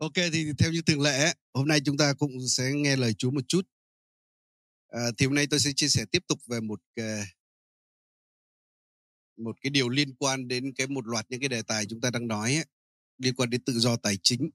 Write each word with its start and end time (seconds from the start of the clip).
Ok 0.00 0.12
thì 0.32 0.52
theo 0.58 0.72
như 0.72 0.82
thường 0.82 1.00
lệ 1.00 1.34
hôm 1.54 1.68
nay 1.68 1.80
chúng 1.84 1.96
ta 1.96 2.12
cũng 2.12 2.48
sẽ 2.48 2.72
nghe 2.72 2.96
lời 2.96 3.14
Chúa 3.14 3.30
một 3.30 3.48
chút. 3.48 3.68
À, 4.88 5.00
thì 5.18 5.26
hôm 5.26 5.34
nay 5.34 5.46
tôi 5.50 5.60
sẽ 5.60 5.70
chia 5.76 5.88
sẻ 5.88 6.04
tiếp 6.12 6.24
tục 6.28 6.38
về 6.46 6.60
một 6.60 6.80
cái, 6.96 7.24
một 9.36 9.56
cái 9.60 9.70
điều 9.70 9.88
liên 9.88 10.14
quan 10.14 10.48
đến 10.48 10.74
cái 10.74 10.86
một 10.86 11.06
loạt 11.06 11.26
những 11.28 11.40
cái 11.40 11.48
đề 11.48 11.62
tài 11.62 11.86
chúng 11.86 12.00
ta 12.00 12.10
đang 12.10 12.28
nói 12.28 12.54
ấy, 12.54 12.64
liên 13.18 13.34
quan 13.34 13.50
đến 13.50 13.64
tự 13.64 13.72
do 13.78 13.96
tài 13.96 14.18
chính. 14.22 14.50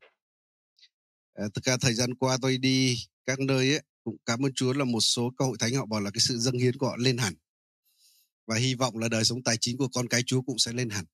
À, 1.34 1.45
thực 1.53 1.63
ra 1.63 1.77
thời 1.77 1.93
gian 1.93 2.16
qua 2.16 2.38
tôi 2.41 2.57
đi 2.57 2.98
các 3.25 3.39
nơi 3.39 3.71
ấy, 3.71 3.81
cũng 4.03 4.17
cảm 4.25 4.45
ơn 4.45 4.53
Chúa 4.53 4.73
là 4.73 4.85
một 4.85 5.02
số 5.02 5.31
các 5.38 5.45
hội 5.45 5.57
thánh 5.59 5.73
họ 5.73 5.85
bảo 5.85 6.02
là 6.02 6.12
cái 6.12 6.21
sự 6.21 6.38
dâng 6.38 6.57
hiến 6.57 6.77
của 6.77 6.88
họ 6.88 6.95
lên 6.98 7.17
hẳn 7.17 7.34
và 8.45 8.55
hy 8.55 8.75
vọng 8.75 8.98
là 8.98 9.09
đời 9.09 9.23
sống 9.23 9.43
tài 9.43 9.57
chính 9.62 9.77
của 9.77 9.88
con 9.88 10.07
cái 10.07 10.23
Chúa 10.25 10.41
cũng 10.41 10.59
sẽ 10.59 10.73
lên 10.73 10.89
hẳn. 10.89 11.05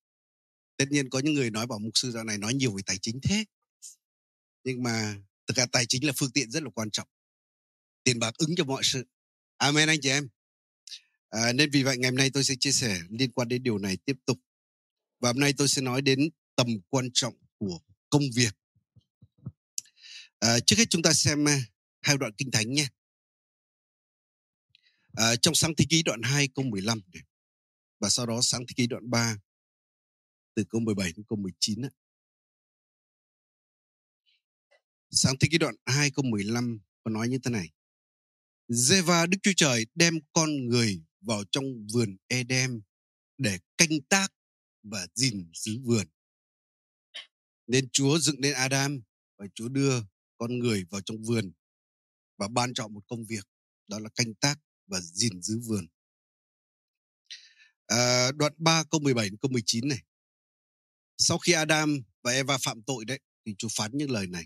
Tất 0.77 0.85
nhiên 0.91 1.09
có 1.09 1.19
những 1.19 1.33
người 1.33 1.51
nói 1.51 1.67
bảo 1.67 1.79
mục 1.79 1.91
sư 1.93 2.11
dạo 2.11 2.23
này 2.23 2.37
nói 2.37 2.53
nhiều 2.53 2.75
về 2.75 2.81
tài 2.85 2.97
chính 3.01 3.19
thế 3.21 3.45
nhưng 4.63 4.83
mà 4.83 5.15
thực 5.47 5.57
ra 5.57 5.65
tài 5.65 5.85
chính 5.85 6.05
là 6.05 6.13
phương 6.17 6.31
tiện 6.31 6.51
rất 6.51 6.63
là 6.63 6.69
quan 6.69 6.91
trọng. 6.91 7.07
Tiền 8.03 8.19
bạc 8.19 8.33
ứng 8.37 8.55
cho 8.55 8.63
mọi 8.63 8.81
sự. 8.83 9.03
Amen 9.57 9.89
anh 9.89 10.01
chị 10.01 10.09
em. 10.09 10.29
À, 11.29 11.53
nên 11.53 11.69
vì 11.69 11.83
vậy 11.83 11.97
ngày 11.97 12.11
hôm 12.11 12.17
nay 12.17 12.29
tôi 12.33 12.43
sẽ 12.43 12.55
chia 12.59 12.71
sẻ 12.71 13.01
liên 13.09 13.31
quan 13.31 13.47
đến 13.47 13.63
điều 13.63 13.77
này 13.77 13.97
tiếp 13.97 14.17
tục. 14.25 14.39
Và 15.19 15.29
hôm 15.29 15.39
nay 15.39 15.53
tôi 15.57 15.67
sẽ 15.67 15.81
nói 15.81 16.01
đến 16.01 16.29
tầm 16.55 16.67
quan 16.89 17.09
trọng 17.13 17.33
của 17.57 17.79
công 18.09 18.23
việc. 18.35 18.55
À, 20.39 20.59
trước 20.59 20.75
hết 20.77 20.89
chúng 20.89 21.01
ta 21.01 21.13
xem 21.13 21.47
à, 21.47 21.59
hai 22.01 22.17
đoạn 22.17 22.31
kinh 22.37 22.51
thánh 22.51 22.71
nhé. 22.73 22.87
À, 25.13 25.35
trong 25.35 25.55
sáng 25.55 25.75
thế 25.75 25.85
ký 25.89 26.03
đoạn 26.03 26.21
2 26.21 26.47
câu 26.47 26.65
15 26.65 27.01
này, 27.13 27.23
và 27.99 28.09
sau 28.09 28.25
đó 28.25 28.39
sáng 28.41 28.61
thế 28.67 28.73
ký 28.75 28.87
đoạn 28.87 29.09
3 29.09 29.37
từ 30.53 30.63
câu 30.69 30.81
17 30.81 31.13
đến 31.15 31.25
câu 31.27 31.37
19 31.37 31.81
ấy. 31.81 31.91
Sáng 35.11 35.35
thế 35.39 35.47
ký 35.51 35.57
đoạn 35.57 35.75
2 35.85 36.11
câu 36.11 36.25
15 36.25 36.79
có 37.03 37.11
nói 37.11 37.29
như 37.29 37.37
thế 37.43 37.51
này. 37.51 37.69
Giê-va 38.67 39.25
Đức 39.25 39.37
Chúa 39.43 39.53
Trời 39.55 39.85
đem 39.95 40.19
con 40.33 40.65
người 40.65 41.01
vào 41.21 41.43
trong 41.51 41.87
vườn 41.93 42.17
Edem 42.27 42.81
để 43.37 43.59
canh 43.77 44.01
tác 44.09 44.33
và 44.83 45.07
gìn 45.15 45.51
giữ 45.53 45.79
vườn. 45.83 46.07
Nên 47.67 47.89
Chúa 47.89 48.19
dựng 48.19 48.41
nên 48.41 48.53
Adam 48.53 49.01
và 49.37 49.45
Chúa 49.55 49.69
đưa 49.69 50.01
con 50.37 50.59
người 50.59 50.85
vào 50.89 51.01
trong 51.01 51.23
vườn 51.23 51.51
và 52.37 52.47
ban 52.47 52.73
cho 52.73 52.87
một 52.87 53.07
công 53.07 53.25
việc 53.25 53.47
đó 53.87 53.99
là 53.99 54.09
canh 54.09 54.33
tác 54.33 54.59
và 54.87 55.01
gìn 55.01 55.41
giữ 55.41 55.59
vườn. 55.59 55.87
À, 57.85 58.31
đoạn 58.31 58.53
3 58.57 58.83
câu 58.83 58.99
17 58.99 59.29
câu 59.41 59.51
19 59.51 59.87
này. 59.87 60.03
Sau 61.17 61.37
khi 61.37 61.51
Adam 61.51 62.01
và 62.21 62.31
Eva 62.31 62.57
phạm 62.57 62.83
tội 62.83 63.05
đấy 63.05 63.19
thì 63.45 63.55
Chúa 63.57 63.67
phán 63.71 63.91
những 63.93 64.11
lời 64.11 64.27
này. 64.27 64.45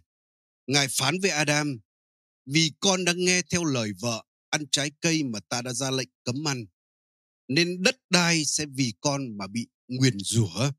Ngài 0.68 0.88
phán 0.88 1.20
với 1.20 1.32
Adam, 1.32 1.80
vì 2.46 2.72
con 2.80 3.06
đã 3.06 3.14
nghe 3.16 3.42
theo 3.42 3.64
lời 3.64 3.92
vợ, 4.00 4.24
ăn 4.50 4.66
trái 4.72 4.92
cây 5.02 5.24
mà 5.24 5.40
ta 5.40 5.62
đã 5.62 5.74
ra 5.74 5.92
lệnh 5.92 6.10
cấm 6.24 6.48
ăn, 6.48 6.66
nên 7.48 7.84
đất 7.84 7.98
đai 8.10 8.46
sẽ 8.46 8.66
vì 8.66 8.94
con 9.02 9.38
mà 9.38 9.48
bị 9.48 9.68
nguyền 9.88 10.20
rủa. 10.20 10.72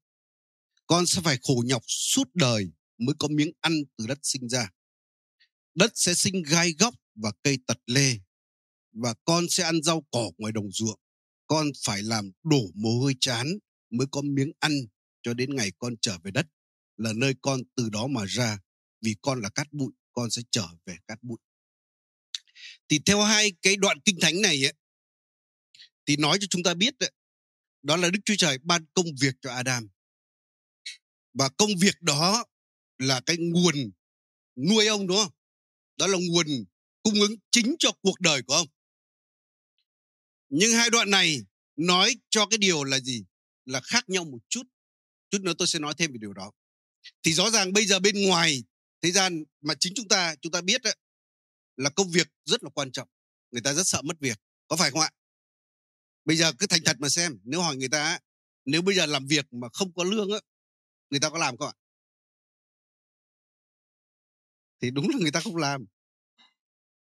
Con 0.87 1.07
sẽ 1.07 1.20
phải 1.25 1.39
khổ 1.42 1.64
nhọc 1.67 1.83
suốt 1.87 2.31
đời 2.34 2.73
mới 2.98 3.14
có 3.19 3.29
miếng 3.29 3.53
ăn 3.61 3.83
từ 3.97 4.07
đất 4.07 4.19
sinh 4.23 4.48
ra. 4.48 4.70
Đất 5.75 5.92
sẽ 5.95 6.14
sinh 6.14 6.42
gai 6.42 6.73
góc 6.79 6.95
và 7.14 7.33
cây 7.42 7.59
tật 7.67 7.79
lê, 7.87 8.19
và 8.92 9.14
con 9.25 9.48
sẽ 9.48 9.64
ăn 9.64 9.83
rau 9.83 10.07
cỏ 10.11 10.31
ngoài 10.39 10.53
đồng 10.53 10.73
ruộng. 10.73 11.01
Con 11.47 11.67
phải 11.84 12.03
làm 12.03 12.31
đổ 12.42 12.70
mồ 12.75 12.98
hôi 12.98 13.17
chán 13.20 13.59
mới 13.91 14.07
có 14.11 14.23
miếng 14.23 14.53
ăn 14.59 14.73
cho 15.23 15.34
đến 15.34 15.57
ngày 15.57 15.73
con 15.79 15.95
trở 16.01 16.19
về 16.25 16.31
đất, 16.31 16.47
là 16.97 17.12
nơi 17.12 17.34
con 17.42 17.61
từ 17.75 17.89
đó 17.91 18.07
mà 18.07 18.25
ra 18.25 18.58
vì 19.01 19.17
con 19.23 19.40
là 19.40 19.48
cát 19.48 19.73
bụi 19.73 19.92
con 20.12 20.30
sẽ 20.30 20.42
trở 20.51 20.67
về 20.86 20.96
cát 21.07 21.23
bụi 21.23 21.39
thì 22.89 22.98
theo 23.07 23.23
hai 23.23 23.52
cái 23.62 23.77
đoạn 23.77 24.01
kinh 24.05 24.18
thánh 24.20 24.40
này 24.40 24.67
ấy, 24.67 24.73
thì 26.07 26.17
nói 26.17 26.39
cho 26.40 26.46
chúng 26.51 26.62
ta 26.62 26.74
biết 26.74 26.98
ấy, 26.98 27.12
đó 27.83 27.96
là 27.96 28.11
Đức 28.11 28.18
Chúa 28.24 28.34
Trời 28.39 28.58
ban 28.58 28.84
công 28.95 29.07
việc 29.20 29.34
cho 29.42 29.51
Adam 29.51 29.89
và 31.34 31.48
công 31.48 31.70
việc 31.80 32.02
đó 32.02 32.45
là 32.98 33.20
cái 33.27 33.36
nguồn 33.36 33.74
nuôi 34.57 34.86
ông 34.86 35.07
đúng 35.07 35.17
không? 35.17 35.33
Đó 35.96 36.07
là 36.07 36.18
nguồn 36.28 36.46
cung 37.02 37.14
ứng 37.20 37.34
chính 37.51 37.77
cho 37.78 37.92
cuộc 38.02 38.20
đời 38.20 38.42
của 38.42 38.55
ông. 38.55 38.68
Nhưng 40.48 40.73
hai 40.73 40.90
đoạn 40.90 41.11
này 41.11 41.40
nói 41.77 42.17
cho 42.28 42.46
cái 42.46 42.58
điều 42.58 42.84
là 42.84 43.01
gì? 43.01 43.24
Là 43.64 43.80
khác 43.80 44.08
nhau 44.08 44.24
một 44.24 44.39
chút. 44.48 44.63
Chút 45.30 45.39
nữa 45.42 45.52
tôi 45.58 45.68
sẽ 45.68 45.78
nói 45.78 45.95
thêm 45.98 46.13
về 46.13 46.18
điều 46.20 46.33
đó. 46.33 46.52
Thì 47.23 47.33
rõ 47.33 47.51
ràng 47.51 47.73
bây 47.73 47.86
giờ 47.86 47.98
bên 47.98 48.27
ngoài 48.27 48.64
thế 49.06 49.12
gian 49.12 49.44
mà 49.61 49.74
chính 49.80 49.92
chúng 49.96 50.08
ta 50.08 50.34
chúng 50.40 50.52
ta 50.52 50.61
biết 50.61 50.83
đấy, 50.83 50.96
là 51.77 51.90
công 51.90 52.11
việc 52.11 52.28
rất 52.44 52.62
là 52.62 52.70
quan 52.70 52.92
trọng 52.92 53.08
người 53.50 53.62
ta 53.62 53.72
rất 53.72 53.86
sợ 53.86 54.02
mất 54.02 54.20
việc 54.20 54.39
có 54.68 54.77
phải 54.77 54.90
không 54.90 55.00
ạ? 55.00 55.11
Bây 56.24 56.36
giờ 56.36 56.52
cứ 56.58 56.67
thành 56.67 56.80
thật 56.84 56.96
mà 57.00 57.08
xem 57.08 57.39
nếu 57.45 57.62
hỏi 57.62 57.77
người 57.77 57.89
ta 57.89 58.18
nếu 58.64 58.83
bây 58.83 58.96
giờ 58.96 59.06
làm 59.06 59.27
việc 59.27 59.52
mà 59.52 59.68
không 59.72 59.95
có 59.95 60.05
lương 60.05 60.33
á 60.33 60.39
người 61.11 61.20
ta 61.20 61.30
có 61.30 61.39
làm 61.39 61.56
không 61.56 61.68
ạ? 61.68 61.74
Thì 64.80 64.90
đúng 64.90 65.08
là 65.08 65.16
người 65.20 65.30
ta 65.30 65.40
không 65.40 65.56
làm. 65.56 65.84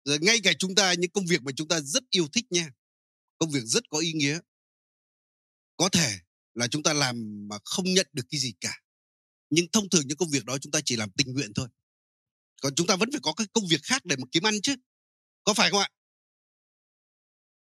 Rồi 0.04 0.18
ngay 0.20 0.40
cả 0.44 0.52
chúng 0.58 0.74
ta 0.74 0.94
những 0.94 1.10
công 1.10 1.26
việc 1.26 1.42
mà 1.42 1.52
chúng 1.56 1.68
ta 1.68 1.80
rất 1.80 2.02
yêu 2.10 2.28
thích 2.32 2.46
nha 2.50 2.70
công 3.38 3.50
việc 3.50 3.62
rất 3.64 3.88
có 3.90 3.98
ý 3.98 4.12
nghĩa 4.12 4.40
có 5.76 5.88
thể 5.92 6.18
là 6.54 6.68
chúng 6.68 6.82
ta 6.82 6.92
làm 6.92 7.48
mà 7.48 7.56
không 7.64 7.84
nhận 7.84 8.06
được 8.12 8.24
cái 8.30 8.40
gì 8.40 8.54
cả. 8.60 8.80
Nhưng 9.50 9.66
thông 9.72 9.88
thường 9.90 10.02
những 10.06 10.16
công 10.16 10.30
việc 10.30 10.44
đó 10.44 10.58
chúng 10.58 10.72
ta 10.72 10.80
chỉ 10.84 10.96
làm 10.96 11.10
tình 11.10 11.32
nguyện 11.32 11.52
thôi 11.54 11.68
còn 12.60 12.74
chúng 12.74 12.86
ta 12.86 12.96
vẫn 12.96 13.10
phải 13.12 13.20
có 13.22 13.32
cái 13.32 13.46
công 13.52 13.66
việc 13.66 13.82
khác 13.82 14.04
để 14.04 14.16
mà 14.16 14.24
kiếm 14.32 14.46
ăn 14.46 14.54
chứ. 14.62 14.74
Có 15.44 15.54
phải 15.54 15.70
không 15.70 15.80
ạ? 15.80 15.88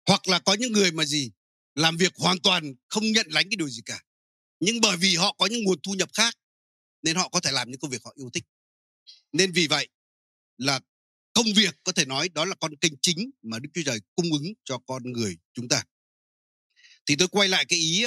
Hoặc 0.08 0.28
là 0.28 0.40
có 0.40 0.54
những 0.54 0.72
người 0.72 0.92
mà 0.92 1.06
gì 1.06 1.32
làm 1.76 1.98
việc 1.98 2.16
hoàn 2.16 2.40
toàn 2.40 2.74
không 2.88 3.12
nhận 3.12 3.28
lãnh 3.30 3.50
cái 3.50 3.56
điều 3.58 3.70
gì 3.70 3.82
cả. 3.86 4.04
Nhưng 4.60 4.82
bởi 4.82 4.98
vì 4.98 5.16
họ 5.16 5.36
có 5.38 5.46
những 5.46 5.64
nguồn 5.64 5.82
thu 5.84 5.94
nhập 5.94 6.10
khác 6.14 6.38
nên 7.02 7.16
họ 7.16 7.30
có 7.30 7.40
thể 7.40 7.52
làm 7.52 7.72
những 7.72 7.80
công 7.80 7.92
việc 7.92 8.04
họ 8.04 8.14
yêu 8.16 8.30
thích. 8.34 8.44
Nên 9.32 9.52
vì 9.52 9.68
vậy 9.68 9.90
là 10.58 10.80
công 11.34 11.54
việc 11.56 11.76
có 11.84 11.92
thể 11.92 12.06
nói 12.06 12.30
đó 12.30 12.46
là 12.46 12.56
con 12.56 12.76
kênh 12.76 12.94
chính 13.02 13.32
mà 13.42 13.60
Đức 13.60 13.70
Chúa 13.74 13.82
Trời 13.86 14.00
cung 14.16 14.32
ứng 14.32 14.54
cho 14.64 14.78
con 14.78 15.12
người 15.12 15.38
chúng 15.54 15.68
ta. 15.68 15.84
Thì 17.06 17.16
tôi 17.16 17.28
quay 17.28 17.50
lại 17.50 17.66
cái 17.66 17.80
ý 17.80 18.06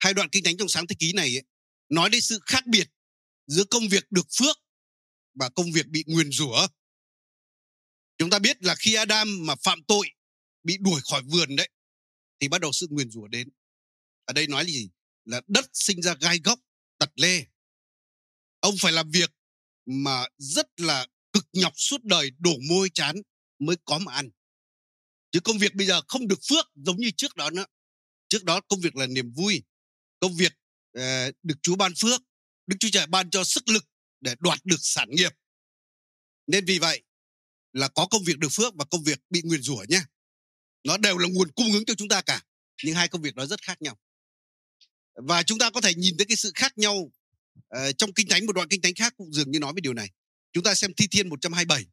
hai 0.00 0.14
đoạn 0.14 0.28
kinh 0.32 0.44
thánh 0.44 0.56
trong 0.56 0.68
sáng 0.68 0.86
thế 0.86 0.96
ký 0.98 1.12
này 1.12 1.36
ấy, 1.36 1.42
nói 1.88 2.10
đến 2.10 2.20
sự 2.20 2.40
khác 2.46 2.66
biệt 2.66 2.88
giữa 3.46 3.64
công 3.64 3.88
việc 3.88 4.04
được 4.10 4.26
phước 4.38 4.56
và 5.34 5.48
công 5.48 5.72
việc 5.72 5.86
bị 5.86 6.04
nguyền 6.06 6.32
rủa. 6.32 6.68
Chúng 8.18 8.30
ta 8.30 8.38
biết 8.38 8.62
là 8.62 8.74
khi 8.74 8.94
Adam 8.94 9.46
mà 9.46 9.54
phạm 9.54 9.82
tội 9.82 10.10
bị 10.62 10.76
đuổi 10.80 11.00
khỏi 11.10 11.22
vườn 11.22 11.56
đấy 11.56 11.68
thì 12.40 12.48
bắt 12.48 12.60
đầu 12.60 12.72
sự 12.72 12.86
nguyền 12.90 13.10
rủa 13.10 13.26
đến. 13.26 13.48
Ở 14.24 14.32
đây 14.32 14.46
nói 14.46 14.64
là 14.64 14.70
gì? 14.70 14.88
Là 15.24 15.40
đất 15.46 15.70
sinh 15.72 16.02
ra 16.02 16.14
gai 16.20 16.38
góc, 16.44 16.60
tật 16.98 17.10
lê. 17.14 17.44
Ông 18.60 18.74
phải 18.80 18.92
làm 18.92 19.10
việc 19.10 19.30
mà 19.86 20.26
rất 20.38 20.66
là 20.80 21.06
cực 21.32 21.48
nhọc 21.52 21.72
suốt 21.76 22.04
đời 22.04 22.30
đổ 22.38 22.54
môi 22.68 22.90
chán 22.94 23.16
mới 23.58 23.76
có 23.84 23.98
mà 23.98 24.12
ăn. 24.12 24.30
Chứ 25.32 25.40
công 25.40 25.58
việc 25.58 25.74
bây 25.74 25.86
giờ 25.86 26.00
không 26.08 26.28
được 26.28 26.38
phước 26.48 26.66
giống 26.74 26.96
như 26.96 27.10
trước 27.16 27.36
đó 27.36 27.50
nữa. 27.50 27.64
Trước 28.28 28.44
đó 28.44 28.60
công 28.60 28.80
việc 28.80 28.96
là 28.96 29.06
niềm 29.06 29.32
vui. 29.32 29.62
Công 30.20 30.36
việc 30.36 30.52
uh, 30.98 31.34
được 31.42 31.54
Chúa 31.62 31.76
ban 31.76 31.92
phước. 31.98 32.20
Đức 32.66 32.76
Chúa 32.80 32.88
Trời 32.92 33.06
ban 33.06 33.30
cho 33.30 33.44
sức 33.44 33.68
lực 33.68 33.84
để 34.20 34.34
đoạt 34.38 34.58
được 34.64 34.78
sản 34.80 35.08
nghiệp. 35.10 35.32
Nên 36.46 36.64
vì 36.64 36.78
vậy 36.78 37.02
là 37.72 37.88
có 37.88 38.06
công 38.06 38.24
việc 38.24 38.38
được 38.38 38.48
phước 38.52 38.74
và 38.74 38.84
công 38.84 39.02
việc 39.02 39.20
bị 39.30 39.42
nguyền 39.44 39.62
rủa 39.62 39.84
nhé. 39.88 40.02
Nó 40.84 40.96
đều 40.96 41.18
là 41.18 41.28
nguồn 41.28 41.50
cung 41.50 41.72
ứng 41.72 41.84
cho 41.84 41.94
chúng 41.94 42.08
ta 42.08 42.22
cả. 42.22 42.42
Nhưng 42.82 42.94
hai 42.94 43.08
công 43.08 43.22
việc 43.22 43.34
đó 43.34 43.46
rất 43.46 43.62
khác 43.62 43.82
nhau. 43.82 43.98
Và 45.14 45.42
chúng 45.42 45.58
ta 45.58 45.70
có 45.70 45.80
thể 45.80 45.94
nhìn 45.94 46.16
thấy 46.16 46.26
cái 46.26 46.36
sự 46.36 46.52
khác 46.54 46.78
nhau 46.78 46.94
uh, 46.96 47.98
trong 47.98 48.12
kinh 48.12 48.28
thánh 48.28 48.46
một 48.46 48.52
đoạn 48.52 48.68
kinh 48.68 48.82
thánh 48.82 48.94
khác 48.94 49.14
cũng 49.16 49.32
dường 49.32 49.50
như 49.50 49.58
nói 49.58 49.72
về 49.76 49.80
điều 49.80 49.94
này. 49.94 50.10
Chúng 50.52 50.64
ta 50.64 50.74
xem 50.74 50.94
Thi 50.94 51.06
Thiên 51.10 51.28
127 51.28 51.86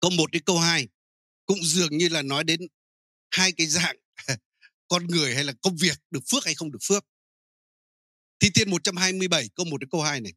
câu 0.00 0.10
1 0.10 0.30
đến 0.30 0.42
câu 0.42 0.58
2 0.58 0.88
cũng 1.46 1.64
dường 1.64 1.96
như 1.96 2.08
là 2.08 2.22
nói 2.22 2.44
đến 2.44 2.60
hai 3.30 3.52
cái 3.52 3.66
dạng 3.66 3.96
con 4.88 5.06
người 5.06 5.34
hay 5.34 5.44
là 5.44 5.52
công 5.62 5.76
việc 5.76 5.98
được 6.10 6.20
phước 6.30 6.44
hay 6.44 6.54
không 6.54 6.72
được 6.72 6.78
phước. 6.82 7.04
Thi 8.40 8.50
Thiên 8.54 8.70
127 8.70 9.48
câu 9.54 9.66
1 9.66 9.78
đến 9.78 9.88
câu 9.90 10.02
2 10.02 10.20
này. 10.20 10.32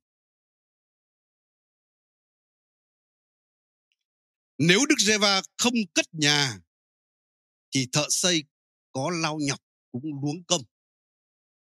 Nếu 4.58 4.80
Đức 4.90 4.96
Giê-va 5.00 5.42
không 5.58 5.74
cất 5.94 6.06
nhà 6.12 6.60
thì 7.72 7.88
thợ 7.92 8.08
xây 8.10 8.44
có 8.92 9.12
lao 9.22 9.38
nhọc 9.42 9.60
cũng 9.92 10.04
luống 10.24 10.44
công. 10.44 10.62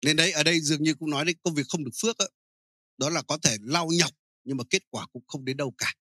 Nên 0.05 0.15
đấy 0.15 0.31
ở 0.31 0.43
đây 0.43 0.59
dường 0.59 0.83
như 0.83 0.93
cũng 0.93 1.09
nói 1.09 1.25
đến 1.25 1.37
công 1.43 1.55
việc 1.55 1.67
không 1.69 1.83
được 1.83 1.91
phước 2.01 2.17
đó, 2.17 2.25
đó 2.97 3.09
là 3.09 3.21
có 3.21 3.37
thể 3.43 3.57
lao 3.61 3.87
nhọc 3.91 4.11
nhưng 4.43 4.57
mà 4.57 4.63
kết 4.69 4.83
quả 4.89 5.07
cũng 5.07 5.23
không 5.27 5.45
đến 5.45 5.57
đâu 5.57 5.73
cả. 5.77 5.93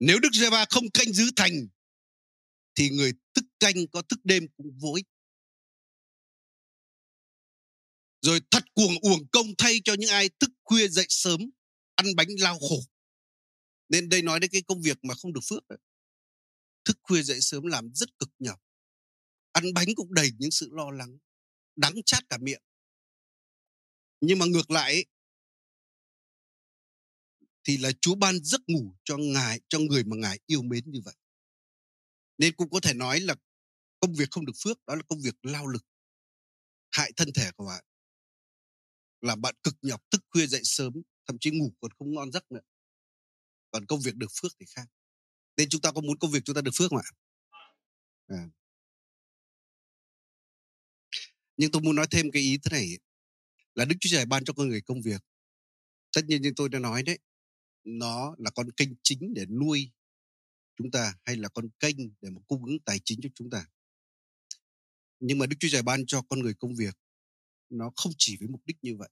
Nếu 0.00 0.18
Đức 0.18 0.28
Giê-va 0.32 0.66
không 0.70 0.90
canh 0.94 1.12
giữ 1.12 1.30
thành 1.36 1.68
thì 2.74 2.90
người 2.90 3.12
thức 3.34 3.44
canh 3.60 3.74
có 3.92 4.02
thức 4.02 4.20
đêm 4.24 4.46
cũng 4.56 4.78
vô 4.80 4.92
ích. 4.94 5.06
Rồi 8.22 8.40
thật 8.50 8.64
cuồng 8.74 8.94
uổng 9.02 9.28
công 9.32 9.46
thay 9.58 9.80
cho 9.84 9.94
những 9.98 10.10
ai 10.10 10.30
thức 10.40 10.50
khuya 10.64 10.88
dậy 10.88 11.06
sớm 11.08 11.40
ăn 11.94 12.06
bánh 12.16 12.28
lao 12.38 12.58
khổ 12.58 12.80
nên 13.88 14.08
đây 14.08 14.22
nói 14.22 14.40
đến 14.40 14.50
cái 14.50 14.62
công 14.62 14.82
việc 14.82 14.98
mà 15.04 15.14
không 15.14 15.32
được 15.32 15.40
phước 15.48 15.68
đấy. 15.68 15.78
thức 16.84 16.98
khuya 17.02 17.22
dậy 17.22 17.40
sớm 17.40 17.66
làm 17.66 17.94
rất 17.94 18.18
cực 18.18 18.30
nhọc. 18.38 18.60
Ăn 19.52 19.74
bánh 19.74 19.86
cũng 19.96 20.14
đầy 20.14 20.30
những 20.38 20.50
sự 20.50 20.68
lo 20.72 20.90
lắng, 20.90 21.18
đắng 21.76 21.94
chát 22.06 22.28
cả 22.28 22.38
miệng. 22.38 22.62
Nhưng 24.20 24.38
mà 24.38 24.46
ngược 24.46 24.70
lại 24.70 25.04
thì 27.64 27.76
là 27.76 27.92
Chúa 28.00 28.14
ban 28.14 28.44
giấc 28.44 28.60
ngủ 28.66 28.94
cho 29.04 29.16
ngài, 29.16 29.60
cho 29.68 29.78
người 29.78 30.04
mà 30.04 30.16
ngài 30.16 30.38
yêu 30.46 30.62
mến 30.62 30.90
như 30.90 31.00
vậy. 31.04 31.14
Nên 32.38 32.54
cũng 32.56 32.70
có 32.70 32.80
thể 32.80 32.94
nói 32.94 33.20
là 33.20 33.34
công 34.00 34.14
việc 34.14 34.30
không 34.30 34.46
được 34.46 34.52
phước, 34.64 34.86
đó 34.86 34.94
là 34.94 35.02
công 35.08 35.20
việc 35.20 35.34
lao 35.42 35.66
lực, 35.66 35.86
hại 36.90 37.12
thân 37.16 37.32
thể 37.34 37.50
của 37.56 37.66
bạn. 37.66 37.84
Làm 39.20 39.40
bạn 39.40 39.54
cực 39.62 39.74
nhọc, 39.82 40.10
thức 40.10 40.24
khuya 40.30 40.46
dậy 40.46 40.60
sớm, 40.64 40.92
thậm 41.26 41.36
chí 41.40 41.50
ngủ 41.50 41.72
còn 41.80 41.90
không 41.98 42.14
ngon 42.14 42.32
giấc 42.32 42.52
nữa 42.52 42.60
còn 43.70 43.86
công 43.86 44.00
việc 44.00 44.16
được 44.16 44.30
phước 44.42 44.52
thì 44.60 44.66
khác. 44.76 44.86
Nên 45.56 45.68
chúng 45.68 45.80
ta 45.80 45.92
có 45.92 46.00
muốn 46.00 46.18
công 46.18 46.30
việc 46.30 46.40
chúng 46.44 46.54
ta 46.54 46.60
được 46.60 46.70
phước 46.74 46.90
không 46.90 46.98
ạ? 46.98 47.10
À. 48.26 48.48
nhưng 51.58 51.70
tôi 51.70 51.82
muốn 51.82 51.96
nói 51.96 52.06
thêm 52.10 52.30
cái 52.30 52.42
ý 52.42 52.58
thế 52.58 52.70
này 52.70 52.98
là 53.74 53.84
đức 53.84 53.96
chúa 54.00 54.08
trời 54.12 54.26
ban 54.26 54.44
cho 54.44 54.52
con 54.52 54.68
người 54.68 54.80
công 54.80 55.02
việc. 55.02 55.24
Tất 56.12 56.24
nhiên 56.24 56.42
như 56.42 56.52
tôi 56.56 56.68
đã 56.68 56.78
nói 56.78 57.02
đấy, 57.02 57.18
nó 57.84 58.34
là 58.38 58.50
con 58.50 58.70
kênh 58.72 58.88
chính 59.02 59.34
để 59.34 59.46
nuôi 59.46 59.90
chúng 60.76 60.90
ta 60.90 61.14
hay 61.24 61.36
là 61.36 61.48
con 61.48 61.68
kênh 61.78 61.96
để 62.20 62.30
mà 62.30 62.40
cung 62.46 62.64
ứng 62.64 62.78
tài 62.84 63.00
chính 63.04 63.20
cho 63.22 63.28
chúng 63.34 63.50
ta. 63.50 63.66
Nhưng 65.20 65.38
mà 65.38 65.46
đức 65.46 65.56
chúa 65.60 65.68
trời 65.70 65.82
ban 65.82 66.06
cho 66.06 66.22
con 66.22 66.40
người 66.40 66.54
công 66.54 66.74
việc, 66.74 66.98
nó 67.70 67.90
không 67.96 68.12
chỉ 68.18 68.36
với 68.36 68.48
mục 68.48 68.62
đích 68.66 68.76
như 68.82 68.96
vậy. 68.96 69.08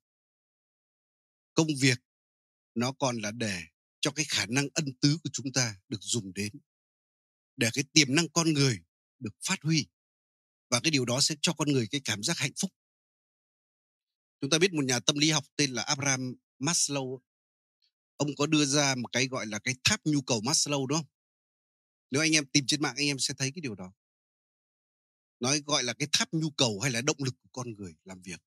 Công 1.55 1.69
việc 1.81 1.99
nó 2.75 2.93
còn 2.93 3.17
là 3.17 3.31
để 3.31 3.63
cho 4.07 4.13
cái 4.13 4.27
khả 4.29 4.47
năng 4.47 4.69
ân 4.75 4.85
tứ 5.01 5.19
của 5.25 5.31
chúng 5.33 5.53
ta 5.53 5.77
được 5.89 5.99
dùng 6.01 6.35
đến 6.35 6.53
để 7.57 7.71
cái 7.73 7.85
tiềm 7.93 8.15
năng 8.15 8.29
con 8.29 8.53
người 8.53 8.81
được 9.19 9.35
phát 9.47 9.63
huy. 9.63 9.87
Và 10.71 10.81
cái 10.81 10.91
điều 10.91 11.05
đó 11.05 11.21
sẽ 11.21 11.35
cho 11.43 11.53
con 11.53 11.69
người 11.69 11.87
cái 11.91 12.01
cảm 12.05 12.23
giác 12.23 12.39
hạnh 12.39 12.53
phúc. 12.61 12.71
Chúng 14.41 14.51
ta 14.51 14.59
biết 14.59 14.73
một 14.73 14.85
nhà 14.85 15.01
tâm 15.01 15.19
lý 15.19 15.31
học 15.31 15.45
tên 15.57 15.71
là 15.71 15.83
Abraham 15.83 16.35
Maslow, 16.59 17.21
ông 18.17 18.29
có 18.37 18.47
đưa 18.47 18.65
ra 18.65 18.95
một 18.95 19.09
cái 19.13 19.29
gọi 19.29 19.47
là 19.47 19.59
cái 19.59 19.75
tháp 19.85 20.01
nhu 20.05 20.23
cầu 20.23 20.41
Maslow, 20.41 20.87
đúng 20.87 20.99
không? 20.99 21.09
Nếu 22.11 22.23
anh 22.23 22.33
em 22.33 22.47
tìm 22.47 22.65
trên 22.67 22.83
mạng, 22.83 22.95
anh 22.97 23.07
em 23.07 23.19
sẽ 23.19 23.35
thấy 23.39 23.53
cái 23.55 23.61
điều 23.61 23.75
đó. 23.75 23.93
Nói 25.41 25.63
gọi 25.67 25.83
là 25.83 25.95
cái 25.95 26.09
tháp 26.13 26.33
nhu 26.33 26.51
cầu 26.51 26.81
hay 26.81 26.91
là 26.91 27.01
động 27.01 27.23
lực 27.25 27.35
của 27.43 27.49
con 27.53 27.75
người 27.75 27.95
làm 28.05 28.23
việc. 28.23 28.41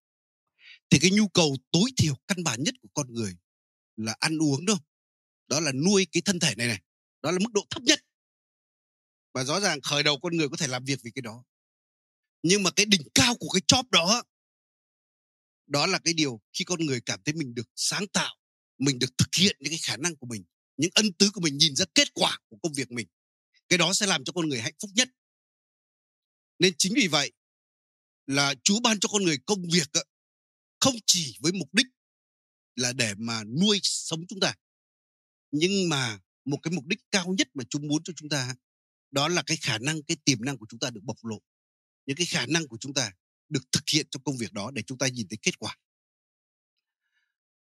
Thì 0.90 1.00
cái 1.02 1.12
nhu 1.12 1.28
cầu 1.28 1.58
tối 1.72 1.92
thiểu, 1.98 2.16
căn 2.28 2.44
bản 2.44 2.64
nhất 2.64 2.74
của 2.82 2.90
con 2.94 3.14
người 3.14 3.38
là 3.96 4.16
ăn 4.20 4.38
uống 4.38 4.66
đâu 4.66 4.78
đó 5.50 5.60
là 5.60 5.72
nuôi 5.72 6.08
cái 6.12 6.22
thân 6.26 6.40
thể 6.40 6.56
này 6.56 6.68
này. 6.68 6.82
Đó 7.22 7.32
là 7.32 7.40
mức 7.40 7.54
độ 7.54 7.66
thấp 7.70 7.84
nhất. 7.84 8.00
Và 9.34 9.44
rõ 9.44 9.60
ràng 9.60 9.82
khởi 9.82 10.04
đầu 10.04 10.20
con 10.20 10.38
người 10.38 10.50
có 10.50 10.58
thể 10.58 10.68
làm 10.68 10.84
việc 10.86 11.00
vì 11.04 11.12
cái 11.12 11.22
đó. 11.22 11.44
Nhưng 12.44 12.64
mà 12.64 12.72
cái 12.72 12.86
đỉnh 12.86 13.02
cao 13.14 13.36
của 13.36 13.50
cái 13.50 13.62
chóp 13.68 13.92
đó 13.92 14.24
đó 15.68 15.88
là 15.88 16.00
cái 16.00 16.14
điều 16.14 16.42
khi 16.54 16.66
con 16.66 16.86
người 16.86 17.02
cảm 17.02 17.20
thấy 17.26 17.34
mình 17.34 17.56
được 17.56 17.70
sáng 17.76 18.08
tạo, 18.08 18.36
mình 18.78 19.00
được 19.00 19.18
thực 19.18 19.36
hiện 19.36 19.58
những 19.60 19.72
cái 19.72 19.80
khả 19.84 19.98
năng 19.98 20.16
của 20.16 20.28
mình, 20.28 20.44
những 20.78 20.92
ân 20.94 21.14
tứ 21.14 21.30
của 21.34 21.42
mình, 21.42 21.58
nhìn 21.58 21.76
ra 21.76 21.86
kết 21.96 22.14
quả 22.14 22.40
của 22.50 22.58
công 22.64 22.74
việc 22.74 22.92
mình. 22.92 23.08
Cái 23.70 23.78
đó 23.78 23.94
sẽ 23.94 24.06
làm 24.06 24.24
cho 24.24 24.34
con 24.34 24.50
người 24.50 24.60
hạnh 24.60 24.74
phúc 24.82 24.92
nhất. 24.94 25.10
Nên 26.60 26.74
chính 26.78 26.94
vì 26.96 27.08
vậy 27.08 27.32
là 28.28 28.56
Chúa 28.64 28.80
ban 28.80 29.00
cho 29.00 29.10
con 29.12 29.24
người 29.24 29.38
công 29.46 29.70
việc 29.70 29.90
không 30.80 30.96
chỉ 31.06 31.38
với 31.40 31.52
mục 31.52 31.74
đích 31.74 31.88
là 32.76 32.94
để 32.94 33.14
mà 33.18 33.44
nuôi 33.44 33.80
sống 33.84 34.28
chúng 34.28 34.40
ta 34.40 34.56
nhưng 35.52 35.90
mà 35.90 36.20
một 36.46 36.60
cái 36.64 36.72
mục 36.72 36.86
đích 36.86 37.00
cao 37.12 37.34
nhất 37.38 37.48
mà 37.54 37.64
chúng 37.70 37.88
muốn 37.88 38.04
cho 38.04 38.14
chúng 38.16 38.30
ta 38.30 38.56
đó 39.12 39.28
là 39.28 39.44
cái 39.46 39.58
khả 39.58 39.78
năng, 39.78 40.04
cái 40.04 40.18
tiềm 40.26 40.46
năng 40.46 40.58
của 40.58 40.66
chúng 40.70 40.80
ta 40.80 40.90
được 40.90 41.02
bộc 41.04 41.26
lộ. 41.26 41.42
Những 42.06 42.18
cái 42.18 42.26
khả 42.26 42.46
năng 42.46 42.68
của 42.68 42.78
chúng 42.80 42.94
ta 42.94 43.12
được 43.50 43.72
thực 43.72 43.84
hiện 43.94 44.08
trong 44.12 44.24
công 44.24 44.38
việc 44.38 44.54
đó 44.54 44.72
để 44.72 44.82
chúng 44.82 44.98
ta 44.98 45.08
nhìn 45.08 45.28
thấy 45.28 45.38
kết 45.42 45.60
quả. 45.60 45.78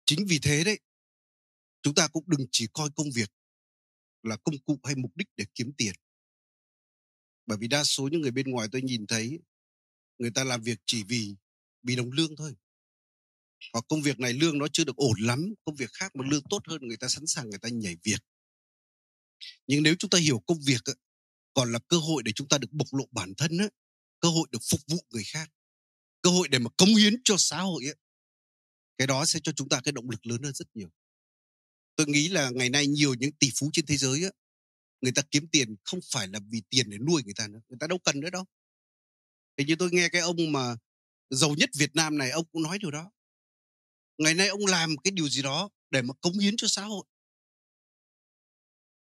Chính 0.06 0.26
vì 0.28 0.40
thế 0.40 0.64
đấy, 0.64 0.80
chúng 1.82 1.96
ta 1.96 2.08
cũng 2.08 2.24
đừng 2.28 2.48
chỉ 2.52 2.68
coi 2.74 2.90
công 2.96 3.12
việc 3.16 3.32
là 4.24 4.38
công 4.38 4.56
cụ 4.66 4.80
hay 4.84 4.96
mục 4.96 5.18
đích 5.18 5.28
để 5.38 5.46
kiếm 5.56 5.72
tiền. 5.78 5.94
Bởi 7.46 7.58
vì 7.58 7.68
đa 7.68 7.84
số 7.84 8.08
những 8.08 8.22
người 8.22 8.32
bên 8.32 8.52
ngoài 8.52 8.68
tôi 8.72 8.82
nhìn 8.82 9.08
thấy, 9.08 9.40
người 10.18 10.32
ta 10.32 10.44
làm 10.44 10.62
việc 10.62 10.80
chỉ 10.86 11.04
vì 11.04 11.36
vì 11.84 11.96
đồng 11.96 12.12
lương 12.12 12.36
thôi 12.36 12.56
hoặc 13.74 13.86
công 13.90 14.02
việc 14.02 14.20
này 14.20 14.34
lương 14.34 14.58
nó 14.58 14.68
chưa 14.74 14.84
được 14.84 14.96
ổn 14.96 15.20
lắm, 15.20 15.54
công 15.66 15.76
việc 15.76 15.90
khác 15.94 16.16
mà 16.16 16.26
lương 16.32 16.44
tốt 16.50 16.62
hơn, 16.68 16.82
người 16.82 16.98
ta 16.98 17.08
sẵn 17.08 17.28
sàng 17.28 17.50
người 17.50 17.60
ta 17.60 17.70
nhảy 17.70 17.96
việc. 18.04 18.20
Nhưng 19.68 19.84
nếu 19.84 19.96
chúng 20.00 20.10
ta 20.10 20.18
hiểu 20.18 20.44
công 20.48 20.60
việc 20.66 20.82
còn 21.54 21.72
là 21.72 21.80
cơ 21.88 21.98
hội 21.98 22.24
để 22.24 22.32
chúng 22.32 22.48
ta 22.48 22.58
được 22.58 22.72
bộc 22.72 22.88
lộ 22.92 23.08
bản 23.12 23.34
thân 23.38 23.52
cơ 24.20 24.30
hội 24.30 24.48
được 24.52 24.60
phục 24.72 24.80
vụ 24.88 25.06
người 25.10 25.24
khác, 25.24 25.50
cơ 26.22 26.30
hội 26.30 26.48
để 26.48 26.60
mà 26.60 26.70
cống 26.78 26.96
hiến 26.96 27.14
cho 27.24 27.36
xã 27.38 27.62
hội 27.62 27.84
cái 28.98 29.08
đó 29.08 29.26
sẽ 29.26 29.40
cho 29.44 29.52
chúng 29.52 29.70
ta 29.70 29.82
cái 29.84 29.92
động 29.92 30.10
lực 30.10 30.26
lớn 30.26 30.44
hơn 30.44 30.54
rất 30.54 30.68
nhiều. 30.74 30.90
Tôi 31.96 32.08
nghĩ 32.08 32.28
là 32.28 32.50
ngày 32.50 32.70
nay 32.70 32.88
nhiều 32.88 33.14
những 33.14 33.32
tỷ 33.32 33.50
phú 33.60 33.70
trên 33.74 33.86
thế 33.86 33.98
giới 33.98 34.22
người 35.02 35.12
ta 35.12 35.22
kiếm 35.32 35.48
tiền 35.48 35.76
không 35.84 36.00
phải 36.12 36.28
là 36.28 36.40
vì 36.50 36.62
tiền 36.70 36.90
để 36.90 36.98
nuôi 36.98 37.24
người 37.24 37.34
ta 37.34 37.48
nữa, 37.48 37.60
người 37.70 37.78
ta 37.80 37.88
đâu 37.88 37.98
cần 37.98 38.20
nữa 38.20 38.30
đâu. 38.30 38.46
Thì 39.58 39.66
như 39.66 39.76
tôi 39.76 39.90
nghe 39.92 40.10
cái 40.10 40.22
ông 40.22 40.52
mà 40.52 40.76
giàu 41.30 41.56
nhất 41.56 41.70
Việt 41.78 41.96
Nam 41.96 42.18
này, 42.18 42.32
ông 42.32 42.46
cũng 42.52 42.62
nói 42.62 42.80
điều 42.80 42.92
đó 42.92 43.12
ngày 44.22 44.34
nay 44.34 44.48
ông 44.48 44.66
làm 44.66 44.98
cái 45.04 45.12
điều 45.12 45.30
gì 45.30 45.42
đó 45.42 45.70
để 45.92 46.02
mà 46.02 46.14
cống 46.22 46.40
hiến 46.40 46.58
cho 46.58 46.68
xã 46.68 46.84
hội. 46.84 47.06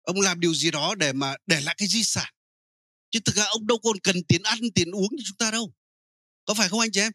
Ông 0.02 0.22
làm 0.22 0.40
điều 0.40 0.54
gì 0.54 0.72
đó 0.72 0.96
để 0.96 1.14
mà 1.14 1.36
để 1.48 1.62
lại 1.62 1.76
cái 1.78 1.88
di 1.88 2.04
sản. 2.04 2.34
Chứ 3.10 3.20
thực 3.26 3.36
ra 3.36 3.46
ông 3.46 3.68
đâu 3.68 3.78
còn 3.84 4.00
cần 4.00 4.24
tiền 4.24 4.44
ăn 4.44 4.60
tiền 4.76 4.92
uống 4.92 5.16
như 5.16 5.24
chúng 5.26 5.38
ta 5.38 5.52
đâu. 5.52 5.74
Có 6.46 6.54
phải 6.54 6.70
không 6.70 6.80
anh 6.80 6.92
chị 6.92 7.00
em? 7.02 7.12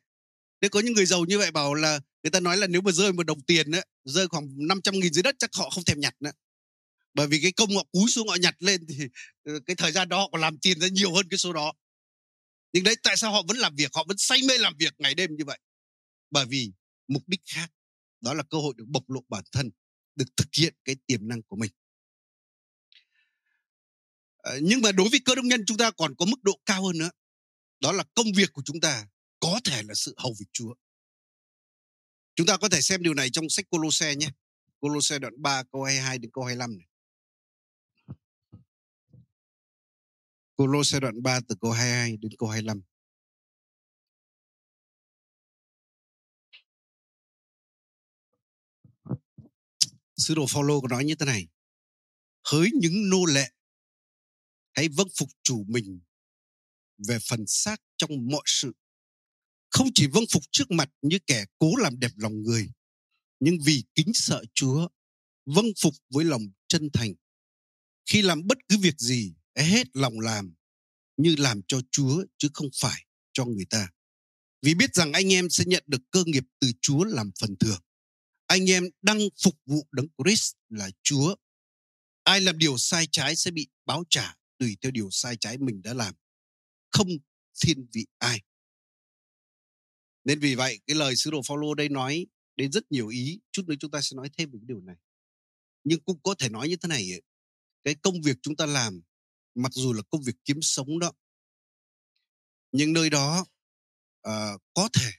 Thế 0.61 0.69
có 0.69 0.81
những 0.81 0.93
người 0.93 1.07
giàu 1.07 1.25
như 1.25 1.39
vậy 1.39 1.51
bảo 1.51 1.75
là 1.75 2.01
người 2.23 2.31
ta 2.31 2.41
nói 2.41 2.57
là 2.57 2.67
nếu 2.67 2.81
mà 2.81 2.93
rơi 2.93 3.13
một 3.13 3.27
đồng 3.27 3.43
tiền 3.43 3.71
ấy, 3.71 3.87
rơi 4.05 4.29
khoảng 4.29 4.49
500 4.69 4.95
nghìn 4.95 5.13
dưới 5.13 5.23
đất 5.23 5.35
chắc 5.39 5.51
họ 5.55 5.71
không 5.71 5.85
thèm 5.85 6.01
nhặt 6.01 6.15
nữa. 6.21 6.33
Bởi 7.15 7.27
vì 7.27 7.41
cái 7.43 7.53
công 7.53 7.77
họ 7.77 7.85
cúi 7.93 8.11
xuống 8.11 8.29
họ 8.29 8.35
nhặt 8.35 8.55
lên 8.59 8.87
thì 8.89 8.99
ờ, 9.45 9.53
cái 9.67 9.77
thời 9.77 9.93
gian 9.93 10.09
đó 10.09 10.19
họ 10.19 10.29
còn 10.33 10.41
làm 10.41 10.59
tiền 10.59 10.81
ra 10.81 10.89
nhiều 10.89 11.15
hơn 11.15 11.29
cái 11.31 11.39
số 11.39 11.53
đó. 11.53 11.73
Nhưng 12.73 12.85
đấy 12.85 12.97
tại 13.03 13.17
sao 13.17 13.33
họ 13.33 13.43
vẫn 13.49 13.57
làm 13.57 13.75
việc 13.77 13.95
họ 13.95 14.05
vẫn 14.09 14.17
say 14.19 14.39
mê 14.49 14.59
làm 14.59 14.75
việc 14.79 14.95
ngày 14.99 15.15
đêm 15.15 15.37
như 15.37 15.45
vậy? 15.45 15.59
Bởi 16.31 16.47
vì 16.47 16.73
mục 17.09 17.23
đích 17.27 17.41
khác 17.45 17.71
đó 18.27 18.35
là 18.35 18.43
cơ 18.43 18.59
hội 18.59 18.75
được 18.77 18.85
bộc 18.89 19.11
lộ 19.11 19.21
bản 19.29 19.45
thân, 19.53 19.71
được 20.17 20.37
thực 20.37 20.49
hiện 20.57 20.75
cái 20.85 20.97
tiềm 21.07 21.29
năng 21.29 21.43
của 21.43 21.57
mình 21.57 21.73
ờ, 24.37 24.59
nhưng 24.63 24.81
mà 24.83 24.93
đối 24.93 25.09
với 25.09 25.21
cơ 25.25 25.35
đông 25.35 25.49
nhân 25.49 25.65
chúng 25.67 25.77
ta 25.77 25.91
còn 25.91 26.15
có 26.17 26.27
mức 26.27 26.43
độ 26.43 26.61
cao 26.67 26.87
hơn 26.87 26.99
nữa 26.99 27.11
đó 27.81 27.93
là 27.93 28.05
công 28.15 28.27
việc 28.37 28.53
của 28.53 28.63
chúng 28.65 28.81
ta 28.81 29.09
có 29.41 29.61
thể 29.65 29.83
là 29.83 29.95
sự 29.95 30.15
hầu 30.17 30.35
việc 30.39 30.47
Chúa 30.53 30.75
chúng 32.35 32.47
ta 32.47 32.57
có 32.57 32.69
thể 32.69 32.81
xem 32.81 33.03
điều 33.03 33.15
này 33.15 33.31
trong 33.31 33.49
sách 33.49 33.71
Colosse 33.71 34.15
nhé 34.15 34.31
Colosse 34.81 35.19
đoạn 35.19 35.43
3 35.43 35.63
câu 35.63 35.83
22 35.83 36.19
đến 36.19 36.31
câu 36.31 36.45
25 36.45 36.79
này. 36.79 36.87
Colosse 40.57 41.01
đoạn 41.01 41.23
3 41.23 41.41
từ 41.49 41.55
câu 41.61 41.71
22 41.71 42.17
đến 42.17 42.33
câu 42.39 42.49
25. 42.49 42.83
Sứ 50.17 50.35
đồ 50.35 50.47
Phaolô 50.47 50.81
có 50.81 50.89
nói 50.89 51.05
như 51.05 51.15
thế 51.15 51.27
này: 51.27 51.49
Hỡi 52.45 52.71
những 52.81 53.11
nô 53.11 53.25
lệ, 53.25 53.51
hãy 54.73 54.89
vâng 54.89 55.09
phục 55.19 55.29
chủ 55.43 55.65
mình 55.69 56.01
về 57.09 57.19
phần 57.29 57.45
xác 57.47 57.81
trong 57.97 58.11
mọi 58.31 58.43
sự. 58.47 58.73
Không 59.71 59.89
chỉ 59.95 60.07
vâng 60.07 60.25
phục 60.33 60.43
trước 60.53 60.71
mặt 60.71 60.91
như 61.03 61.19
kẻ 61.27 61.45
cố 61.59 61.77
làm 61.77 61.99
đẹp 61.99 62.13
lòng 62.17 62.43
người, 62.43 62.71
nhưng 63.41 63.59
vì 63.65 63.85
kính 63.95 64.11
sợ 64.15 64.45
Chúa, 64.55 64.89
vâng 65.47 65.67
phục 65.83 65.95
với 66.11 66.25
lòng 66.25 66.43
chân 66.69 66.91
thành. 66.93 67.15
Khi 68.07 68.23
làm 68.23 68.47
bất 68.47 68.59
cứ 68.69 68.79
việc 68.79 68.99
gì, 68.99 69.35
hết 69.55 69.97
lòng 69.97 70.21
làm 70.21 70.55
như 71.17 71.37
làm 71.39 71.61
cho 71.69 71.81
Chúa 71.91 72.25
chứ 72.39 72.49
không 72.55 72.69
phải 72.81 73.07
cho 73.33 73.45
người 73.45 73.67
ta. 73.71 73.91
Vì 74.63 74.75
biết 74.75 74.95
rằng 74.95 75.13
anh 75.13 75.33
em 75.33 75.51
sẽ 75.51 75.65
nhận 75.67 75.85
được 75.87 76.03
cơ 76.11 76.25
nghiệp 76.27 76.45
từ 76.61 76.73
Chúa 76.81 77.05
làm 77.05 77.31
phần 77.41 77.57
thưởng. 77.57 77.83
Anh 78.47 78.71
em 78.71 78.85
đang 79.03 79.19
phục 79.43 79.55
vụ 79.67 79.87
đấng 79.93 80.07
Christ 80.19 80.55
là 80.69 80.91
Chúa. 81.03 81.37
Ai 82.23 82.41
làm 82.41 82.59
điều 82.59 82.79
sai 82.79 83.09
trái 83.13 83.37
sẽ 83.37 83.51
bị 83.51 83.69
báo 83.85 84.05
trả 84.11 84.37
tùy 84.59 84.77
theo 84.81 84.91
điều 84.93 85.09
sai 85.11 85.37
trái 85.41 85.59
mình 85.59 85.83
đã 85.83 85.95
làm. 85.95 86.15
Không 86.91 87.09
thiên 87.65 87.87
vị 87.93 88.07
ai. 88.19 88.41
Nên 90.25 90.41
vì 90.41 90.55
vậy 90.55 90.81
cái 90.87 90.97
lời 90.97 91.17
sứ 91.17 91.31
đồ 91.31 91.43
Phaolô 91.49 91.75
đây 91.75 91.89
nói 91.89 92.27
đến 92.57 92.73
rất 92.73 92.93
nhiều 92.93 93.09
ý. 93.09 93.41
Chút 93.53 93.69
nữa 93.69 93.75
chúng 93.81 93.91
ta 93.91 94.01
sẽ 94.03 94.17
nói 94.17 94.31
thêm 94.39 94.51
về 94.51 94.59
cái 94.59 94.67
điều 94.67 94.81
này. 94.81 94.97
Nhưng 95.85 96.01
cũng 96.01 96.23
có 96.23 96.35
thể 96.39 96.49
nói 96.49 96.69
như 96.69 96.77
thế 96.77 96.89
này. 96.89 97.11
Cái 97.85 97.95
công 97.95 98.23
việc 98.23 98.37
chúng 98.43 98.57
ta 98.57 98.67
làm 98.67 99.03
mặc 99.55 99.73
dù 99.73 99.93
là 99.93 100.03
công 100.11 100.23
việc 100.23 100.35
kiếm 100.45 100.59
sống 100.63 100.99
đó 100.99 101.13
nhưng 102.77 102.93
nơi 102.93 103.11
đó 103.11 103.47
uh, 104.29 104.63
có 104.75 104.89
thể 104.93 105.11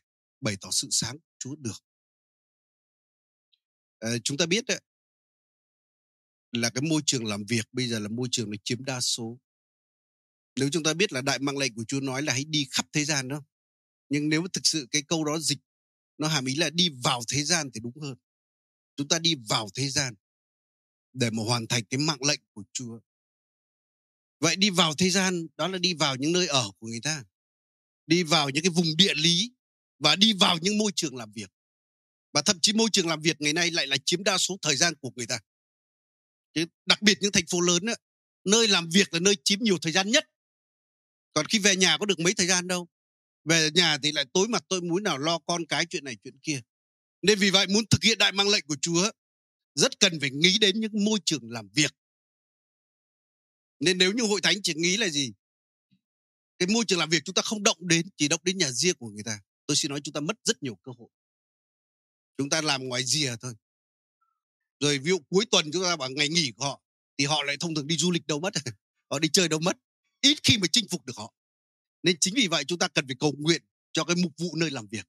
bày 0.42 0.58
tỏ 0.62 0.70
sự 0.72 0.88
sáng 0.92 1.18
Chúa 1.40 1.56
được 1.56 1.84
Ờ, 4.00 4.20
chúng 4.24 4.38
ta 4.38 4.46
biết 4.46 4.66
đấy, 4.66 4.82
là 6.52 6.70
cái 6.70 6.82
môi 6.82 7.02
trường 7.06 7.26
làm 7.26 7.46
việc 7.46 7.66
bây 7.72 7.88
giờ 7.88 8.00
là 8.00 8.10
môi 8.10 8.28
trường 8.32 8.52
nó 8.52 8.58
chiếm 8.64 8.86
đa 8.86 9.02
số. 9.02 9.38
Nếu 10.56 10.70
chúng 10.72 10.84
ta 10.84 10.94
biết 10.94 11.14
là 11.14 11.22
đại 11.22 11.40
mạng 11.40 11.58
lệnh 11.58 11.74
của 11.76 11.84
Chúa 11.88 12.00
nói 12.00 12.22
là 12.22 12.34
hãy 12.34 12.44
đi 12.44 12.68
khắp 12.72 12.86
thế 12.94 13.06
gian 13.06 13.28
đó. 13.28 13.44
Nhưng 14.10 14.30
nếu 14.30 14.48
thực 14.54 14.66
sự 14.68 14.88
cái 14.92 15.02
câu 15.02 15.24
đó 15.24 15.40
dịch 15.40 15.60
nó 16.18 16.28
hàm 16.28 16.46
ý 16.46 16.56
là 16.56 16.70
đi 16.70 16.90
vào 17.04 17.22
thế 17.28 17.44
gian 17.44 17.70
thì 17.74 17.80
đúng 17.80 18.00
hơn. 18.02 18.16
Chúng 18.96 19.08
ta 19.08 19.20
đi 19.20 19.36
vào 19.50 19.68
thế 19.76 19.90
gian 19.90 20.14
để 21.14 21.30
mà 21.30 21.44
hoàn 21.44 21.68
thành 21.68 21.84
cái 21.86 21.98
mạng 21.98 22.24
lệnh 22.24 22.40
của 22.54 22.64
Chúa. 22.74 23.00
Vậy 24.40 24.56
đi 24.56 24.70
vào 24.70 24.94
thế 24.96 25.10
gian 25.10 25.48
đó 25.58 25.68
là 25.68 25.78
đi 25.78 25.94
vào 25.94 26.16
những 26.16 26.32
nơi 26.32 26.48
ở 26.48 26.72
của 26.80 26.88
người 26.88 27.02
ta. 27.04 27.24
Đi 28.08 28.24
vào 28.24 28.50
những 28.50 28.64
cái 28.64 28.70
vùng 28.70 28.98
địa 28.98 29.14
lý 29.14 29.52
và 30.00 30.16
đi 30.16 30.34
vào 30.34 30.58
những 30.62 30.78
môi 30.78 30.92
trường 30.96 31.16
làm 31.16 31.32
việc. 31.32 31.52
Và 32.34 32.42
thậm 32.42 32.60
chí 32.62 32.74
môi 32.74 32.90
trường 32.94 33.08
làm 33.08 33.22
việc 33.22 33.42
ngày 33.42 33.54
nay 33.54 33.72
lại 33.72 33.88
là 33.88 33.98
chiếm 34.06 34.24
đa 34.24 34.38
số 34.38 34.58
thời 34.62 34.76
gian 34.76 34.96
của 34.96 35.12
người 35.16 35.28
ta. 35.28 35.40
Chứ 36.54 36.66
đặc 36.86 37.02
biệt 37.02 37.18
những 37.22 37.32
thành 37.32 37.48
phố 37.48 37.62
lớn 37.62 37.86
đó, 37.86 37.94
nơi 38.44 38.68
làm 38.68 38.90
việc 38.90 39.14
là 39.14 39.20
nơi 39.20 39.36
chiếm 39.44 39.60
nhiều 39.62 39.78
thời 39.82 39.92
gian 39.92 40.12
nhất. 40.12 40.26
Còn 41.34 41.46
khi 41.46 41.60
về 41.60 41.76
nhà 41.76 41.98
có 42.00 42.06
được 42.06 42.20
mấy 42.20 42.34
thời 42.34 42.48
gian 42.48 42.68
đâu. 42.68 42.88
Về 43.44 43.70
nhà 43.74 43.98
thì 44.04 44.12
lại 44.12 44.26
tối 44.34 44.48
mặt 44.48 44.64
tôi 44.70 44.82
muốn 44.82 45.04
nào 45.04 45.18
lo 45.18 45.40
con 45.40 45.66
cái 45.66 45.86
chuyện 45.86 46.04
này 46.04 46.18
chuyện 46.24 46.40
kia. 46.44 46.62
Nên 47.22 47.40
vì 47.40 47.50
vậy 47.50 47.68
muốn 47.68 47.86
thực 47.90 48.04
hiện 48.04 48.18
đại 48.18 48.32
mang 48.32 48.50
lệnh 48.50 48.66
của 48.68 48.78
Chúa 48.82 49.12
rất 49.76 50.00
cần 50.00 50.20
phải 50.20 50.30
nghĩ 50.30 50.58
đến 50.58 50.80
những 50.80 51.06
môi 51.06 51.20
trường 51.26 51.52
làm 51.52 51.70
việc. 51.74 51.96
Nên 53.80 53.98
nếu 53.98 54.14
như 54.14 54.24
hội 54.24 54.42
thánh 54.42 54.56
chỉ 54.64 54.74
nghĩ 54.74 54.98
là 54.98 55.10
gì? 55.10 55.34
Cái 56.60 56.68
môi 56.68 56.86
trường 56.88 57.00
làm 57.00 57.10
việc 57.10 57.22
chúng 57.26 57.36
ta 57.36 57.42
không 57.42 57.64
động 57.64 57.78
đến, 57.88 58.10
chỉ 58.18 58.28
động 58.28 58.42
đến 58.44 58.58
nhà 58.58 58.72
riêng 58.72 58.96
của 58.96 59.10
người 59.10 59.24
ta. 59.24 59.40
Tôi 59.66 59.78
xin 59.78 59.90
nói 59.90 60.02
chúng 60.04 60.14
ta 60.14 60.20
mất 60.20 60.36
rất 60.44 60.64
nhiều 60.64 60.76
cơ 60.76 60.92
hội. 60.98 61.10
Chúng 62.38 62.50
ta 62.50 62.62
làm 62.62 62.88
ngoài 62.88 63.04
rìa 63.06 63.36
thôi. 63.42 63.54
Rồi 64.80 64.98
ví 64.98 65.10
dụ 65.10 65.20
cuối 65.30 65.46
tuần 65.46 65.72
chúng 65.74 65.84
ta 65.84 65.96
bảo 65.96 66.10
ngày 66.10 66.30
nghỉ 66.30 66.52
của 66.52 66.66
họ 66.66 66.82
thì 67.18 67.26
họ 67.26 67.44
lại 67.44 67.58
thông 67.60 67.76
thường 67.76 67.88
đi 67.88 67.98
du 67.98 68.12
lịch 68.12 68.28
đâu 68.28 68.40
mất. 68.40 68.54
họ 69.12 69.20
đi 69.20 69.30
chơi 69.34 69.48
đâu 69.48 69.60
mất. 69.60 69.78
Ít 70.22 70.38
khi 70.44 70.58
mà 70.58 70.68
chinh 70.72 70.88
phục 70.90 71.06
được 71.06 71.18
họ. 71.18 71.34
Nên 72.04 72.18
chính 72.20 72.34
vì 72.34 72.48
vậy 72.48 72.64
chúng 72.66 72.80
ta 72.80 72.88
cần 72.88 73.08
phải 73.08 73.16
cầu 73.20 73.34
nguyện 73.38 73.62
cho 73.94 74.04
cái 74.04 74.16
mục 74.16 74.32
vụ 74.38 74.56
nơi 74.56 74.72
làm 74.72 74.88
việc. 74.88 75.08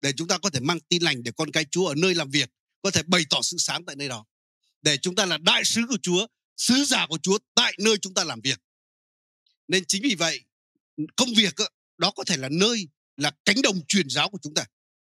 Để 0.00 0.12
chúng 0.12 0.28
ta 0.28 0.38
có 0.38 0.50
thể 0.50 0.60
mang 0.60 0.80
tin 0.80 1.02
lành 1.02 1.22
để 1.22 1.32
con 1.36 1.50
cái 1.50 1.64
Chúa 1.70 1.86
ở 1.86 1.94
nơi 1.94 2.14
làm 2.14 2.30
việc 2.30 2.50
có 2.82 2.90
thể 2.90 3.02
bày 3.02 3.24
tỏ 3.30 3.42
sự 3.42 3.56
sáng 3.58 3.84
tại 3.84 3.96
nơi 3.96 4.08
đó. 4.08 4.24
Để 4.82 4.96
chúng 4.96 5.14
ta 5.14 5.26
là 5.26 5.38
đại 5.38 5.64
sứ 5.64 5.82
của 5.88 5.98
Chúa, 6.02 6.26
sứ 6.56 6.84
giả 6.84 7.06
của 7.06 7.18
Chúa 7.22 7.38
tại 7.54 7.74
nơi 7.78 7.98
chúng 7.98 8.14
ta 8.14 8.24
làm 8.24 8.40
việc. 8.40 8.60
Nên 9.68 9.84
chính 9.84 10.02
vì 10.02 10.14
vậy 10.14 10.44
công 11.16 11.28
việc 11.36 11.54
đó 11.98 12.10
có 12.10 12.24
thể 12.24 12.36
là 12.36 12.48
nơi 12.48 12.88
là 13.16 13.32
cánh 13.44 13.62
đồng 13.62 13.86
truyền 13.88 14.10
giáo 14.10 14.30
của 14.30 14.38
chúng 14.42 14.54
ta 14.54 14.64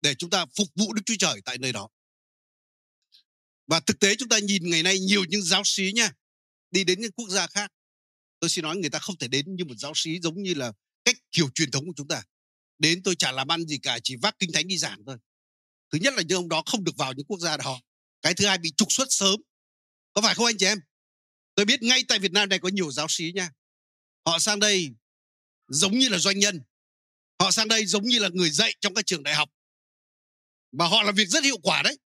để 0.02 0.16
chúng 0.16 0.30
ta 0.30 0.46
phục 0.58 0.68
vụ 0.76 0.94
Đức 0.94 1.02
Chúa 1.06 1.16
Trời 1.20 1.42
tại 1.46 1.58
nơi 1.58 1.74
đó. 1.74 1.90
Và 3.68 3.80
thực 3.80 4.00
tế 4.00 4.16
chúng 4.16 4.30
ta 4.30 4.40
nhìn 4.40 4.70
ngày 4.70 4.84
nay 4.84 5.00
nhiều 5.00 5.26
những 5.26 5.42
giáo 5.42 5.62
sĩ 5.66 5.92
nha, 5.96 6.12
đi 6.72 6.84
đến 6.84 7.02
những 7.02 7.12
quốc 7.12 7.30
gia 7.30 7.48
khác. 7.48 7.72
Tôi 8.40 8.50
xin 8.50 8.64
nói 8.64 8.78
người 8.78 8.90
ta 8.90 9.00
không 9.00 9.18
thể 9.18 9.28
đến 9.28 9.56
như 9.56 9.66
một 9.66 9.76
giáo 9.78 9.92
sĩ 9.96 10.20
giống 10.20 10.44
như 10.44 10.54
là 10.54 10.74
cách 11.06 11.16
kiểu 11.32 11.50
truyền 11.56 11.72
thống 11.72 11.86
của 11.86 11.94
chúng 11.96 12.08
ta. 12.08 12.24
Đến 12.80 13.04
tôi 13.04 13.16
chả 13.16 13.32
làm 13.32 13.52
ăn 13.52 13.68
gì 13.68 13.78
cả, 13.78 14.00
chỉ 14.04 14.16
vác 14.16 14.40
kinh 14.40 14.52
thánh 14.52 14.68
đi 14.68 14.78
giảng 14.78 15.00
thôi. 15.06 15.18
Thứ 15.92 16.00
nhất 16.02 16.14
là 16.14 16.22
những 16.22 16.38
ông 16.38 16.50
đó 16.50 16.64
không 16.66 16.84
được 16.84 16.98
vào 16.98 17.14
những 17.14 17.26
quốc 17.26 17.40
gia 17.40 17.58
đó. 17.58 17.82
Cái 18.22 18.34
thứ 18.34 18.46
hai 18.46 18.58
bị 18.58 18.72
trục 18.78 18.92
xuất 18.92 19.08
sớm. 19.10 19.42
Có 20.14 20.22
phải 20.22 20.36
không 20.36 20.46
anh 20.46 20.58
chị 20.58 20.66
em? 20.66 20.80
Tôi 21.56 21.66
biết 21.66 21.82
ngay 21.82 22.04
tại 22.08 22.20
Việt 22.20 22.32
Nam 22.32 22.50
này 22.50 22.60
có 22.60 22.70
nhiều 22.70 22.92
giáo 22.92 23.08
sĩ 23.10 23.32
nha. 23.36 23.52
Họ 24.26 24.40
sang 24.40 24.60
đây 24.60 24.90
giống 25.68 26.00
như 26.00 26.10
là 26.10 26.18
doanh 26.18 26.40
nhân. 26.40 26.62
Họ 27.40 27.52
sang 27.52 27.68
đây 27.68 27.86
giống 27.86 28.04
như 28.04 28.20
là 28.20 28.30
người 28.34 28.50
dạy 28.50 28.76
trong 28.82 28.94
các 28.94 29.06
trường 29.06 29.24
đại 29.24 29.36
học. 29.36 29.50
Và 30.72 30.88
họ 30.88 31.04
làm 31.04 31.16
việc 31.16 31.30
rất 31.30 31.44
hiệu 31.44 31.58
quả 31.64 31.82
đấy. 31.84 31.98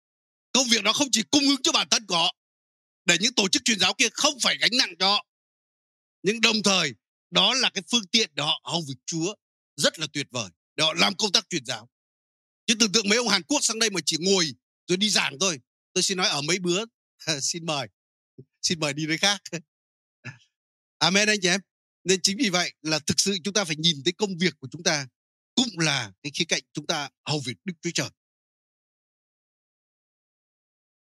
Công 0.54 0.68
việc 0.68 0.84
đó 0.84 0.94
không 0.94 1.08
chỉ 1.12 1.24
cung 1.32 1.44
ứng 1.44 1.62
cho 1.64 1.72
bản 1.72 1.88
thân 1.92 2.06
của 2.06 2.18
họ. 2.18 2.36
Để 3.06 3.18
những 3.20 3.34
tổ 3.34 3.48
chức 3.48 3.62
truyền 3.66 3.80
giáo 3.80 3.94
kia 3.94 4.10
không 4.14 4.34
phải 4.44 4.58
gánh 4.58 4.72
nặng 4.78 4.94
cho 5.00 5.08
họ. 5.08 5.26
Nhưng 6.24 6.42
đồng 6.42 6.64
thời, 6.64 6.94
đó 7.32 7.54
là 7.54 7.70
cái 7.70 7.84
phương 7.92 8.08
tiện 8.12 8.30
để 8.34 8.44
họ 8.44 8.62
hầu 8.64 8.82
việc 8.88 8.96
Chúa 9.06 9.36
rất 9.76 10.00
là 10.00 10.08
tuyệt 10.14 10.28
vời. 10.32 10.50
Để 10.76 10.84
họ 10.84 10.94
làm 10.94 11.16
công 11.16 11.32
tác 11.32 11.50
truyền 11.50 11.66
giáo. 11.66 11.90
Chứ 12.66 12.76
tưởng 12.80 12.92
tượng 12.92 13.10
mấy 13.10 13.18
ông 13.18 13.28
Hàn 13.28 13.44
Quốc 13.44 13.60
sang 13.62 13.80
đây 13.80 13.90
mà 13.90 14.02
chỉ 14.06 14.18
ngồi 14.20 14.54
rồi 14.88 14.98
đi 14.98 15.10
giảng 15.10 15.40
thôi. 15.40 15.60
Tôi 15.94 16.04
xin 16.04 16.18
nói 16.18 16.28
ở 16.28 16.42
mấy 16.42 16.60
bữa. 16.60 16.86
xin 17.42 17.66
mời. 17.66 17.88
Xin 18.62 18.80
mời 18.80 18.94
đi 18.94 19.06
nơi 19.06 19.18
khác. 19.18 19.42
Amen 20.98 21.30
anh 21.30 21.40
chị 21.42 21.48
em. 21.48 21.62
Nên 22.04 22.22
chính 22.22 22.38
vì 22.38 22.50
vậy 22.50 22.74
là 22.82 23.00
thực 23.00 23.20
sự 23.20 23.38
chúng 23.44 23.54
ta 23.54 23.66
phải 23.66 23.76
nhìn 23.76 24.04
thấy 24.06 24.14
công 24.14 24.38
việc 24.38 24.54
của 24.60 24.68
chúng 24.72 24.84
ta 24.84 25.08
cũng 25.56 25.80
là 25.80 26.12
cái 26.24 26.32
khía 26.36 26.46
cạnh 26.46 26.64
chúng 26.74 26.88
ta 26.88 27.10
hầu 27.26 27.40
việc 27.40 27.58
Đức 27.66 27.74
Chúa 27.82 27.92
Trời. 27.94 28.10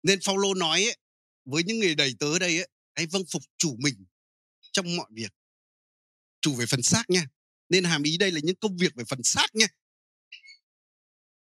Nên 0.03 0.21
Phaolô 0.21 0.55
nói 0.55 0.85
ấy, 0.85 0.97
với 1.45 1.63
những 1.65 1.79
người 1.79 1.95
đầy 1.95 2.15
tớ 2.19 2.39
đây 2.39 2.57
ấy, 2.57 2.69
hãy 2.95 3.07
vâng 3.07 3.23
phục 3.31 3.43
chủ 3.59 3.77
mình 3.79 4.05
trong 4.73 4.97
mọi 4.97 5.07
việc. 5.13 5.33
Chủ 6.41 6.55
về 6.55 6.67
phần 6.67 6.83
xác 6.83 7.11
nha. 7.11 7.27
Nên 7.69 7.85
hàm 7.85 8.03
ý 8.03 8.17
đây 8.17 8.31
là 8.31 8.41
những 8.43 8.57
công 8.57 8.77
việc 8.77 8.95
về 8.95 9.05
phần 9.09 9.23
xác 9.23 9.55
nha. 9.55 9.67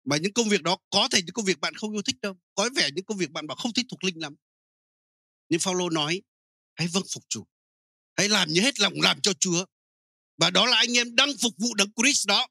Mà 0.04 0.16
những 0.16 0.32
công 0.32 0.48
việc 0.48 0.62
đó 0.62 0.76
có 0.90 1.08
thể 1.12 1.22
những 1.22 1.32
công 1.32 1.44
việc 1.44 1.60
bạn 1.60 1.74
không 1.74 1.92
yêu 1.92 2.02
thích 2.02 2.16
đâu. 2.20 2.38
Có 2.54 2.70
vẻ 2.76 2.90
những 2.94 3.04
công 3.04 3.18
việc 3.18 3.30
bạn 3.30 3.46
bảo 3.46 3.56
không 3.56 3.72
thích 3.72 3.86
thuộc 3.90 4.04
linh 4.04 4.22
lắm. 4.22 4.34
Nhưng 5.48 5.60
Phaolô 5.60 5.90
nói 5.90 6.22
hãy 6.74 6.88
vâng 6.88 7.04
phục 7.12 7.24
chủ. 7.28 7.46
Hãy 8.16 8.28
làm 8.28 8.48
như 8.48 8.60
hết 8.60 8.80
lòng 8.80 8.92
làm 8.96 9.20
cho 9.20 9.32
Chúa. 9.32 9.64
Và 10.36 10.50
đó 10.50 10.66
là 10.66 10.76
anh 10.76 10.96
em 10.96 11.16
đang 11.16 11.28
phục 11.42 11.52
vụ 11.58 11.74
đấng 11.74 11.92
Christ 11.96 12.26
đó. 12.26 12.46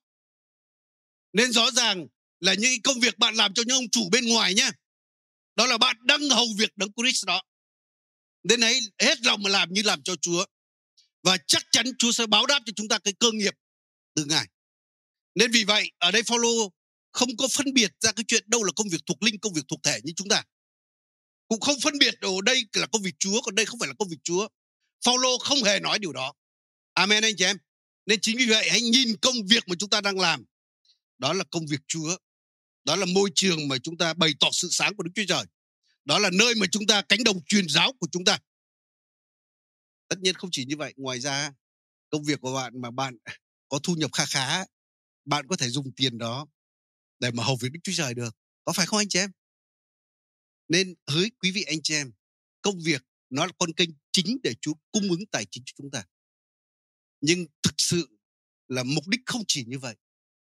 Nên 1.34 1.52
rõ 1.52 1.72
ràng 1.72 2.08
là 2.40 2.54
những 2.54 2.82
công 2.84 3.00
việc 3.00 3.18
bạn 3.18 3.36
làm 3.36 3.54
cho 3.54 3.64
những 3.68 3.78
ông 3.78 3.90
chủ 3.90 4.10
bên 4.12 4.28
ngoài 4.28 4.54
nhá. 4.54 4.72
Đó 5.56 5.66
là 5.68 5.78
bạn 5.78 5.98
đang 6.04 6.30
hầu 6.30 6.48
việc 6.58 6.78
đấng 6.78 6.90
Christ 6.98 7.26
đó. 7.26 7.42
Nên 8.44 8.62
hãy 8.62 8.80
hết 9.00 9.22
lòng 9.22 9.44
mà 9.44 9.50
làm 9.50 9.74
như 9.74 9.82
làm 9.82 10.04
cho 10.04 10.16
Chúa. 10.16 10.46
Và 11.24 11.38
chắc 11.48 11.64
chắn 11.72 11.86
Chúa 11.98 12.12
sẽ 12.12 12.28
báo 12.28 12.46
đáp 12.46 12.60
cho 12.66 12.74
chúng 12.76 12.88
ta 12.88 13.00
cái 13.00 13.14
cơ 13.20 13.32
nghiệp 13.32 13.54
từ 14.16 14.26
Ngài. 14.26 14.46
Nên 15.36 15.52
vì 15.52 15.64
vậy, 15.64 15.92
ở 15.98 16.12
đây 16.12 16.24
Phaolô 16.24 16.72
không 17.12 17.30
có 17.38 17.48
phân 17.48 17.74
biệt 17.74 17.92
ra 18.00 18.12
cái 18.12 18.24
chuyện 18.28 18.44
đâu 18.48 18.64
là 18.64 18.72
công 18.76 18.90
việc 18.90 19.02
thuộc 19.06 19.24
linh, 19.24 19.40
công 19.40 19.54
việc 19.54 19.66
thuộc 19.68 19.80
thể 19.84 20.00
như 20.04 20.14
chúng 20.16 20.30
ta. 20.30 20.44
Cũng 21.48 21.60
không 21.60 21.80
phân 21.80 21.98
biệt 21.98 22.14
ở 22.22 22.32
đây 22.44 22.66
là 22.74 22.88
công 22.88 23.02
việc 23.02 23.16
Chúa, 23.20 23.42
còn 23.42 23.56
đây 23.56 23.66
không 23.66 23.80
phải 23.80 23.88
là 23.88 23.94
công 24.00 24.10
việc 24.10 24.20
Chúa. 24.24 24.48
Phaolô 25.06 25.38
không 25.38 25.64
hề 25.64 25.80
nói 25.80 26.00
điều 26.00 26.14
đó. 26.14 26.34
Amen 26.94 27.24
anh 27.24 27.34
chị 27.38 27.46
em. 27.46 27.58
Nên 28.06 28.20
chính 28.22 28.38
vì 28.38 28.46
vậy 28.46 28.70
hãy 28.70 28.82
nhìn 28.82 29.18
công 29.18 29.36
việc 29.48 29.68
mà 29.68 29.76
chúng 29.80 29.90
ta 29.90 30.02
đang 30.02 30.20
làm. 30.20 30.44
Đó 31.18 31.34
là 31.34 31.44
công 31.52 31.66
việc 31.68 31.80
Chúa. 31.88 32.18
Đó 32.86 32.96
là 32.96 33.06
môi 33.06 33.32
trường 33.36 33.68
mà 33.68 33.78
chúng 33.78 33.98
ta 33.98 34.14
bày 34.14 34.34
tỏ 34.40 34.48
sự 34.52 34.68
sáng 34.72 34.96
của 34.96 35.04
Đức 35.04 35.12
Chúa 35.16 35.24
Trời. 35.28 35.46
Đó 36.06 36.20
là 36.20 36.30
nơi 36.34 36.56
mà 36.56 36.66
chúng 36.72 36.88
ta 36.88 37.02
cánh 37.02 37.24
đồng 37.24 37.46
truyền 37.46 37.70
giáo 37.70 37.94
của 38.00 38.08
chúng 38.12 38.26
ta. 38.26 38.40
Tất 40.08 40.20
nhiên 40.20 40.36
không 40.36 40.50
chỉ 40.54 40.66
như 40.66 40.78
vậy, 40.78 40.94
ngoài 40.98 41.20
ra 41.20 41.54
công 42.10 42.24
việc 42.24 42.42
của 42.42 42.54
bạn 42.54 42.82
mà 42.82 42.92
bạn 42.92 43.18
có 43.70 43.80
thu 43.84 43.96
nhập 43.96 44.14
kha 44.14 44.26
khá, 44.26 44.66
bạn 45.26 45.48
có 45.48 45.56
thể 45.56 45.70
dùng 45.70 45.92
tiền 45.96 46.18
đó 46.18 46.48
để 47.20 47.32
mà 47.32 47.44
hầu 47.44 47.56
việc 47.56 47.70
Đức 47.72 47.80
Chúa 47.84 47.94
Trời 47.96 48.14
được. 48.14 48.36
Có 48.66 48.74
phải 48.74 48.86
không 48.86 49.00
anh 49.00 49.10
chị 49.10 49.20
em? 49.20 49.32
Nên 50.68 50.96
hỡi 51.08 51.32
quý 51.40 51.52
vị 51.52 51.64
anh 51.64 51.80
chị 51.84 51.94
em, 51.94 52.12
công 52.62 52.80
việc 52.80 53.04
nó 53.30 53.46
là 53.46 53.52
con 53.60 53.74
kênh 53.74 53.90
chính 54.12 54.38
để 54.44 54.54
Chúa 54.62 54.74
cung 54.92 55.10
ứng 55.10 55.26
tài 55.32 55.46
chính 55.52 55.64
cho 55.66 55.74
chúng 55.78 55.92
ta. 55.92 56.06
Nhưng 57.22 57.46
thực 57.64 57.74
sự 57.78 58.18
là 58.68 58.84
mục 58.84 59.08
đích 59.08 59.22
không 59.26 59.44
chỉ 59.48 59.66
như 59.66 59.80
vậy. 59.80 59.96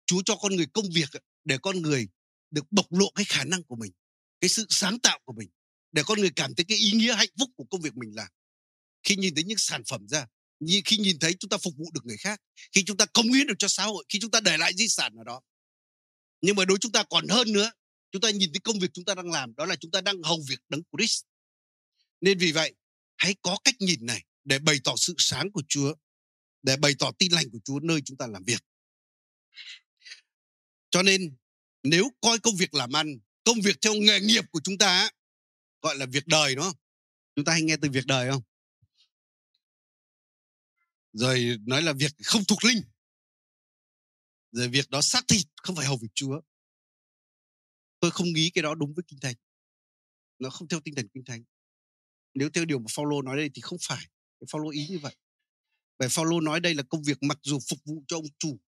Chúa 0.06 0.22
cho 0.24 0.36
con 0.36 0.56
người 0.56 0.66
công 0.66 0.90
việc 0.94 1.08
để 1.44 1.58
con 1.62 1.82
người 1.82 2.08
được 2.50 2.72
bộc 2.72 2.92
lộ 2.92 3.10
cái 3.14 3.24
khả 3.24 3.44
năng 3.44 3.62
của 3.62 3.76
mình, 3.76 3.92
cái 4.40 4.48
sự 4.48 4.66
sáng 4.68 5.00
tạo 5.00 5.18
của 5.24 5.32
mình, 5.32 5.48
để 5.92 6.02
con 6.06 6.20
người 6.20 6.30
cảm 6.36 6.54
thấy 6.54 6.64
cái 6.64 6.78
ý 6.78 6.90
nghĩa 6.90 7.14
hạnh 7.14 7.28
phúc 7.38 7.50
của 7.56 7.64
công 7.64 7.80
việc 7.80 7.96
mình 7.96 8.10
làm. 8.14 8.28
Khi 9.02 9.16
nhìn 9.16 9.34
thấy 9.34 9.44
những 9.44 9.58
sản 9.58 9.82
phẩm 9.88 10.08
ra, 10.08 10.26
như 10.60 10.80
khi 10.84 10.96
nhìn 10.96 11.18
thấy 11.18 11.34
chúng 11.40 11.48
ta 11.48 11.56
phục 11.62 11.74
vụ 11.76 11.84
được 11.94 12.04
người 12.04 12.16
khác, 12.16 12.40
khi 12.72 12.84
chúng 12.84 12.96
ta 12.96 13.06
công 13.06 13.32
hiến 13.32 13.46
được 13.46 13.54
cho 13.58 13.68
xã 13.68 13.84
hội, 13.84 14.04
khi 14.08 14.18
chúng 14.20 14.30
ta 14.30 14.40
để 14.40 14.56
lại 14.56 14.72
di 14.76 14.88
sản 14.88 15.14
ở 15.16 15.24
đó. 15.24 15.40
Nhưng 16.40 16.56
mà 16.56 16.64
đối 16.64 16.78
chúng 16.78 16.92
ta 16.92 17.04
còn 17.10 17.28
hơn 17.28 17.52
nữa, 17.52 17.72
chúng 18.12 18.22
ta 18.22 18.30
nhìn 18.30 18.52
thấy 18.52 18.60
công 18.60 18.78
việc 18.78 18.90
chúng 18.92 19.04
ta 19.04 19.14
đang 19.14 19.30
làm, 19.30 19.54
đó 19.54 19.66
là 19.66 19.76
chúng 19.76 19.90
ta 19.90 20.00
đang 20.00 20.22
hầu 20.22 20.40
việc 20.48 20.60
đấng 20.68 20.82
Christ. 20.96 21.24
Nên 22.20 22.38
vì 22.38 22.52
vậy, 22.52 22.74
hãy 23.16 23.34
có 23.42 23.58
cách 23.64 23.74
nhìn 23.78 24.06
này 24.06 24.24
để 24.44 24.58
bày 24.58 24.76
tỏ 24.84 24.94
sự 24.96 25.14
sáng 25.18 25.52
của 25.52 25.62
Chúa, 25.68 25.94
để 26.62 26.76
bày 26.76 26.94
tỏ 26.98 27.12
tin 27.18 27.32
lành 27.32 27.50
của 27.52 27.58
Chúa 27.64 27.80
nơi 27.80 28.00
chúng 28.04 28.16
ta 28.16 28.26
làm 28.26 28.44
việc. 28.44 28.64
Cho 30.90 31.02
nên 31.02 31.36
nếu 31.82 32.10
coi 32.20 32.38
công 32.38 32.56
việc 32.56 32.74
làm 32.74 32.92
ăn, 32.96 33.18
công 33.44 33.60
việc 33.60 33.76
theo 33.82 33.94
nghề 33.94 34.20
nghiệp 34.20 34.44
của 34.50 34.60
chúng 34.64 34.78
ta 34.78 35.10
gọi 35.82 35.96
là 35.96 36.06
việc 36.06 36.26
đời 36.26 36.54
đúng 36.54 36.64
không? 36.64 36.76
Chúng 37.36 37.44
ta 37.44 37.52
hay 37.52 37.62
nghe 37.62 37.76
từ 37.82 37.90
việc 37.90 38.06
đời 38.06 38.30
không? 38.30 38.42
Rồi 41.12 41.56
nói 41.66 41.82
là 41.82 41.92
việc 41.92 42.12
không 42.24 42.44
thuộc 42.44 42.64
linh. 42.64 42.82
Rồi 44.52 44.68
việc 44.68 44.90
đó 44.90 45.00
xác 45.00 45.28
thịt 45.28 45.46
không 45.62 45.76
phải 45.76 45.86
hầu 45.86 45.96
việc 45.96 46.08
Chúa. 46.14 46.40
Tôi 48.00 48.10
không 48.10 48.32
nghĩ 48.32 48.50
cái 48.50 48.62
đó 48.62 48.74
đúng 48.74 48.94
với 48.94 49.04
kinh 49.08 49.20
thánh. 49.20 49.34
Nó 50.38 50.50
không 50.50 50.68
theo 50.68 50.80
tinh 50.80 50.94
thần 50.94 51.08
kinh 51.08 51.24
thánh. 51.24 51.44
Nếu 52.34 52.50
theo 52.50 52.64
điều 52.64 52.78
mà 52.78 52.86
Phaolô 52.90 53.22
nói 53.22 53.36
đây 53.36 53.50
thì 53.54 53.60
không 53.60 53.78
phải. 53.82 54.06
Phaolô 54.52 54.70
ý 54.70 54.86
như 54.88 54.98
vậy. 54.98 55.16
Bởi 55.98 56.08
Phaolô 56.08 56.40
nói 56.40 56.60
đây 56.60 56.74
là 56.74 56.82
công 56.82 57.02
việc 57.02 57.22
mặc 57.22 57.38
dù 57.42 57.58
phục 57.68 57.78
vụ 57.84 58.04
cho 58.08 58.16
ông 58.16 58.26
chủ 58.38 58.60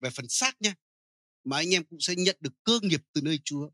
về 0.00 0.10
phần 0.10 0.28
xác 0.28 0.62
nha, 0.62 0.74
mà 1.44 1.56
anh 1.56 1.74
em 1.74 1.84
cũng 1.84 2.00
sẽ 2.00 2.14
nhận 2.16 2.36
được 2.40 2.52
cơ 2.64 2.80
nghiệp 2.82 3.00
từ 3.12 3.20
nơi 3.20 3.38
Chúa. 3.44 3.70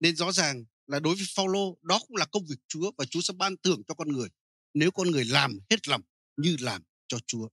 Nên 0.00 0.16
rõ 0.16 0.32
ràng 0.32 0.64
là 0.86 1.00
đối 1.00 1.14
với 1.14 1.24
Phaolô 1.34 1.78
đó 1.82 2.00
cũng 2.08 2.16
là 2.16 2.26
công 2.26 2.46
việc 2.46 2.58
Chúa 2.68 2.92
và 2.98 3.04
Chúa 3.04 3.20
sẽ 3.20 3.34
ban 3.36 3.56
thưởng 3.56 3.82
cho 3.88 3.94
con 3.94 4.08
người 4.08 4.28
nếu 4.74 4.90
con 4.90 5.10
người 5.10 5.24
làm 5.24 5.58
hết 5.70 5.88
lòng 5.88 6.02
như 6.36 6.56
làm 6.60 6.82
cho 7.08 7.18
Chúa. 7.26 7.48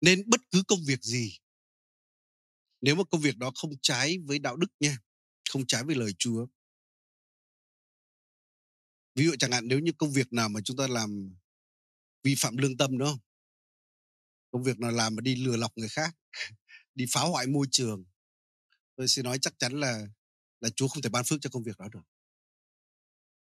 Nên 0.00 0.22
bất 0.26 0.40
cứ 0.50 0.62
công 0.68 0.84
việc 0.84 1.02
gì 1.02 1.38
nếu 2.82 2.94
mà 2.94 3.04
công 3.04 3.20
việc 3.20 3.36
đó 3.38 3.52
không 3.54 3.70
trái 3.82 4.18
với 4.26 4.38
đạo 4.38 4.56
đức 4.56 4.66
nha, 4.80 4.98
không 5.50 5.66
trái 5.66 5.84
với 5.84 5.94
lời 5.96 6.14
Chúa. 6.18 6.46
Ví 9.14 9.24
dụ 9.24 9.34
chẳng 9.38 9.52
hạn 9.52 9.68
nếu 9.68 9.78
như 9.78 9.92
công 9.98 10.12
việc 10.12 10.32
nào 10.32 10.48
mà 10.48 10.60
chúng 10.64 10.76
ta 10.76 10.86
làm 10.86 11.36
vi 12.22 12.34
phạm 12.38 12.56
lương 12.56 12.76
tâm, 12.76 12.98
đúng 12.98 13.08
không? 13.08 13.18
công 14.52 14.62
việc 14.62 14.78
nào 14.80 14.90
làm 14.90 15.14
mà 15.14 15.20
đi 15.20 15.36
lừa 15.36 15.56
lọc 15.56 15.78
người 15.78 15.88
khác, 15.88 16.16
đi 16.94 17.04
phá 17.12 17.20
hoại 17.20 17.46
môi 17.46 17.66
trường, 17.70 18.04
tôi 18.96 19.08
xin 19.08 19.24
nói 19.24 19.38
chắc 19.38 19.58
chắn 19.58 19.72
là 19.80 20.06
là 20.60 20.70
Chúa 20.70 20.88
không 20.88 21.02
thể 21.02 21.10
ban 21.10 21.24
phước 21.24 21.40
cho 21.40 21.50
công 21.50 21.62
việc 21.62 21.78
đó 21.78 21.88
được. 21.92 22.02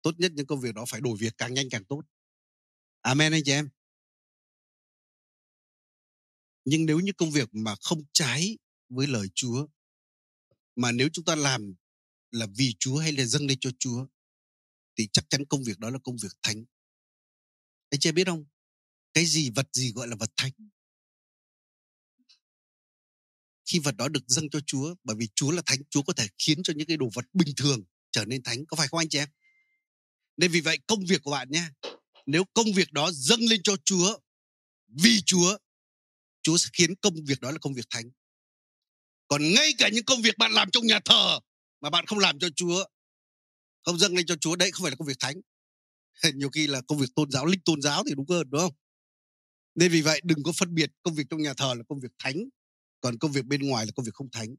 Tốt 0.01 0.12
nhất 0.17 0.31
những 0.35 0.47
công 0.47 0.62
việc 0.62 0.75
đó 0.75 0.85
phải 0.88 1.01
đổi 1.01 1.17
việc 1.19 1.33
càng 1.38 1.53
nhanh 1.53 1.69
càng 1.71 1.85
tốt. 1.85 2.01
Amen 3.01 3.31
anh 3.31 3.41
chị 3.45 3.51
em. 3.51 3.69
Nhưng 6.65 6.85
nếu 6.85 7.00
như 7.00 7.12
công 7.17 7.31
việc 7.31 7.50
mà 7.51 7.75
không 7.81 8.03
trái 8.13 8.57
với 8.89 9.07
lời 9.07 9.27
Chúa, 9.35 9.67
mà 10.75 10.91
nếu 10.91 11.09
chúng 11.13 11.25
ta 11.25 11.35
làm 11.35 11.74
là 12.31 12.47
vì 12.55 12.75
Chúa 12.79 12.97
hay 12.97 13.12
là 13.12 13.25
dâng 13.25 13.47
lên 13.47 13.57
cho 13.62 13.69
Chúa 13.79 14.07
thì 14.97 15.07
chắc 15.13 15.29
chắn 15.29 15.45
công 15.45 15.63
việc 15.63 15.79
đó 15.79 15.89
là 15.89 15.99
công 16.03 16.17
việc 16.17 16.31
thánh. 16.41 16.65
Anh 17.89 17.99
chị 17.99 18.11
biết 18.11 18.27
không? 18.27 18.45
Cái 19.13 19.25
gì 19.25 19.49
vật 19.49 19.67
gì 19.73 19.91
gọi 19.91 20.07
là 20.07 20.15
vật 20.15 20.31
thánh? 20.37 20.51
Khi 23.65 23.79
vật 23.79 23.95
đó 23.95 24.07
được 24.07 24.23
dâng 24.27 24.49
cho 24.49 24.59
Chúa, 24.65 24.95
bởi 25.03 25.15
vì 25.19 25.27
Chúa 25.35 25.51
là 25.51 25.61
thánh, 25.65 25.79
Chúa 25.89 26.01
có 26.01 26.13
thể 26.13 26.27
khiến 26.37 26.63
cho 26.63 26.73
những 26.75 26.87
cái 26.87 26.97
đồ 26.97 27.09
vật 27.13 27.25
bình 27.33 27.55
thường 27.57 27.83
trở 28.11 28.25
nên 28.25 28.43
thánh, 28.43 28.65
có 28.65 28.77
phải 28.77 28.87
không 28.87 28.99
anh 28.99 29.09
chị 29.09 29.17
em? 29.17 29.29
Nên 30.37 30.51
vì 30.51 30.61
vậy 30.61 30.77
công 30.87 31.05
việc 31.05 31.21
của 31.23 31.31
bạn 31.31 31.51
nhé, 31.51 31.69
nếu 32.25 32.43
công 32.53 32.73
việc 32.75 32.91
đó 32.91 33.11
dâng 33.11 33.41
lên 33.41 33.61
cho 33.63 33.75
Chúa 33.85 34.17
vì 34.87 35.21
Chúa, 35.25 35.57
Chúa 36.41 36.57
sẽ 36.57 36.69
khiến 36.73 36.95
công 36.95 37.15
việc 37.25 37.41
đó 37.41 37.51
là 37.51 37.57
công 37.57 37.73
việc 37.73 37.85
thánh. 37.89 38.11
Còn 39.27 39.53
ngay 39.53 39.73
cả 39.77 39.89
những 39.93 40.05
công 40.05 40.21
việc 40.21 40.37
bạn 40.37 40.51
làm 40.51 40.71
trong 40.71 40.87
nhà 40.87 40.99
thờ 41.05 41.39
mà 41.81 41.89
bạn 41.89 42.05
không 42.05 42.19
làm 42.19 42.39
cho 42.39 42.49
Chúa, 42.55 42.85
không 43.85 43.97
dâng 43.97 44.15
lên 44.15 44.25
cho 44.25 44.35
Chúa 44.35 44.55
đấy 44.55 44.71
không 44.71 44.83
phải 44.83 44.91
là 44.91 44.95
công 44.95 45.07
việc 45.07 45.19
thánh. 45.19 45.35
Nhiều 46.35 46.49
khi 46.49 46.67
là 46.67 46.81
công 46.87 46.97
việc 46.97 47.15
tôn 47.15 47.31
giáo, 47.31 47.45
linh 47.45 47.61
tôn 47.65 47.81
giáo 47.81 48.03
thì 48.07 48.15
đúng 48.15 48.29
hơn 48.29 48.49
đúng 48.49 48.61
không? 48.61 48.73
Nên 49.75 49.91
vì 49.91 50.01
vậy 50.01 50.21
đừng 50.23 50.43
có 50.43 50.51
phân 50.57 50.75
biệt 50.75 50.91
công 51.03 51.13
việc 51.13 51.27
trong 51.29 51.41
nhà 51.41 51.53
thờ 51.53 51.73
là 51.77 51.83
công 51.87 51.99
việc 51.99 52.11
thánh, 52.19 52.35
còn 53.01 53.17
công 53.17 53.31
việc 53.31 53.45
bên 53.45 53.61
ngoài 53.61 53.85
là 53.85 53.91
công 53.95 54.05
việc 54.05 54.13
không 54.13 54.31
thánh. 54.31 54.55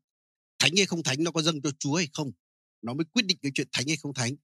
Thánh 0.59 0.77
hay 0.77 0.87
không 0.87 1.03
thánh 1.03 1.25
nó 1.25 1.31
có 1.31 1.43
dâng 1.43 1.63
cho 1.63 1.71
Chúa 1.79 1.95
hay 1.95 2.09
không? 2.13 2.33
Nó 2.83 2.95
mới 2.95 3.05
quyết 3.05 3.27
định 3.27 3.39
cái 3.43 3.53
chuyện 3.55 3.69
thánh 3.73 3.87
hay 3.89 3.97
không 3.97 4.15
thánh. 4.15 4.37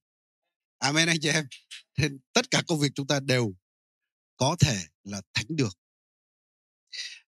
Amen 0.77 1.07
anh 1.07 1.17
chị 1.21 1.29
em. 1.29 1.47
Nên 1.97 2.19
tất 2.33 2.51
cả 2.51 2.63
công 2.67 2.79
việc 2.79 2.91
chúng 2.95 3.07
ta 3.07 3.19
đều 3.19 3.53
có 4.37 4.55
thể 4.59 4.77
là 5.03 5.21
thánh 5.33 5.45
được. 5.49 5.77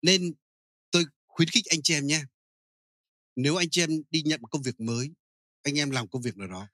Nên 0.02 0.34
tôi 0.90 1.04
khuyến 1.26 1.48
khích 1.48 1.64
anh 1.66 1.80
chị 1.82 1.94
em 1.94 2.06
nhé. 2.06 2.24
Nếu 3.36 3.56
anh 3.56 3.70
chị 3.70 3.82
em 3.82 3.90
đi 4.10 4.22
nhận 4.22 4.42
một 4.42 4.48
công 4.48 4.62
việc 4.62 4.80
mới, 4.80 5.10
anh 5.62 5.78
em 5.78 5.90
làm 5.90 6.08
công 6.08 6.22
việc 6.22 6.36
nào 6.36 6.48
đó, 6.48 6.68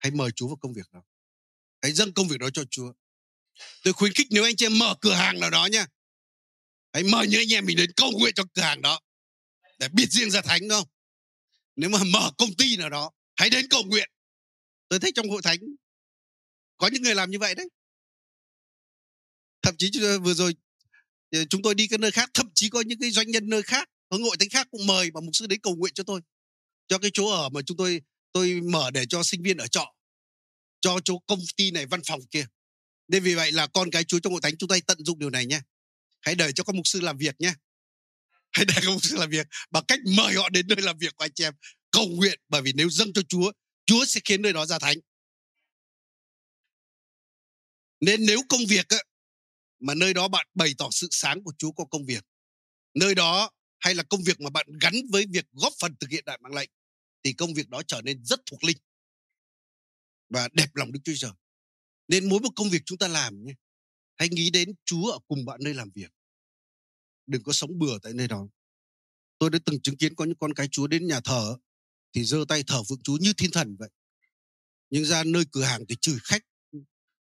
hãy 0.00 0.10
mời 0.10 0.30
Chúa 0.30 0.46
vào 0.46 0.56
công 0.56 0.72
việc 0.72 0.86
đó. 0.92 1.02
Hãy 1.82 1.92
dâng 1.92 2.12
công 2.12 2.28
việc 2.28 2.40
đó 2.40 2.50
cho 2.50 2.64
Chúa. 2.70 2.92
Tôi 3.82 3.92
khuyến 3.92 4.12
khích 4.12 4.26
nếu 4.30 4.44
anh 4.44 4.56
chị 4.56 4.66
em 4.66 4.78
mở 4.78 4.94
cửa 5.00 5.14
hàng 5.14 5.40
nào 5.40 5.50
đó 5.50 5.66
nha. 5.66 5.86
Hãy 6.92 7.02
mời 7.02 7.28
những 7.28 7.40
anh 7.40 7.52
em 7.52 7.66
mình 7.66 7.76
đến 7.76 7.90
cầu 7.96 8.10
nguyện 8.18 8.34
cho 8.34 8.44
cửa 8.54 8.62
hàng 8.62 8.82
đó. 8.82 9.00
Để 9.78 9.88
biết 9.88 10.06
riêng 10.10 10.30
ra 10.30 10.40
thánh 10.42 10.68
không? 10.68 10.88
Nếu 11.76 11.90
mà 11.90 11.98
mở 12.12 12.30
công 12.38 12.54
ty 12.54 12.76
nào 12.76 12.90
đó, 12.90 13.10
hãy 13.36 13.50
đến 13.50 13.66
cầu 13.70 13.82
nguyện. 13.84 14.10
Tôi 14.88 15.00
thấy 15.00 15.12
trong 15.14 15.30
hội 15.30 15.42
thánh 15.42 15.58
có 16.76 16.88
những 16.92 17.02
người 17.02 17.14
làm 17.14 17.30
như 17.30 17.38
vậy 17.38 17.54
đấy. 17.54 17.68
Thậm 19.62 19.74
chí 19.78 19.90
vừa 20.22 20.34
rồi 20.34 20.54
ờ, 21.30 21.44
chúng 21.50 21.62
tôi 21.62 21.74
đi 21.74 21.88
cái 21.88 21.98
nơi 21.98 22.10
khác, 22.10 22.30
thậm 22.34 22.50
chí 22.54 22.68
có 22.68 22.80
những 22.80 22.98
cái 23.00 23.10
doanh 23.10 23.30
nhân 23.30 23.48
nơi 23.48 23.62
khác, 23.62 23.88
hướng 24.10 24.22
hội 24.22 24.36
thánh 24.36 24.48
khác 24.48 24.68
cũng 24.70 24.86
mời 24.86 25.10
mà 25.10 25.20
mục 25.20 25.30
sư 25.36 25.46
đến 25.46 25.60
cầu 25.60 25.76
nguyện 25.76 25.94
cho 25.94 26.04
tôi. 26.04 26.20
Cho 26.88 26.98
cái 26.98 27.10
chỗ 27.14 27.30
ở 27.30 27.48
mà 27.48 27.60
chúng 27.66 27.76
tôi 27.76 28.02
tôi 28.32 28.60
mở 28.60 28.90
để 28.90 29.06
cho 29.08 29.22
sinh 29.22 29.42
viên 29.42 29.56
ở 29.56 29.66
trọ, 29.66 29.94
cho 30.80 30.98
chỗ 31.04 31.18
công 31.26 31.40
ty 31.56 31.70
này, 31.70 31.86
văn 31.86 32.00
phòng 32.06 32.20
kia. 32.30 32.46
Nên 33.08 33.22
vì 33.22 33.34
vậy 33.34 33.52
là 33.52 33.66
con 33.66 33.90
cái 33.90 34.04
chúa 34.04 34.18
trong 34.18 34.32
hội 34.32 34.40
thánh 34.42 34.56
chúng 34.56 34.68
ta 34.68 34.76
tận 34.86 35.04
dụng 35.04 35.18
điều 35.18 35.30
này 35.30 35.46
nhé. 35.46 35.60
Hãy 36.20 36.34
để 36.34 36.52
cho 36.52 36.64
các 36.64 36.74
mục 36.74 36.86
sư 36.86 37.00
làm 37.00 37.18
việc 37.18 37.40
nhé. 37.40 37.52
Hãy 38.52 38.64
để 38.64 38.74
các 38.76 38.90
mục 38.90 39.04
sư 39.04 39.16
làm 39.16 39.30
việc 39.30 39.46
bằng 39.70 39.84
cách 39.88 40.00
mời 40.16 40.34
họ 40.34 40.48
đến 40.48 40.66
nơi 40.68 40.82
làm 40.82 40.98
việc 40.98 41.16
của 41.16 41.24
anh 41.24 41.32
chị 41.34 41.44
em. 41.44 41.54
Cầu 41.90 42.06
nguyện, 42.08 42.40
bởi 42.48 42.62
vì 42.62 42.72
nếu 42.72 42.90
dâng 42.90 43.12
cho 43.12 43.22
chúa 43.28 43.52
chúa 43.86 44.04
sẽ 44.04 44.20
khiến 44.24 44.42
nơi 44.42 44.52
đó 44.52 44.66
ra 44.66 44.78
thánh. 44.78 44.98
Nên 48.00 48.26
nếu 48.26 48.40
công 48.48 48.66
việc 48.68 48.88
ấy 48.88 49.04
mà 49.80 49.94
nơi 49.94 50.14
đó 50.14 50.28
bạn 50.28 50.46
bày 50.54 50.74
tỏ 50.78 50.88
sự 50.92 51.08
sáng 51.10 51.44
của 51.44 51.52
chúa 51.58 51.72
qua 51.72 51.86
công 51.90 52.06
việc, 52.06 52.24
nơi 52.94 53.14
đó 53.14 53.50
hay 53.78 53.94
là 53.94 54.02
công 54.02 54.22
việc 54.22 54.40
mà 54.40 54.50
bạn 54.50 54.66
gắn 54.80 54.94
với 55.12 55.26
việc 55.30 55.44
góp 55.52 55.72
phần 55.80 55.96
thực 56.00 56.10
hiện 56.10 56.24
đại 56.24 56.38
mạng 56.42 56.54
lệnh 56.54 56.70
thì 57.22 57.32
công 57.32 57.54
việc 57.54 57.68
đó 57.68 57.82
trở 57.86 58.02
nên 58.02 58.24
rất 58.24 58.40
thuộc 58.46 58.64
linh 58.64 58.76
và 60.28 60.48
đẹp 60.52 60.74
lòng 60.74 60.92
Đức 60.92 61.00
Chúa 61.04 61.12
Trời. 61.16 61.32
Nên 62.08 62.28
mỗi 62.28 62.40
một 62.40 62.50
công 62.56 62.70
việc 62.70 62.82
chúng 62.86 62.98
ta 62.98 63.08
làm 63.08 63.44
nhé, 63.44 63.54
hãy 64.16 64.28
nghĩ 64.28 64.50
đến 64.50 64.72
Chúa 64.84 65.10
ở 65.10 65.18
cùng 65.28 65.44
bạn 65.44 65.60
nơi 65.62 65.74
làm 65.74 65.90
việc. 65.94 66.12
Đừng 67.26 67.42
có 67.42 67.52
sống 67.52 67.78
bừa 67.78 67.98
tại 68.02 68.12
nơi 68.12 68.28
đó. 68.28 68.48
Tôi 69.38 69.50
đã 69.50 69.58
từng 69.64 69.80
chứng 69.80 69.96
kiến 69.96 70.14
có 70.14 70.24
những 70.24 70.38
con 70.38 70.54
cái 70.54 70.68
Chúa 70.68 70.86
đến 70.86 71.06
nhà 71.06 71.20
thờ 71.20 71.56
thì 72.12 72.24
giơ 72.24 72.44
tay 72.48 72.62
thờ 72.66 72.82
phượng 72.88 73.02
Chúa 73.02 73.16
như 73.16 73.32
thiên 73.32 73.50
thần 73.50 73.76
vậy. 73.78 73.90
Nhưng 74.90 75.04
ra 75.04 75.24
nơi 75.24 75.44
cửa 75.52 75.62
hàng 75.62 75.84
thì 75.88 75.96
chửi 76.00 76.18
khách 76.22 76.42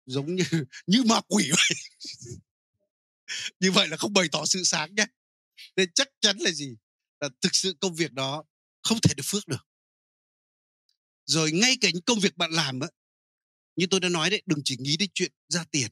giống 0.07 0.35
như 0.35 0.45
như 0.87 1.03
ma 1.03 1.21
quỷ 1.29 1.51
vậy. 1.51 1.77
như 3.61 3.73
vậy 3.73 3.89
là 3.89 3.97
không 3.97 4.13
bày 4.13 4.29
tỏ 4.33 4.47
sự 4.47 4.63
sáng 4.65 4.95
nhé. 4.95 5.07
Nên 5.77 5.93
chắc 5.93 6.09
chắn 6.21 6.39
là 6.39 6.51
gì? 6.51 6.77
Là 7.21 7.29
thực 7.41 7.55
sự 7.55 7.77
công 7.81 7.95
việc 7.95 8.13
đó 8.13 8.45
không 8.83 8.99
thể 9.01 9.15
được 9.15 9.25
phước 9.27 9.49
được 9.49 9.67
rồi 11.33 11.53
ngay 11.53 11.77
cả 11.81 11.91
những 11.95 12.03
công 12.03 12.21
việc 12.21 12.37
bạn 12.37 12.51
làm 12.51 12.81
á, 12.81 12.89
như 13.77 13.87
tôi 13.91 14.01
đã 14.01 14.09
nói 14.09 14.31
đấy, 14.31 14.43
đừng 14.47 14.59
chỉ 14.65 14.77
nghĩ 14.79 14.97
đến 14.97 15.11
chuyện 15.15 15.33
ra 15.49 15.65
tiền. 15.71 15.91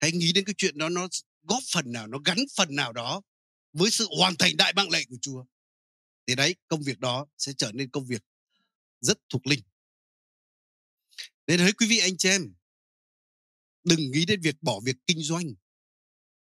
Hãy 0.00 0.12
nghĩ 0.12 0.32
đến 0.32 0.44
cái 0.44 0.54
chuyện 0.58 0.78
đó, 0.78 0.88
nó 0.88 1.08
góp 1.42 1.62
phần 1.72 1.92
nào, 1.92 2.06
nó 2.06 2.18
gắn 2.24 2.38
phần 2.56 2.76
nào 2.76 2.92
đó 2.92 3.22
với 3.72 3.90
sự 3.90 4.08
hoàn 4.18 4.36
thành 4.36 4.56
đại 4.56 4.72
mạng 4.72 4.90
lệnh 4.90 5.08
của 5.08 5.16
Chúa. 5.22 5.44
Thì 6.26 6.34
đấy, 6.34 6.56
công 6.68 6.82
việc 6.82 6.98
đó 6.98 7.26
sẽ 7.38 7.52
trở 7.58 7.72
nên 7.72 7.90
công 7.90 8.06
việc 8.06 8.22
rất 9.00 9.18
thuộc 9.28 9.46
linh. 9.46 9.60
Nên 11.46 11.60
hỡi 11.60 11.72
quý 11.72 11.86
vị 11.86 11.98
anh 11.98 12.16
chị 12.16 12.28
em, 12.28 12.54
đừng 13.84 14.10
nghĩ 14.10 14.24
đến 14.24 14.40
việc 14.40 14.62
bỏ 14.62 14.80
việc 14.84 14.96
kinh 15.06 15.22
doanh 15.22 15.54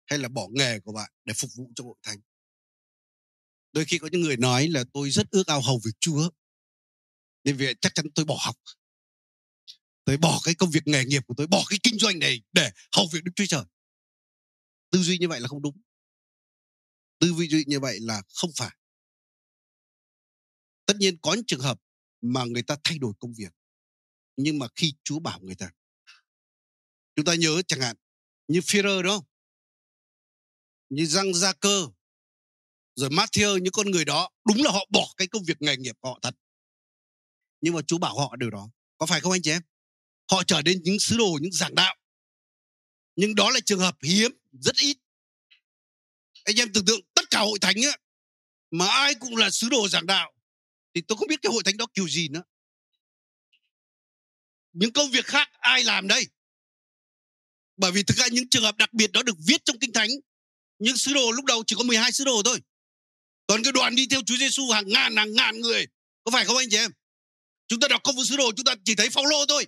hay 0.06 0.20
là 0.20 0.30
bỏ 0.30 0.48
nghề 0.52 0.80
của 0.80 0.92
bạn 0.92 1.12
để 1.26 1.34
phục 1.38 1.52
vụ 1.56 1.72
cho 1.76 1.84
hội 1.84 1.98
thánh. 2.04 2.20
Đôi 3.72 3.86
khi 3.86 3.98
có 3.98 4.10
những 4.12 4.22
người 4.22 4.38
nói 4.38 4.68
là 4.68 4.84
tôi 4.94 5.12
rất 5.12 5.30
ước 5.32 5.48
ao 5.48 5.62
hầu 5.62 5.82
việc 5.86 5.92
Chúa 6.00 6.30
nên 7.48 7.58
vì 7.58 7.74
chắc 7.82 7.96
chắn 7.96 8.06
tôi 8.16 8.26
bỏ 8.26 8.38
học. 8.40 8.56
Tôi 10.06 10.18
bỏ 10.18 10.40
cái 10.44 10.56
công 10.56 10.72
việc 10.72 10.88
nghề 10.88 11.06
nghiệp 11.06 11.24
của 11.28 11.34
tôi, 11.38 11.48
bỏ 11.48 11.64
cái 11.70 11.80
kinh 11.84 12.00
doanh 12.00 12.20
này 12.20 12.42
để 12.54 12.72
hầu 12.96 13.08
việc 13.14 13.24
đức 13.24 13.32
chúa 13.36 13.46
trời. 13.50 13.64
Tư 14.90 15.00
duy 15.04 15.18
như 15.18 15.28
vậy 15.28 15.40
là 15.40 15.48
không 15.48 15.62
đúng. 15.62 15.82
Tư 17.20 17.34
duy 17.34 17.64
như 17.68 17.80
vậy 17.80 18.00
là 18.00 18.22
không 18.34 18.52
phải. 18.56 18.78
Tất 20.86 20.94
nhiên 20.98 21.18
có 21.22 21.34
những 21.34 21.46
trường 21.48 21.60
hợp 21.60 21.82
mà 22.22 22.44
người 22.46 22.64
ta 22.64 22.78
thay 22.84 23.00
đổi 23.00 23.14
công 23.20 23.34
việc, 23.34 23.54
nhưng 24.38 24.60
mà 24.60 24.68
khi 24.76 24.94
chúa 25.04 25.20
bảo 25.20 25.40
người 25.40 25.56
ta. 25.56 25.72
Chúng 27.16 27.26
ta 27.26 27.36
nhớ 27.36 27.62
chẳng 27.68 27.82
hạn, 27.82 27.96
như 28.48 28.60
Führer 28.60 29.02
đó 29.02 29.22
như 30.90 31.06
răng 31.06 31.34
gia 31.34 31.54
cơ, 31.54 31.88
rồi 32.96 33.10
Matthew, 33.10 33.58
những 33.58 33.74
con 33.74 33.92
người 33.92 34.06
đó, 34.06 34.30
đúng 34.46 34.58
là 34.64 34.72
họ 34.72 34.86
bỏ 34.90 35.14
cái 35.18 35.28
công 35.28 35.44
việc 35.44 35.62
nghề 35.62 35.78
nghiệp 35.78 35.96
của 36.00 36.10
họ 36.10 36.20
thật 36.22 36.36
nhưng 37.62 37.74
mà 37.74 37.82
Chúa 37.88 37.98
bảo 37.98 38.20
họ 38.20 38.36
điều 38.36 38.50
đó. 38.50 38.70
Có 38.98 39.06
phải 39.06 39.22
không 39.22 39.32
anh 39.32 39.42
chị 39.42 39.52
em? 39.52 39.62
Họ 40.32 40.44
trở 40.44 40.62
nên 40.62 40.84
những 40.84 41.00
sứ 41.00 41.18
đồ, 41.18 41.40
những 41.42 41.52
giảng 41.52 41.76
đạo. 41.76 41.96
Nhưng 43.16 43.36
đó 43.36 43.50
là 43.50 43.60
trường 43.66 43.80
hợp 43.80 43.98
hiếm, 44.04 44.32
rất 44.62 44.76
ít. 44.76 44.98
Anh 46.44 46.56
em 46.56 46.74
tưởng 46.74 46.86
tượng 46.86 47.02
tất 47.14 47.30
cả 47.30 47.40
hội 47.40 47.60
thánh 47.62 47.76
á, 47.76 47.98
mà 48.72 48.88
ai 48.88 49.16
cũng 49.16 49.36
là 49.36 49.50
sứ 49.50 49.70
đồ 49.70 49.88
giảng 49.88 50.06
đạo, 50.06 50.34
thì 50.94 51.02
tôi 51.02 51.18
không 51.18 51.28
biết 51.28 51.42
cái 51.42 51.52
hội 51.52 51.64
thánh 51.64 51.78
đó 51.78 51.86
kiểu 51.94 52.10
gì 52.10 52.28
nữa. 52.28 52.44
Những 54.74 54.94
công 54.94 55.12
việc 55.12 55.26
khác 55.26 55.50
ai 55.60 55.84
làm 55.84 56.08
đây? 56.08 56.28
Bởi 57.78 57.92
vì 57.92 58.04
thực 58.04 58.18
ra 58.18 58.28
những 58.28 58.50
trường 58.50 58.64
hợp 58.64 58.78
đặc 58.78 58.94
biệt 58.94 59.12
đó 59.12 59.24
được 59.24 59.38
viết 59.48 59.66
trong 59.66 59.80
kinh 59.80 59.94
thánh, 59.94 60.10
những 60.80 60.98
sứ 60.98 61.14
đồ 61.14 61.32
lúc 61.32 61.46
đầu 61.46 61.64
chỉ 61.68 61.76
có 61.78 61.84
12 61.84 62.12
sứ 62.12 62.24
đồ 62.24 62.42
thôi. 62.46 62.62
Còn 63.48 63.64
cái 63.64 63.72
đoàn 63.72 63.96
đi 63.96 64.08
theo 64.08 64.22
Chúa 64.26 64.38
Giêsu 64.38 64.70
hàng 64.72 64.88
ngàn 64.88 65.16
hàng 65.16 65.34
ngàn 65.34 65.60
người, 65.60 65.88
có 66.24 66.32
phải 66.32 66.46
không 66.46 66.58
anh 66.58 66.70
chị 66.70 66.78
em? 66.78 66.92
Chúng 67.68 67.80
ta 67.80 67.88
đọc 67.88 68.02
công 68.04 68.16
vụ 68.16 68.24
sứ 68.26 68.38
đồ 68.38 68.52
chúng 68.58 68.66
ta 68.66 68.76
chỉ 68.86 68.96
thấy 68.96 69.10
Phaolô 69.10 69.46
thôi. 69.48 69.68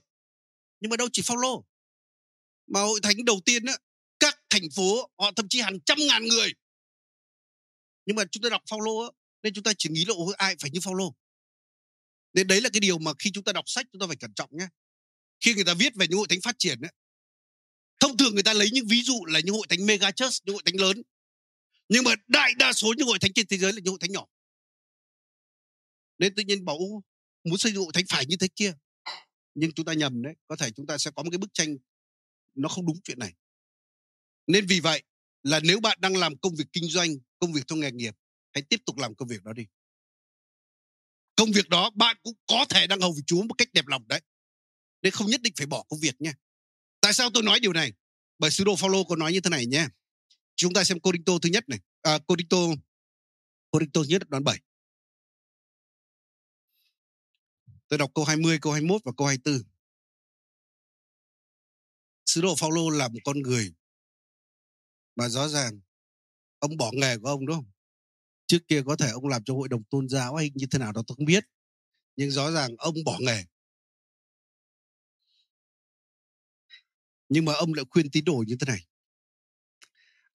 Nhưng 0.80 0.90
mà 0.90 0.98
đâu 0.98 1.08
chỉ 1.14 1.22
Phaolô. 1.22 1.66
Mà 2.68 2.82
hội 2.82 3.00
thánh 3.04 3.26
đầu 3.26 3.40
tiên 3.46 3.66
á, 3.66 3.78
các 4.20 4.40
thành 4.50 4.70
phố 4.76 5.12
họ 5.20 5.32
thậm 5.36 5.48
chí 5.50 5.62
hàng 5.62 5.80
trăm 5.86 5.98
ngàn 6.08 6.28
người. 6.28 6.54
nhưng 8.06 8.16
mà 8.16 8.24
chúng 8.32 8.44
ta 8.44 8.50
đọc 8.50 8.62
Phaolô 8.70 9.00
á 9.00 9.10
nên 9.44 9.54
chúng 9.54 9.64
ta 9.64 9.72
chỉ 9.78 9.90
nghĩ 9.90 10.06
là 10.06 10.14
ai 10.38 10.56
phải 10.60 10.72
như 10.72 10.80
Phaolô 10.84 11.16
nên 12.34 12.48
đấy 12.48 12.62
là 12.62 12.70
cái 12.74 12.80
điều 12.80 12.98
mà 12.98 13.12
khi 13.20 13.32
chúng 13.34 13.44
ta 13.44 13.54
đọc 13.54 13.64
sách 13.68 13.86
chúng 13.92 14.00
ta 14.00 14.08
phải 14.08 14.16
cẩn 14.16 14.34
trọng 14.34 14.50
nhé 14.52 14.68
khi 15.40 15.54
người 15.54 15.64
ta 15.64 15.74
viết 15.74 15.96
về 15.96 16.08
những 16.08 16.18
hội 16.18 16.28
thánh 16.28 16.42
phát 16.42 16.56
triển 16.60 16.82
ấy, 16.82 16.92
thông 18.00 18.18
thường 18.18 18.34
người 18.34 18.44
ta 18.44 18.54
lấy 18.54 18.70
những 18.74 18.88
ví 18.88 19.02
dụ 19.02 19.26
là 19.26 19.40
những 19.40 19.56
hội 19.56 19.68
thánh 19.70 19.86
mega 19.86 20.12
church 20.12 20.44
những 20.46 20.56
hội 20.56 20.64
thánh 20.66 20.80
lớn 20.80 21.02
nhưng 21.90 22.04
mà 22.04 22.16
đại 22.28 22.54
đa 22.58 22.74
số 22.74 22.94
những 22.98 23.08
hội 23.08 23.20
thánh 23.20 23.34
trên 23.34 23.48
thế 23.48 23.58
giới 23.58 23.74
là 23.74 23.80
những 23.84 23.92
hội 23.92 24.00
thánh 24.02 24.12
nhỏ 24.12 24.26
nên 26.18 26.36
tự 26.36 26.44
nhiên 26.44 26.66
bảo 26.66 26.78
muốn 27.50 27.58
xây 27.58 27.72
dựng 27.72 27.84
thánh 27.94 28.06
phải 28.10 28.26
như 28.26 28.36
thế 28.40 28.48
kia. 28.56 28.74
Nhưng 29.56 29.72
chúng 29.72 29.86
ta 29.86 29.94
nhầm 29.94 30.22
đấy 30.22 30.34
có 30.48 30.56
thể 30.56 30.72
chúng 30.72 30.88
ta 30.88 30.98
sẽ 30.98 31.12
có 31.12 31.24
một 31.24 31.30
cái 31.32 31.38
bức 31.38 31.54
tranh 31.54 31.78
nó 32.56 32.70
không 32.70 32.86
đúng 32.86 33.02
chuyện 33.04 33.20
này. 33.20 33.34
Nên 34.48 34.66
vì 34.66 34.80
vậy 34.80 35.04
là 35.44 35.60
nếu 35.60 35.80
bạn 35.80 35.98
đang 36.02 36.18
làm 36.18 36.38
công 36.38 36.56
việc 36.56 36.66
kinh 36.74 36.90
doanh 36.90 37.16
công 37.40 37.54
việc 37.54 37.68
trong 37.68 37.80
nghề 37.80 37.92
nghiệp 37.92 38.16
hãy 38.54 38.62
tiếp 38.62 38.82
tục 38.86 38.98
làm 38.98 39.16
công 39.16 39.28
việc 39.28 39.44
đó 39.44 39.54
đi. 39.54 39.66
Công 41.36 41.52
việc 41.52 41.70
đó 41.70 41.90
bạn 41.90 42.18
cũng 42.24 42.36
có 42.48 42.66
thể 42.70 42.88
đang 42.88 43.02
hầu 43.02 43.16
Chúa 43.28 43.44
một 43.44 43.54
cách 43.58 43.74
đẹp 43.74 43.88
lòng 43.88 44.08
đấy. 44.08 44.22
Nên 45.02 45.12
không 45.12 45.28
nhất 45.28 45.42
định 45.42 45.54
phải 45.58 45.68
bỏ 45.68 45.84
công 45.90 46.00
việc 46.00 46.22
nha. 46.22 46.34
Tại 47.02 47.14
sao 47.14 47.30
tôi 47.34 47.44
nói 47.44 47.60
điều 47.60 47.74
này? 47.74 47.94
Bởi 48.40 48.52
sứ 48.52 48.64
đồ 48.64 48.76
Phaolô 48.76 49.04
có 49.04 49.16
nói 49.16 49.34
như 49.34 49.42
thế 49.42 49.50
này 49.50 49.66
nha 49.66 49.90
chúng 50.60 50.74
ta 50.74 50.84
xem 50.84 51.00
Corinto 51.00 51.34
thứ 51.42 51.50
nhất 51.50 51.70
này 51.70 51.80
à, 52.02 52.18
Corinto 52.18 52.58
Corinto 53.72 54.02
thứ 54.04 54.10
nhất 54.10 54.30
đoạn 54.30 54.44
7 54.44 54.60
tôi 57.90 57.98
đọc 57.98 58.12
câu 58.16 58.26
20 58.26 58.60
câu 58.62 58.72
21 58.72 59.02
và 59.06 59.12
câu 59.18 59.28
24 59.28 59.64
sứ 62.26 62.42
đồ 62.42 62.56
Phaolô 62.56 62.90
là 62.90 63.08
một 63.08 63.20
con 63.24 63.42
người 63.42 63.74
mà 65.16 65.30
rõ 65.30 65.48
ràng 65.48 65.80
ông 66.60 66.78
bỏ 66.78 66.92
nghề 66.94 67.18
của 67.18 67.28
ông, 67.28 67.46
đúng 67.46 67.56
không? 67.56 67.72
Trước 68.48 68.68
kia 68.68 68.82
có 68.86 68.96
thể 68.96 69.10
ông 69.10 69.28
làm 69.28 69.44
cho 69.44 69.54
hội 69.54 69.70
đồng 69.70 69.84
tôn 69.84 70.10
giáo 70.10 70.36
hay 70.36 70.52
như 70.56 70.66
thế 70.72 70.80
nào 70.80 70.92
đó 70.92 71.04
tôi 71.08 71.16
không 71.16 71.26
biết, 71.26 71.44
nhưng 72.16 72.32
rõ 72.32 72.52
ràng 72.52 72.76
ông 72.78 72.96
bỏ 73.06 73.18
nghề. 73.20 73.44
Nhưng 77.30 77.46
mà 77.46 77.54
ông 77.54 77.74
lại 77.74 77.86
khuyên 77.90 78.12
tín 78.12 78.26
đồ 78.26 78.44
như 78.48 78.56
thế 78.60 78.66
này. 78.68 78.86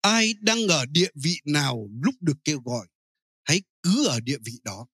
Ai 0.02 0.34
đang 0.42 0.68
ở 0.68 0.86
địa 0.86 1.10
vị 1.16 1.36
nào 1.46 1.89
lúc 2.02 2.16
được 2.20 2.38
kêu 2.46 2.60
gọi, 2.66 2.88
hãy 3.44 3.62
cứ 3.82 4.08
ở 4.08 4.20
địa 4.20 4.38
vị 4.46 4.60
đó 4.63 4.88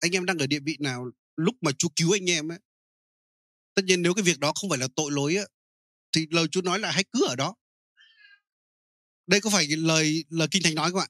anh 0.00 0.12
em 0.12 0.24
đang 0.24 0.38
ở 0.38 0.46
địa 0.46 0.60
vị 0.60 0.76
nào 0.80 1.10
lúc 1.36 1.54
mà 1.60 1.70
Chúa 1.78 1.88
cứu 1.96 2.12
anh 2.12 2.30
em 2.30 2.52
ấy 2.52 2.58
tất 3.74 3.82
nhiên 3.84 4.02
nếu 4.02 4.14
cái 4.14 4.22
việc 4.22 4.38
đó 4.38 4.52
không 4.54 4.70
phải 4.70 4.78
là 4.78 4.88
tội 4.96 5.12
lỗi 5.12 5.36
ấy, 5.36 5.48
thì 6.12 6.26
lời 6.30 6.46
Chúa 6.50 6.62
nói 6.62 6.78
là 6.78 6.90
hãy 6.90 7.04
cứ 7.12 7.26
ở 7.26 7.36
đó. 7.36 7.54
Đây 9.26 9.40
có 9.40 9.50
phải 9.50 9.66
lời 9.66 10.24
lời 10.28 10.48
kinh 10.50 10.62
thánh 10.62 10.74
nói 10.74 10.90
không 10.90 11.00
ạ? 11.00 11.08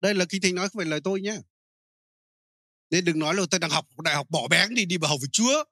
Đây 0.00 0.14
là 0.14 0.24
kinh 0.24 0.42
thánh 0.42 0.54
nói 0.54 0.68
không 0.68 0.78
phải 0.78 0.86
lời 0.86 1.00
tôi 1.04 1.20
nhé 1.20 1.38
nên 2.90 3.04
đừng 3.04 3.18
nói 3.18 3.34
là 3.34 3.42
tôi 3.50 3.60
đang 3.60 3.70
học 3.70 3.86
đại 4.04 4.14
học 4.14 4.26
bỏ 4.30 4.48
bén 4.48 4.74
đi 4.74 4.84
đi 4.84 4.96
vào 4.96 5.08
học 5.08 5.20
với 5.20 5.28
Chúa. 5.32 5.64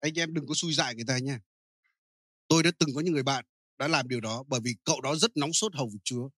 Anh 0.00 0.18
em 0.18 0.34
đừng 0.34 0.46
có 0.46 0.54
xui 0.54 0.74
dại 0.74 0.94
người 0.94 1.04
ta 1.08 1.18
nha 1.18 1.40
tôi 2.48 2.62
đã 2.62 2.70
từng 2.78 2.94
có 2.94 3.00
những 3.00 3.14
người 3.14 3.22
bạn 3.22 3.44
đã 3.78 3.88
làm 3.88 4.08
điều 4.08 4.20
đó 4.20 4.44
bởi 4.48 4.60
vì 4.60 4.76
cậu 4.84 5.00
đó 5.00 5.16
rất 5.16 5.36
nóng 5.36 5.52
sốt 5.52 5.74
hầu 5.74 5.86
với 5.88 5.98
Chúa. 6.04 6.28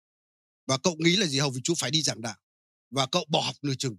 Và 0.67 0.79
cậu 0.79 0.97
nghĩ 0.99 1.17
là 1.17 1.27
gì? 1.27 1.39
Hầu 1.39 1.51
với 1.51 1.61
Chúa 1.65 1.75
phải 1.75 1.91
đi 1.91 2.03
giảng 2.03 2.21
đạo. 2.21 2.37
Và 2.91 3.07
cậu 3.07 3.25
bỏ 3.29 3.41
học 3.41 3.57
nửa 3.63 3.75
chừng 3.79 3.97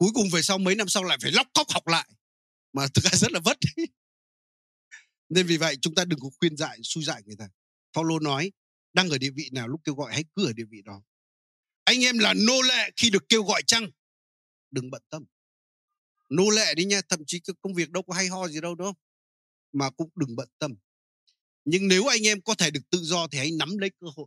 cuối 0.00 0.10
cùng 0.14 0.28
về 0.32 0.42
sau 0.42 0.58
mấy 0.58 0.74
năm 0.74 0.88
sau 0.88 1.04
lại 1.04 1.18
phải 1.22 1.32
lóc 1.32 1.46
cóc 1.54 1.70
học 1.70 1.86
lại. 1.86 2.08
Mà 2.72 2.86
thực 2.94 3.04
ra 3.04 3.10
rất 3.12 3.32
là 3.32 3.40
vất. 3.44 3.58
Nên 5.28 5.46
vì 5.46 5.56
vậy 5.56 5.76
chúng 5.82 5.94
ta 5.94 6.04
đừng 6.04 6.20
có 6.20 6.28
khuyên 6.38 6.56
dạy 6.56 6.78
xui 6.82 7.04
dạy 7.04 7.22
người 7.26 7.36
ta. 7.38 7.48
Paulo 7.94 8.18
nói, 8.18 8.52
đang 8.92 9.08
ở 9.08 9.18
địa 9.18 9.30
vị 9.30 9.48
nào 9.52 9.68
lúc 9.68 9.80
kêu 9.84 9.94
gọi 9.94 10.12
hãy 10.12 10.24
cứ 10.36 10.46
ở 10.46 10.52
địa 10.52 10.64
vị 10.70 10.82
đó. 10.84 11.02
Anh 11.84 12.04
em 12.04 12.18
là 12.18 12.34
nô 12.46 12.62
lệ 12.62 12.90
khi 12.96 13.10
được 13.10 13.28
kêu 13.28 13.42
gọi 13.42 13.62
chăng? 13.66 13.90
Đừng 14.70 14.90
bận 14.90 15.02
tâm. 15.10 15.24
Nô 16.28 16.50
lệ 16.50 16.74
đi 16.74 16.84
nha, 16.84 17.00
thậm 17.08 17.22
chí 17.26 17.40
cái 17.40 17.54
công 17.62 17.74
việc 17.74 17.90
đâu 17.90 18.02
có 18.02 18.14
hay 18.14 18.28
ho 18.28 18.48
gì 18.48 18.60
đâu, 18.60 18.74
đúng 18.74 18.86
không? 18.86 18.96
Mà 19.72 19.90
cũng 19.90 20.10
đừng 20.14 20.36
bận 20.36 20.48
tâm. 20.58 20.74
Nhưng 21.64 21.88
nếu 21.88 22.06
anh 22.06 22.26
em 22.26 22.42
có 22.42 22.54
thể 22.54 22.70
được 22.70 22.90
tự 22.90 22.98
do 23.02 23.26
thì 23.26 23.38
hãy 23.38 23.50
nắm 23.50 23.78
lấy 23.78 23.90
cơ 24.00 24.06
hội 24.16 24.26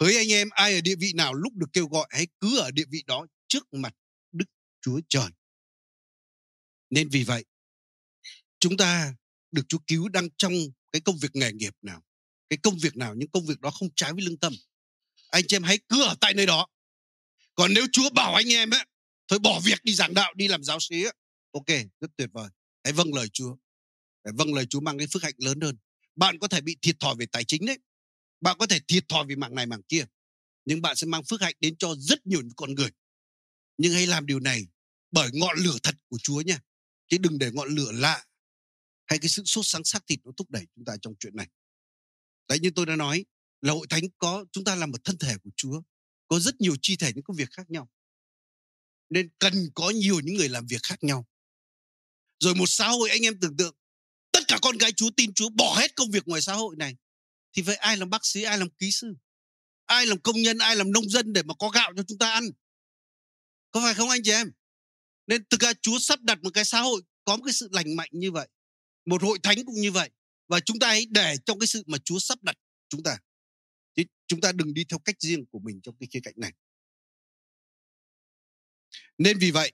hỡi 0.00 0.16
anh 0.16 0.32
em 0.32 0.50
ai 0.50 0.74
ở 0.74 0.80
địa 0.80 0.96
vị 0.96 1.12
nào 1.12 1.34
lúc 1.34 1.52
được 1.54 1.66
kêu 1.72 1.88
gọi 1.88 2.06
hãy 2.10 2.26
cứ 2.40 2.58
ở 2.58 2.70
địa 2.70 2.84
vị 2.88 3.04
đó 3.06 3.26
trước 3.48 3.72
mặt 3.72 3.94
đức 4.32 4.44
chúa 4.80 5.00
trời. 5.08 5.30
Nên 6.90 7.08
vì 7.08 7.24
vậy 7.24 7.44
chúng 8.60 8.76
ta 8.76 9.14
được 9.52 9.62
chúa 9.68 9.78
cứu 9.86 10.08
đang 10.08 10.28
trong 10.36 10.52
cái 10.92 11.00
công 11.00 11.18
việc 11.18 11.30
nghề 11.34 11.52
nghiệp 11.52 11.74
nào. 11.82 12.02
Cái 12.48 12.56
công 12.62 12.78
việc 12.78 12.96
nào 12.96 13.14
những 13.14 13.30
công 13.30 13.46
việc 13.46 13.60
đó 13.60 13.70
không 13.70 13.88
trái 13.96 14.12
với 14.12 14.22
lương 14.22 14.36
tâm. 14.36 14.52
Anh 15.30 15.44
chị 15.48 15.56
em 15.56 15.62
hãy 15.62 15.78
cứ 15.88 16.04
ở 16.04 16.14
tại 16.20 16.34
nơi 16.34 16.46
đó. 16.46 16.66
Còn 17.54 17.74
nếu 17.74 17.86
chúa 17.92 18.10
bảo 18.10 18.34
anh 18.34 18.52
em 18.52 18.70
ấy 18.70 18.84
thôi 19.28 19.38
bỏ 19.38 19.60
việc 19.64 19.84
đi 19.84 19.94
giảng 19.94 20.14
đạo 20.14 20.34
đi 20.34 20.48
làm 20.48 20.64
giáo 20.64 20.80
sĩ 20.80 21.02
ấy, 21.02 21.12
ok 21.52 21.66
rất 22.00 22.10
tuyệt 22.16 22.28
vời. 22.32 22.48
Hãy 22.84 22.92
vâng 22.92 23.14
lời 23.14 23.28
chúa. 23.32 23.56
Hãy 24.24 24.32
vâng 24.36 24.54
lời 24.54 24.66
chúa 24.66 24.80
mang 24.80 24.98
cái 24.98 25.06
phước 25.12 25.22
hạnh 25.22 25.34
lớn 25.36 25.60
hơn. 25.60 25.76
Bạn 26.16 26.38
có 26.38 26.48
thể 26.48 26.60
bị 26.60 26.76
thiệt 26.82 26.96
thòi 27.00 27.14
về 27.18 27.26
tài 27.32 27.44
chính 27.44 27.66
đấy 27.66 27.78
bạn 28.40 28.56
có 28.58 28.66
thể 28.66 28.80
thiệt 28.88 29.08
thòi 29.08 29.26
vì 29.26 29.36
mạng 29.36 29.54
này, 29.54 29.66
mạng 29.66 29.82
kia, 29.82 30.04
nhưng 30.64 30.82
bạn 30.82 30.96
sẽ 30.96 31.06
mang 31.06 31.24
phước 31.24 31.40
hạnh 31.40 31.54
đến 31.60 31.76
cho 31.78 31.94
rất 31.98 32.26
nhiều 32.26 32.42
con 32.56 32.74
người. 32.74 32.90
Nhưng 33.78 33.92
hãy 33.92 34.06
làm 34.06 34.26
điều 34.26 34.40
này 34.40 34.66
bởi 35.10 35.30
ngọn 35.32 35.58
lửa 35.58 35.76
thật 35.82 35.94
của 36.08 36.18
Chúa 36.22 36.40
nha. 36.40 36.60
Chứ 37.08 37.18
đừng 37.18 37.38
để 37.38 37.50
ngọn 37.52 37.68
lửa 37.68 37.92
lạ 37.92 38.26
hay 39.06 39.18
cái 39.18 39.28
sự 39.28 39.42
sốt 39.44 39.66
sáng 39.66 39.84
xác 39.84 40.06
thịt 40.06 40.20
nó 40.24 40.32
thúc 40.36 40.50
đẩy 40.50 40.66
chúng 40.74 40.84
ta 40.84 40.96
trong 41.02 41.14
chuyện 41.20 41.36
này. 41.36 41.48
Đấy, 42.48 42.58
như 42.58 42.70
tôi 42.70 42.86
đã 42.86 42.96
nói, 42.96 43.24
là 43.60 43.72
hội 43.72 43.86
thánh 43.90 44.02
có, 44.18 44.44
chúng 44.52 44.64
ta 44.64 44.74
là 44.74 44.86
một 44.86 45.04
thân 45.04 45.18
thể 45.18 45.38
của 45.38 45.50
Chúa, 45.56 45.82
có 46.28 46.40
rất 46.40 46.60
nhiều 46.60 46.76
chi 46.82 46.96
thể, 46.96 47.12
những 47.14 47.24
công 47.24 47.36
việc 47.36 47.50
khác 47.50 47.70
nhau. 47.70 47.90
Nên 49.10 49.28
cần 49.38 49.70
có 49.74 49.90
nhiều 49.90 50.20
những 50.20 50.34
người 50.34 50.48
làm 50.48 50.66
việc 50.66 50.82
khác 50.82 51.04
nhau. 51.04 51.26
Rồi 52.38 52.54
một 52.54 52.66
xã 52.66 52.88
hội, 52.88 53.10
anh 53.10 53.22
em 53.22 53.40
tưởng 53.40 53.56
tượng, 53.56 53.74
tất 54.32 54.40
cả 54.48 54.58
con 54.62 54.78
gái 54.78 54.92
Chúa 54.92 55.10
tin 55.16 55.34
Chúa 55.34 55.48
bỏ 55.48 55.78
hết 55.78 55.94
công 55.96 56.10
việc 56.10 56.28
ngoài 56.28 56.42
xã 56.42 56.54
hội 56.54 56.76
này 56.76 56.96
thì 57.52 57.62
vậy 57.62 57.76
ai 57.76 57.96
làm 57.96 58.10
bác 58.10 58.26
sĩ, 58.26 58.42
ai 58.42 58.58
làm 58.58 58.70
kỹ 58.70 58.90
sư? 58.90 59.14
Ai 59.86 60.06
làm 60.06 60.20
công 60.20 60.42
nhân, 60.42 60.58
ai 60.58 60.76
làm 60.76 60.92
nông 60.92 61.08
dân 61.08 61.32
để 61.32 61.42
mà 61.42 61.54
có 61.58 61.68
gạo 61.68 61.92
cho 61.96 62.02
chúng 62.08 62.18
ta 62.18 62.30
ăn? 62.30 62.44
Có 63.70 63.80
phải 63.80 63.94
không 63.94 64.08
anh 64.08 64.20
chị 64.24 64.30
em? 64.30 64.52
Nên 65.26 65.44
thực 65.50 65.60
ra 65.60 65.72
chúa 65.82 65.98
sắp 65.98 66.20
đặt 66.20 66.42
một 66.42 66.50
cái 66.54 66.64
xã 66.64 66.80
hội, 66.80 67.02
có 67.24 67.36
một 67.36 67.42
cái 67.44 67.52
sự 67.52 67.68
lành 67.72 67.96
mạnh 67.96 68.08
như 68.12 68.30
vậy, 68.32 68.48
một 69.06 69.22
hội 69.22 69.38
thánh 69.42 69.64
cũng 69.66 69.80
như 69.80 69.92
vậy, 69.92 70.10
và 70.48 70.60
chúng 70.60 70.78
ta 70.78 70.88
hãy 70.88 71.06
để 71.10 71.36
trong 71.46 71.58
cái 71.58 71.66
sự 71.66 71.82
mà 71.86 71.98
chúa 71.98 72.18
sắp 72.18 72.42
đặt 72.42 72.56
chúng 72.88 73.02
ta. 73.02 73.18
Chứ 73.96 74.02
chúng 74.26 74.40
ta 74.40 74.52
đừng 74.52 74.74
đi 74.74 74.84
theo 74.84 74.98
cách 74.98 75.16
riêng 75.20 75.46
của 75.46 75.58
mình 75.58 75.80
trong 75.82 75.96
cái 76.00 76.08
khía 76.12 76.20
cạnh 76.22 76.34
này. 76.36 76.52
Nên 79.18 79.38
vì 79.38 79.50
vậy, 79.50 79.72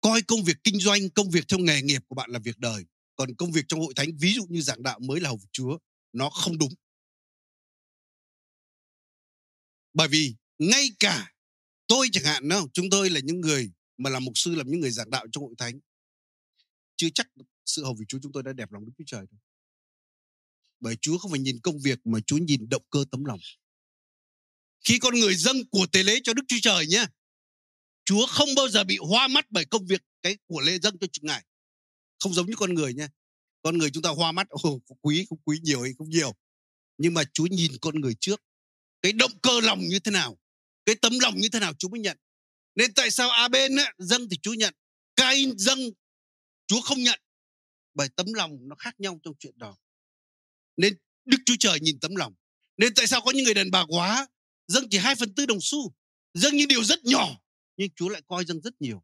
coi 0.00 0.22
công 0.22 0.44
việc 0.44 0.56
kinh 0.64 0.80
doanh, 0.80 1.10
công 1.10 1.30
việc 1.30 1.48
theo 1.48 1.58
nghề 1.58 1.82
nghiệp 1.82 2.02
của 2.08 2.14
bạn 2.14 2.30
là 2.30 2.38
việc 2.38 2.58
đời, 2.58 2.84
còn 3.16 3.34
công 3.34 3.52
việc 3.52 3.64
trong 3.68 3.80
hội 3.80 3.94
thánh, 3.96 4.16
ví 4.18 4.34
dụ 4.34 4.46
như 4.48 4.60
giảng 4.60 4.82
đạo 4.82 4.98
mới 4.98 5.20
là 5.20 5.28
hầu 5.28 5.40
chúa, 5.52 5.78
nó 6.12 6.30
không 6.30 6.58
đúng 6.58 6.72
bởi 9.94 10.08
vì 10.08 10.34
ngay 10.58 10.88
cả 10.98 11.32
tôi 11.86 12.08
chẳng 12.12 12.24
hạn 12.24 12.48
đâu 12.48 12.68
chúng 12.72 12.90
tôi 12.90 13.10
là 13.10 13.20
những 13.20 13.40
người 13.40 13.72
mà 13.96 14.10
làm 14.10 14.24
mục 14.24 14.38
sư 14.38 14.54
làm 14.54 14.70
những 14.70 14.80
người 14.80 14.90
giảng 14.90 15.10
đạo 15.10 15.26
trong 15.32 15.44
hội 15.44 15.54
thánh 15.58 15.80
chưa 16.96 17.08
chắc 17.14 17.26
sự 17.66 17.84
hầu 17.84 17.94
vì 17.98 18.04
Chúa 18.08 18.18
chúng 18.22 18.32
tôi 18.32 18.42
đã 18.42 18.52
đẹp 18.52 18.72
lòng 18.72 18.84
Đức 18.84 18.92
Chúa 18.98 19.04
Trời 19.06 19.26
đâu. 19.30 19.40
Bởi 20.80 20.96
Chúa 20.96 21.18
không 21.18 21.30
phải 21.30 21.40
nhìn 21.40 21.60
công 21.60 21.78
việc 21.78 22.06
mà 22.06 22.18
Chúa 22.26 22.38
nhìn 22.38 22.68
động 22.68 22.82
cơ 22.90 23.04
tấm 23.10 23.24
lòng. 23.24 23.40
Khi 24.84 24.98
con 24.98 25.14
người 25.14 25.34
dâng 25.34 25.68
của 25.70 25.86
tế 25.92 26.02
lễ 26.02 26.20
cho 26.24 26.34
Đức 26.34 26.42
Chúa 26.48 26.56
Trời 26.62 26.86
nhé, 26.86 27.06
Chúa 28.04 28.26
không 28.26 28.48
bao 28.56 28.68
giờ 28.68 28.84
bị 28.84 28.98
hoa 29.08 29.28
mắt 29.28 29.46
bởi 29.50 29.64
công 29.64 29.86
việc 29.86 30.02
cái 30.22 30.38
của 30.46 30.60
lễ 30.60 30.78
dâng 30.78 30.98
cho 30.98 31.20
ngài. 31.22 31.44
Không 32.18 32.34
giống 32.34 32.46
như 32.46 32.54
con 32.56 32.74
người 32.74 32.94
nhé 32.94 33.08
Con 33.62 33.78
người 33.78 33.90
chúng 33.90 34.02
ta 34.02 34.10
hoa 34.10 34.32
mắt, 34.32 34.48
ồ, 34.48 34.80
quý, 35.00 35.26
không 35.28 35.38
quý 35.44 35.58
nhiều 35.62 35.82
hay 35.82 35.92
không 35.98 36.10
nhiều. 36.10 36.34
Nhưng 36.98 37.14
mà 37.14 37.24
Chúa 37.32 37.46
nhìn 37.46 37.72
con 37.80 38.00
người 38.00 38.14
trước 38.20 38.42
cái 39.02 39.12
động 39.12 39.32
cơ 39.42 39.60
lòng 39.60 39.80
như 39.80 39.98
thế 39.98 40.10
nào, 40.10 40.38
cái 40.86 40.94
tấm 41.02 41.12
lòng 41.22 41.34
như 41.38 41.48
thế 41.48 41.60
nào 41.60 41.72
Chúa 41.74 41.88
mới 41.88 42.00
nhận. 42.00 42.18
Nên 42.74 42.94
tại 42.94 43.10
sao 43.10 43.30
a 43.30 43.48
bên 43.48 43.72
dâng 43.98 44.28
thì 44.30 44.36
Chúa 44.42 44.54
nhận 44.54 44.74
Cain 45.16 45.58
dâng, 45.58 45.78
Chúa 46.66 46.80
không 46.80 47.02
nhận? 47.02 47.20
Bởi 47.94 48.08
tấm 48.08 48.32
lòng 48.32 48.58
nó 48.68 48.76
khác 48.78 49.00
nhau 49.00 49.20
trong 49.22 49.34
chuyện 49.38 49.58
đó. 49.58 49.76
Nên 50.76 50.98
Đức 51.24 51.38
Chúa 51.46 51.54
Trời 51.58 51.80
nhìn 51.80 52.00
tấm 52.00 52.16
lòng. 52.16 52.34
Nên 52.76 52.94
tại 52.94 53.06
sao 53.06 53.20
có 53.20 53.30
những 53.30 53.44
người 53.44 53.54
đàn 53.54 53.70
bà 53.70 53.84
quá, 53.88 54.26
dâng 54.68 54.88
chỉ 54.90 54.98
hai 54.98 55.14
phần 55.14 55.34
tư 55.34 55.46
đồng 55.46 55.58
xu, 55.60 55.94
dâng 56.34 56.56
những 56.56 56.68
điều 56.68 56.84
rất 56.84 57.04
nhỏ, 57.04 57.40
nhưng 57.76 57.88
Chúa 57.96 58.08
lại 58.08 58.22
coi 58.26 58.44
dâng 58.44 58.60
rất 58.60 58.80
nhiều? 58.80 59.02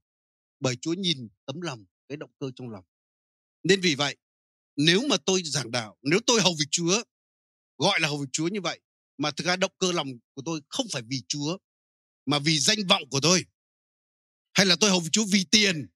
Bởi 0.61 0.76
Chúa 0.76 0.92
nhìn 0.92 1.28
tấm 1.46 1.61
lòng, 1.61 1.85
cái 2.09 2.16
động 2.16 2.30
cơ 2.38 2.50
trong 2.56 2.70
lòng. 2.70 2.85
Nên 3.62 3.80
vì 3.80 3.94
vậy, 3.94 4.16
nếu 4.76 5.02
mà 5.09 5.16
tôi 5.26 5.42
giảng 5.44 5.70
đạo, 5.70 5.96
nếu 6.02 6.20
tôi 6.26 6.40
hầu 6.40 6.54
việc 6.59 6.66
Chúa, 6.70 7.02
gọi 7.78 8.00
là 8.00 8.09
hầu 8.09 8.18
việc 8.18 8.28
Chúa 8.32 8.48
như 8.48 8.61
vậy 8.61 8.80
mà 9.18 9.31
thực 9.31 9.46
ra 9.46 9.57
động 9.57 9.72
cơ 9.79 9.92
lòng 9.92 10.09
của 10.35 10.42
tôi 10.44 10.61
không 10.68 10.87
phải 10.92 11.02
vì 11.02 11.22
Chúa 11.29 11.59
mà 12.26 12.38
vì 12.38 12.59
danh 12.59 12.87
vọng 12.88 13.02
của 13.11 13.20
tôi 13.20 13.44
hay 14.55 14.66
là 14.66 14.76
tôi 14.81 14.90
hầu 14.90 15.02
Chúa 15.12 15.24
vì 15.24 15.44
tiền 15.50 15.87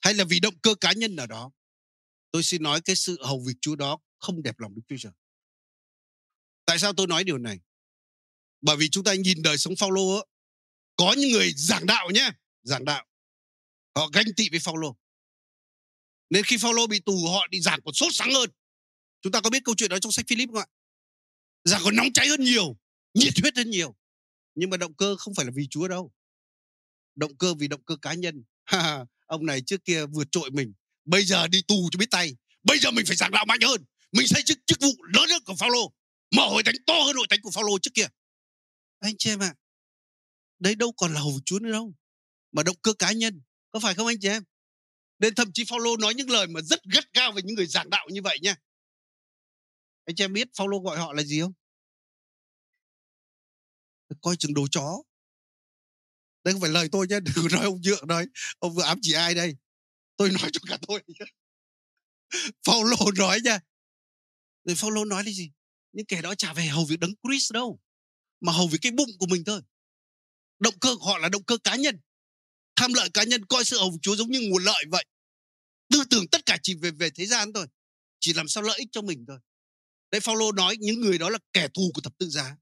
hay 0.00 0.14
là 0.14 0.24
vì 0.24 0.40
động 0.40 0.58
cơ 0.62 0.74
cá 0.74 0.92
nhân 0.92 1.16
nào 1.16 1.26
đó 1.26 1.50
tôi 2.30 2.42
xin 2.42 2.62
nói 2.62 2.80
cái 2.80 2.96
sự 2.96 3.18
hầu 3.24 3.40
việc 3.46 3.54
Chúa 3.60 3.76
đó 3.76 3.98
không 4.18 4.42
đẹp 4.42 4.58
lòng 4.58 4.74
Đức 4.74 4.82
Chúa 4.88 4.96
Trời 4.98 5.12
Tại 6.66 6.78
sao 6.78 6.92
tôi 6.92 7.06
nói 7.06 7.24
điều 7.24 7.38
này? 7.38 7.60
Bởi 8.60 8.76
vì 8.76 8.88
chúng 8.88 9.04
ta 9.04 9.14
nhìn 9.14 9.42
đời 9.42 9.58
sống 9.58 9.76
Phaolô 9.76 10.26
có 10.96 11.14
những 11.18 11.30
người 11.30 11.52
giảng 11.56 11.86
đạo 11.86 12.10
nhé, 12.10 12.30
giảng 12.62 12.84
đạo. 12.84 13.06
Họ 13.94 14.10
ganh 14.12 14.26
tị 14.36 14.48
với 14.50 14.60
Phaolô. 14.60 14.96
Nên 16.30 16.44
khi 16.44 16.56
Phaolô 16.56 16.86
bị 16.86 17.00
tù 17.00 17.26
họ 17.28 17.46
đi 17.50 17.60
giảng 17.60 17.80
còn 17.84 17.94
sốt 17.94 18.14
sáng 18.14 18.34
hơn. 18.34 18.50
Chúng 19.22 19.32
ta 19.32 19.40
có 19.40 19.50
biết 19.50 19.64
câu 19.64 19.74
chuyện 19.74 19.90
đó 19.90 19.98
trong 19.98 20.12
sách 20.12 20.24
Philip 20.28 20.48
không 20.48 20.58
ạ? 20.58 20.66
Giảng 21.64 21.80
còn 21.84 21.96
nóng 21.96 22.12
cháy 22.12 22.28
hơn 22.28 22.40
nhiều, 22.40 22.76
nhiệt 23.14 23.34
huyết 23.42 23.56
hơn 23.56 23.70
nhiều. 23.70 23.96
Nhưng 24.54 24.70
mà 24.70 24.76
động 24.76 24.94
cơ 24.94 25.16
không 25.16 25.34
phải 25.34 25.44
là 25.44 25.52
vì 25.54 25.66
Chúa 25.70 25.88
đâu. 25.88 26.12
Động 27.14 27.36
cơ 27.36 27.54
vì 27.54 27.68
động 27.68 27.84
cơ 27.84 27.96
cá 28.02 28.14
nhân. 28.14 28.44
ông 29.26 29.46
này 29.46 29.60
trước 29.60 29.84
kia 29.84 30.06
vượt 30.06 30.28
trội 30.30 30.50
mình, 30.50 30.72
bây 31.04 31.24
giờ 31.24 31.48
đi 31.48 31.62
tù 31.62 31.88
cho 31.92 31.98
biết 31.98 32.10
tay. 32.10 32.36
Bây 32.62 32.78
giờ 32.78 32.90
mình 32.90 33.06
phải 33.06 33.16
giảng 33.16 33.30
đạo 33.30 33.44
mạnh 33.44 33.60
hơn. 33.62 33.84
Mình 34.12 34.26
xây 34.26 34.42
chức 34.42 34.58
chức 34.66 34.80
vụ 34.80 34.92
lớn 35.12 35.24
hơn 35.30 35.42
của 35.44 35.54
Phaolô. 35.54 35.92
Mở 36.36 36.48
hội 36.48 36.62
thánh 36.62 36.74
to 36.86 36.94
hơn 36.94 37.16
hội 37.16 37.26
thánh 37.30 37.40
của 37.42 37.50
Phaolô 37.50 37.78
trước 37.78 37.94
kia. 37.94 38.06
Anh 39.00 39.14
chị 39.18 39.30
em 39.30 39.42
ạ, 39.42 39.46
à, 39.46 39.54
đấy 40.58 40.74
đâu 40.74 40.92
còn 40.92 41.14
là 41.14 41.20
hầu 41.20 41.40
Chúa 41.44 41.58
nữa 41.58 41.72
đâu. 41.72 41.94
Mà 42.52 42.62
động 42.62 42.76
cơ 42.82 42.92
cá 42.92 43.12
nhân, 43.12 43.42
có 43.70 43.80
phải 43.80 43.94
không 43.94 44.06
anh 44.06 44.20
chị 44.20 44.28
em? 44.28 44.42
Nên 45.18 45.34
thậm 45.34 45.52
chí 45.52 45.64
Phaolô 45.64 45.96
nói 45.96 46.14
những 46.14 46.30
lời 46.30 46.46
mà 46.46 46.60
rất 46.60 46.80
gắt 46.92 47.12
gao 47.12 47.32
về 47.32 47.42
những 47.42 47.54
người 47.56 47.66
giảng 47.66 47.90
đạo 47.90 48.08
như 48.10 48.22
vậy 48.22 48.38
nha. 48.42 48.56
Anh 50.04 50.16
chị 50.16 50.24
em 50.24 50.32
biết 50.32 50.48
Phaolô 50.58 50.78
gọi 50.78 50.98
họ 50.98 51.12
là 51.12 51.22
gì 51.22 51.40
không? 51.40 51.52
Coi 54.20 54.36
chừng 54.36 54.54
đồ 54.54 54.66
chó. 54.70 55.02
Đây 56.44 56.54
không 56.54 56.60
phải 56.60 56.70
lời 56.70 56.88
tôi 56.92 57.06
nhé, 57.06 57.20
đừng 57.36 57.46
nói 57.52 57.64
ông 57.64 57.80
Nhượng 57.80 58.06
đấy. 58.06 58.26
ông 58.58 58.74
vừa 58.74 58.82
ám 58.82 58.98
chỉ 59.02 59.12
ai 59.12 59.34
đây. 59.34 59.56
Tôi 60.16 60.30
nói 60.30 60.50
cho 60.52 60.60
cả 60.68 60.78
tôi. 60.88 61.02
Phaolô 62.66 63.12
nói 63.18 63.40
nha. 63.44 63.60
Rồi 64.64 64.76
Phaolô 64.76 65.04
nói 65.04 65.24
là 65.24 65.30
gì? 65.30 65.50
Những 65.92 66.06
kẻ 66.06 66.22
đó 66.22 66.34
trả 66.34 66.52
về 66.52 66.66
hầu 66.66 66.84
việc 66.84 67.00
đấng 67.00 67.14
Christ 67.22 67.52
đâu, 67.52 67.80
mà 68.40 68.52
hầu 68.52 68.68
việc 68.68 68.78
cái 68.82 68.92
bụng 68.92 69.10
của 69.18 69.26
mình 69.26 69.44
thôi. 69.44 69.60
Động 70.58 70.78
cơ 70.80 70.96
của 70.96 71.06
họ 71.06 71.18
là 71.18 71.28
động 71.28 71.44
cơ 71.44 71.58
cá 71.64 71.76
nhân. 71.76 72.00
Tham 72.76 72.94
lợi 72.94 73.08
cá 73.14 73.24
nhân 73.24 73.44
coi 73.44 73.64
sự 73.64 73.78
hầu 73.78 73.98
Chúa 74.02 74.16
giống 74.16 74.30
như 74.30 74.40
nguồn 74.40 74.64
lợi 74.64 74.84
vậy. 74.90 75.04
Tư 75.88 76.04
tưởng 76.10 76.28
tất 76.28 76.46
cả 76.46 76.58
chỉ 76.62 76.74
về 76.74 76.90
về 76.90 77.10
thế 77.10 77.26
gian 77.26 77.52
thôi. 77.52 77.66
Chỉ 78.20 78.32
làm 78.32 78.48
sao 78.48 78.62
lợi 78.62 78.78
ích 78.78 78.88
cho 78.92 79.02
mình 79.02 79.24
thôi. 79.28 79.38
Đấy 80.14 80.20
Phaolô 80.20 80.52
nói 80.52 80.76
những 80.80 81.00
người 81.00 81.18
đó 81.18 81.30
là 81.30 81.38
kẻ 81.52 81.68
thù 81.74 81.90
của 81.94 82.00
thập 82.00 82.18
tự 82.18 82.28
giá. 82.28 82.56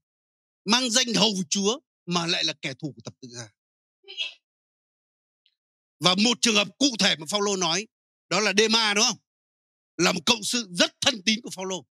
Mang 0.65 0.89
danh 0.89 1.13
hầu 1.15 1.33
Chúa 1.49 1.79
mà 2.05 2.27
lại 2.27 2.43
là 2.43 2.53
kẻ 2.61 2.73
thù 2.73 2.93
của 2.95 3.01
thập 3.05 3.13
tự 3.21 3.27
giá. 3.27 3.49
Và 5.99 6.15
một 6.15 6.37
trường 6.41 6.55
hợp 6.55 6.67
cụ 6.77 6.87
thể 6.99 7.15
mà 7.15 7.25
Phaolô 7.29 7.55
nói 7.55 7.87
đó 8.29 8.39
là 8.39 8.53
Dema 8.57 8.93
đúng 8.93 9.03
không? 9.03 9.17
Là 9.97 10.11
một 10.11 10.21
cộng 10.25 10.43
sự 10.43 10.67
rất 10.71 11.01
thân 11.01 11.21
tín 11.25 11.41
của 11.41 11.49
Phaolô. 11.49 11.85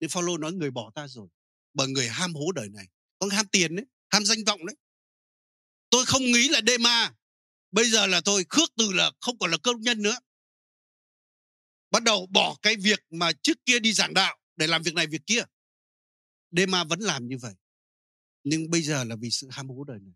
Nhưng 0.00 0.10
Phaolô 0.10 0.38
nói 0.38 0.52
người 0.52 0.70
bỏ 0.70 0.90
ta 0.94 1.08
rồi 1.08 1.28
bởi 1.74 1.88
người 1.88 2.08
ham 2.08 2.34
hố 2.34 2.52
đời 2.52 2.68
này. 2.68 2.86
Có 3.18 3.28
ham 3.32 3.46
tiền 3.46 3.76
đấy, 3.76 3.86
ham 4.08 4.24
danh 4.24 4.44
vọng 4.44 4.66
đấy. 4.66 4.76
Tôi 5.90 6.06
không 6.06 6.22
nghĩ 6.22 6.48
là 6.48 6.60
Dema 6.66 7.14
bây 7.70 7.90
giờ 7.90 8.06
là 8.06 8.20
tôi 8.20 8.46
khước 8.48 8.72
từ 8.76 8.92
là 8.92 9.12
không 9.20 9.38
còn 9.38 9.50
là 9.50 9.56
công 9.56 9.80
nhân 9.80 10.02
nữa. 10.02 10.18
Bắt 11.96 12.02
đầu 12.02 12.26
bỏ 12.26 12.56
cái 12.62 12.76
việc 12.76 13.00
mà 13.10 13.32
trước 13.42 13.64
kia 13.66 13.78
đi 13.78 13.92
giảng 13.92 14.14
đạo 14.14 14.38
để 14.56 14.66
làm 14.66 14.82
việc 14.82 14.94
này 14.94 15.06
việc 15.06 15.26
kia. 15.26 15.42
Dema 16.50 16.84
vẫn 16.84 17.00
làm 17.00 17.28
như 17.28 17.38
vậy. 17.38 17.54
Nhưng 18.44 18.70
bây 18.70 18.82
giờ 18.82 19.04
là 19.04 19.16
vì 19.16 19.30
sự 19.30 19.48
ham 19.50 19.68
hố 19.68 19.84
đời 19.84 19.98
này. 20.00 20.14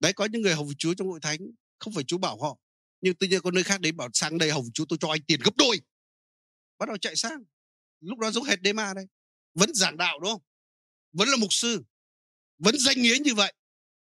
Đấy, 0.00 0.12
có 0.12 0.24
những 0.24 0.42
người 0.42 0.54
hầu 0.54 0.72
Chúa 0.78 0.94
trong 0.94 1.08
hội 1.08 1.20
thánh, 1.22 1.38
không 1.78 1.94
phải 1.94 2.04
Chúa 2.04 2.18
bảo 2.18 2.40
họ, 2.42 2.58
nhưng 3.00 3.14
tự 3.14 3.26
nhiên 3.26 3.40
có 3.40 3.50
nơi 3.50 3.64
khác 3.64 3.80
đến 3.80 3.96
bảo 3.96 4.08
sang 4.12 4.38
đây 4.38 4.50
hầu 4.50 4.64
Chúa, 4.74 4.84
tôi 4.88 4.98
cho 5.00 5.08
anh 5.08 5.22
tiền 5.22 5.40
gấp 5.44 5.56
đôi. 5.56 5.80
Bắt 6.78 6.88
đầu 6.88 6.98
chạy 6.98 7.16
sang. 7.16 7.44
Lúc 8.00 8.18
đó 8.18 8.30
giống 8.30 8.44
hệt 8.44 8.58
Dema 8.64 8.94
đây. 8.94 9.06
Vẫn 9.54 9.74
giảng 9.74 9.96
đạo, 9.96 10.18
đúng 10.20 10.30
không? 10.30 10.42
Vẫn 11.12 11.28
là 11.28 11.36
mục 11.36 11.52
sư. 11.52 11.84
Vẫn 12.58 12.74
danh 12.78 13.02
nghĩa 13.02 13.16
như 13.24 13.34
vậy. 13.34 13.54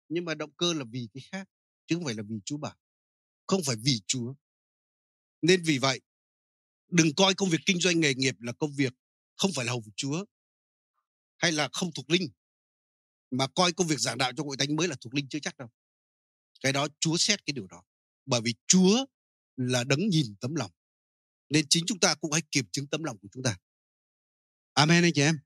Nhưng 0.08 0.24
mà 0.24 0.34
động 0.34 0.52
cơ 0.56 0.72
là 0.72 0.84
vì 0.90 1.08
cái 1.14 1.22
khác, 1.32 1.48
chứ 1.86 1.96
không 1.96 2.04
phải 2.04 2.14
là 2.14 2.22
vì 2.28 2.36
Chúa 2.44 2.56
bảo. 2.56 2.76
Không 3.46 3.60
phải 3.66 3.76
vì 3.76 4.00
Chúa 4.06 4.34
nên 5.42 5.62
vì 5.62 5.78
vậy 5.78 6.00
đừng 6.88 7.14
coi 7.14 7.34
công 7.34 7.48
việc 7.48 7.60
kinh 7.66 7.80
doanh 7.80 8.00
nghề 8.00 8.14
nghiệp 8.14 8.34
là 8.40 8.52
công 8.52 8.74
việc 8.74 8.94
không 9.36 9.50
phải 9.54 9.64
là 9.64 9.72
hầu 9.72 9.84
Chúa 9.96 10.24
hay 11.36 11.52
là 11.52 11.68
không 11.72 11.92
thuộc 11.92 12.10
linh 12.10 12.30
mà 13.30 13.46
coi 13.46 13.72
công 13.72 13.86
việc 13.86 13.98
giảng 13.98 14.18
đạo 14.18 14.32
cho 14.36 14.44
hội 14.44 14.56
thánh 14.56 14.76
mới 14.76 14.88
là 14.88 14.96
thuộc 15.00 15.14
linh 15.14 15.28
chưa 15.28 15.38
chắc 15.38 15.56
đâu. 15.58 15.68
Cái 16.60 16.72
đó 16.72 16.88
Chúa 17.00 17.16
xét 17.16 17.46
cái 17.46 17.52
điều 17.52 17.66
đó 17.66 17.82
bởi 18.26 18.40
vì 18.44 18.54
Chúa 18.66 19.06
là 19.56 19.84
đấng 19.84 20.08
nhìn 20.08 20.36
tấm 20.40 20.54
lòng 20.54 20.70
nên 21.48 21.66
chính 21.68 21.84
chúng 21.86 22.00
ta 22.00 22.14
cũng 22.14 22.32
hãy 22.32 22.42
kiểm 22.50 22.64
chứng 22.72 22.86
tấm 22.86 23.04
lòng 23.04 23.18
của 23.18 23.28
chúng 23.32 23.42
ta. 23.42 23.58
Amen 24.72 25.02
anh 25.02 25.12
chị 25.14 25.22
em. 25.22 25.38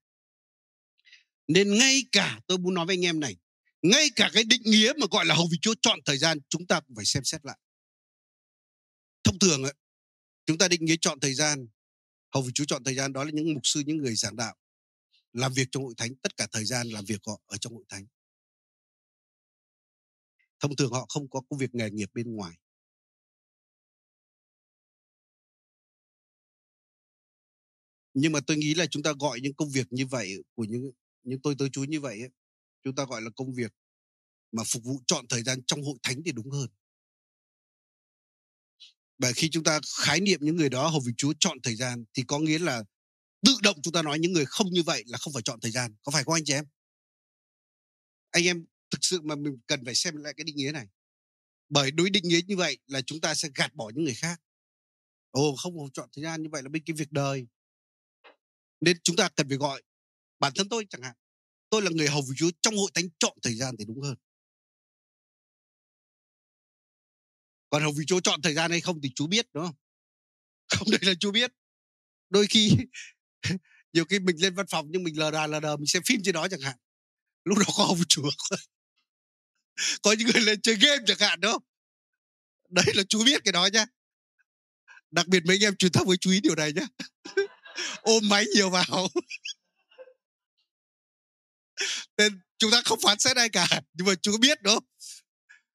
Nên 1.49 1.79
ngay 1.79 2.03
cả 2.13 2.41
tôi 2.47 2.59
muốn 2.59 2.75
nói 2.75 2.87
với 2.87 2.95
anh 2.95 3.05
em 3.05 3.21
này 3.21 3.37
ngay 3.83 4.09
cả 4.17 4.31
cái 4.33 4.45
định 4.45 4.63
nghĩa 4.65 4.93
mà 4.99 5.07
gọi 5.11 5.25
là 5.25 5.35
hầu 5.35 5.49
vị 5.51 5.59
Chúa 5.63 5.75
chọn 5.83 5.99
thời 6.05 6.19
gian 6.19 6.39
chúng 6.49 6.67
ta 6.67 6.81
cũng 6.81 6.97
phải 6.97 7.05
xem 7.05 7.25
xét 7.25 7.45
lại. 7.45 7.59
Thông 9.25 9.39
thường 9.39 9.63
ấy, 9.63 9.75
chúng 10.47 10.59
ta 10.59 10.69
định 10.69 10.85
nghĩa 10.85 10.97
chọn 11.01 11.21
thời 11.21 11.35
gian. 11.35 11.67
Hầu 12.35 12.43
vị 12.43 12.51
Chúa 12.55 12.65
chọn 12.65 12.85
thời 12.85 12.95
gian 12.95 13.13
đó 13.13 13.25
là 13.25 13.31
những 13.35 13.55
mục 13.55 13.63
sư 13.65 13.83
những 13.87 13.97
người 13.97 14.15
giảng 14.15 14.37
đạo. 14.37 14.57
Làm 15.33 15.53
việc 15.53 15.69
trong 15.71 15.85
hội 15.85 15.95
thánh 15.97 16.15
tất 16.23 16.37
cả 16.37 16.47
thời 16.53 16.65
gian 16.65 16.89
làm 16.89 17.05
việc 17.05 17.21
họ 17.27 17.41
ở 17.47 17.57
trong 17.57 17.75
hội 17.75 17.85
thánh. 17.89 18.07
Thông 20.61 20.77
thường 20.77 20.93
họ 20.93 21.07
không 21.09 21.31
có 21.31 21.41
công 21.51 21.59
việc 21.59 21.75
nghề 21.75 21.91
nghiệp 21.91 22.11
bên 22.15 22.37
ngoài. 22.37 22.57
Nhưng 28.15 28.33
mà 28.33 28.41
tôi 28.47 28.57
nghĩ 28.57 28.75
là 28.75 28.87
chúng 28.87 29.03
ta 29.03 29.13
gọi 29.21 29.41
những 29.41 29.55
công 29.55 29.71
việc 29.71 29.87
như 29.91 30.07
vậy 30.07 30.45
của 30.55 30.65
những 30.65 30.91
những 31.23 31.41
tôi 31.43 31.55
tới 31.59 31.69
chú 31.73 31.85
như 31.85 32.01
vậy 32.01 32.21
ấy, 32.21 32.31
chúng 32.83 32.95
ta 32.95 33.05
gọi 33.05 33.23
là 33.23 33.31
công 33.37 33.55
việc 33.55 33.73
mà 34.53 34.63
phục 34.67 34.85
vụ 34.85 35.01
chọn 35.07 35.29
thời 35.29 35.43
gian 35.43 35.63
trong 35.67 35.83
hội 35.83 35.95
thánh 36.03 36.23
thì 36.25 36.33
đúng 36.33 36.51
hơn 36.51 36.69
và 39.19 39.33
khi 39.33 39.49
chúng 39.51 39.65
ta 39.65 39.81
khái 39.99 40.21
niệm 40.21 40.41
những 40.43 40.57
người 40.57 40.69
đó, 40.69 40.89
hầu 40.89 41.01
vì 41.07 41.13
Chúa 41.17 41.33
chọn 41.41 41.59
thời 41.63 41.77
gian 41.77 42.05
thì 42.15 42.23
có 42.27 42.39
nghĩa 42.39 42.59
là 42.59 42.83
tự 43.47 43.57
động 43.63 43.83
chúng 43.83 43.93
ta 43.93 44.03
nói 44.03 44.19
những 44.19 44.33
người 44.33 44.45
không 44.47 44.71
như 44.71 44.83
vậy 44.83 45.05
là 45.07 45.19
không 45.19 45.33
phải 45.33 45.43
chọn 45.43 45.61
thời 45.61 45.71
gian. 45.71 45.95
Có 46.03 46.13
phải 46.13 46.25
không 46.25 46.35
anh 46.35 46.45
chị 46.45 46.53
em? 46.53 46.65
Anh 48.31 48.45
em 48.45 48.65
thực 48.91 48.99
sự 49.01 49.21
mà 49.21 49.35
mình 49.35 49.59
cần 49.67 49.85
phải 49.85 49.95
xem 49.95 50.17
lại 50.17 50.35
cái 50.37 50.45
định 50.45 50.57
nghĩa 50.57 50.73
này. 50.73 50.87
Bởi 51.69 51.91
đối 51.91 52.11
định 52.11 52.29
nghĩa 52.29 52.41
như 52.47 52.57
vậy 52.57 52.79
là 52.87 53.01
chúng 53.01 53.21
ta 53.21 53.35
sẽ 53.35 53.49
gạt 53.55 53.75
bỏ 53.75 53.91
những 53.95 54.05
người 54.05 54.15
khác. 54.15 54.41
Ồ, 55.31 55.57
không 55.57 55.93
chọn 55.93 56.09
thời 56.17 56.25
gian 56.25 56.43
như 56.43 56.49
vậy 56.53 56.63
là 56.63 56.69
bên 56.69 56.83
cái 56.87 56.95
việc 56.97 57.13
đời. 57.13 57.47
Nên 58.81 58.97
chúng 59.05 59.17
ta 59.17 59.29
cần 59.29 59.49
phải 59.49 59.59
gọi 59.59 59.83
bản 60.39 60.53
thân 60.55 60.69
tôi 60.69 60.87
chẳng 60.91 61.03
hạn. 61.03 61.17
Tôi 61.71 61.83
là 61.83 61.91
người 61.91 62.09
hầu 62.09 62.23
vì 62.23 62.35
Chúa 62.37 62.51
trong 62.61 62.77
hội 62.77 62.91
thánh 62.95 63.05
chọn 63.19 63.39
thời 63.43 63.55
gian 63.55 63.77
thì 63.79 63.85
đúng 63.85 64.01
hơn. 64.03 64.17
Còn 67.75 67.83
hầu 67.83 67.93
vì 67.93 68.05
chú 68.07 68.21
chọn 68.21 68.43
thời 68.43 68.55
gian 68.55 68.71
hay 68.71 68.81
không 68.81 69.01
thì 69.03 69.11
chú 69.15 69.27
biết, 69.27 69.47
đúng 69.53 69.67
không? 69.67 69.75
Không 70.69 70.89
đây 70.91 71.01
là 71.03 71.15
chú 71.21 71.31
biết. 71.31 71.53
Đôi 72.31 72.47
khi 72.47 72.77
nhiều 73.93 74.05
khi 74.05 74.19
mình 74.19 74.37
lên 74.43 74.55
văn 74.55 74.67
phòng 74.71 74.87
nhưng 74.91 75.05
mình 75.05 75.19
lờ 75.19 75.31
đà 75.31 75.47
lờ 75.47 75.61
đờ 75.61 75.77
mình 75.77 75.87
xem 75.87 76.03
phim 76.07 76.21
trên 76.25 76.35
đó 76.35 76.49
chẳng 76.49 76.61
hạn. 76.61 76.77
Lúc 77.45 77.59
đó 77.59 77.65
có 77.77 77.85
hầu 77.85 77.99
Chúa 78.09 78.31
có 80.03 80.13
những 80.13 80.29
người 80.35 80.43
lên 80.43 80.61
chơi 80.61 80.75
game 80.75 81.05
chẳng 81.07 81.19
hạn 81.21 81.41
đó 81.41 81.59
đấy 82.71 82.85
là 82.95 83.03
chú 83.09 83.25
biết 83.25 83.45
cái 83.45 83.53
đó 83.53 83.69
nhá. 83.73 83.87
Đặc 85.11 85.29
biệt 85.29 85.43
mấy 85.45 85.57
anh 85.57 85.63
em 85.63 85.77
truyền 85.77 85.93
thông 85.93 86.07
với 86.07 86.17
chú 86.17 86.31
ý 86.31 86.41
điều 86.41 86.55
này 86.55 86.73
nhá. 86.73 86.87
Ôm 88.03 88.29
máy 88.29 88.45
nhiều 88.55 88.71
vào. 88.71 89.09
Nên 92.19 92.41
chúng 92.59 92.71
ta 92.71 92.83
không 92.85 92.99
phán 93.03 93.19
xét 93.19 93.37
ai 93.37 93.49
cả, 93.49 93.67
nhưng 93.93 94.07
mà 94.07 94.15
chú 94.23 94.39
biết, 94.39 94.63
đúng 94.63 94.75
không? 94.75 94.85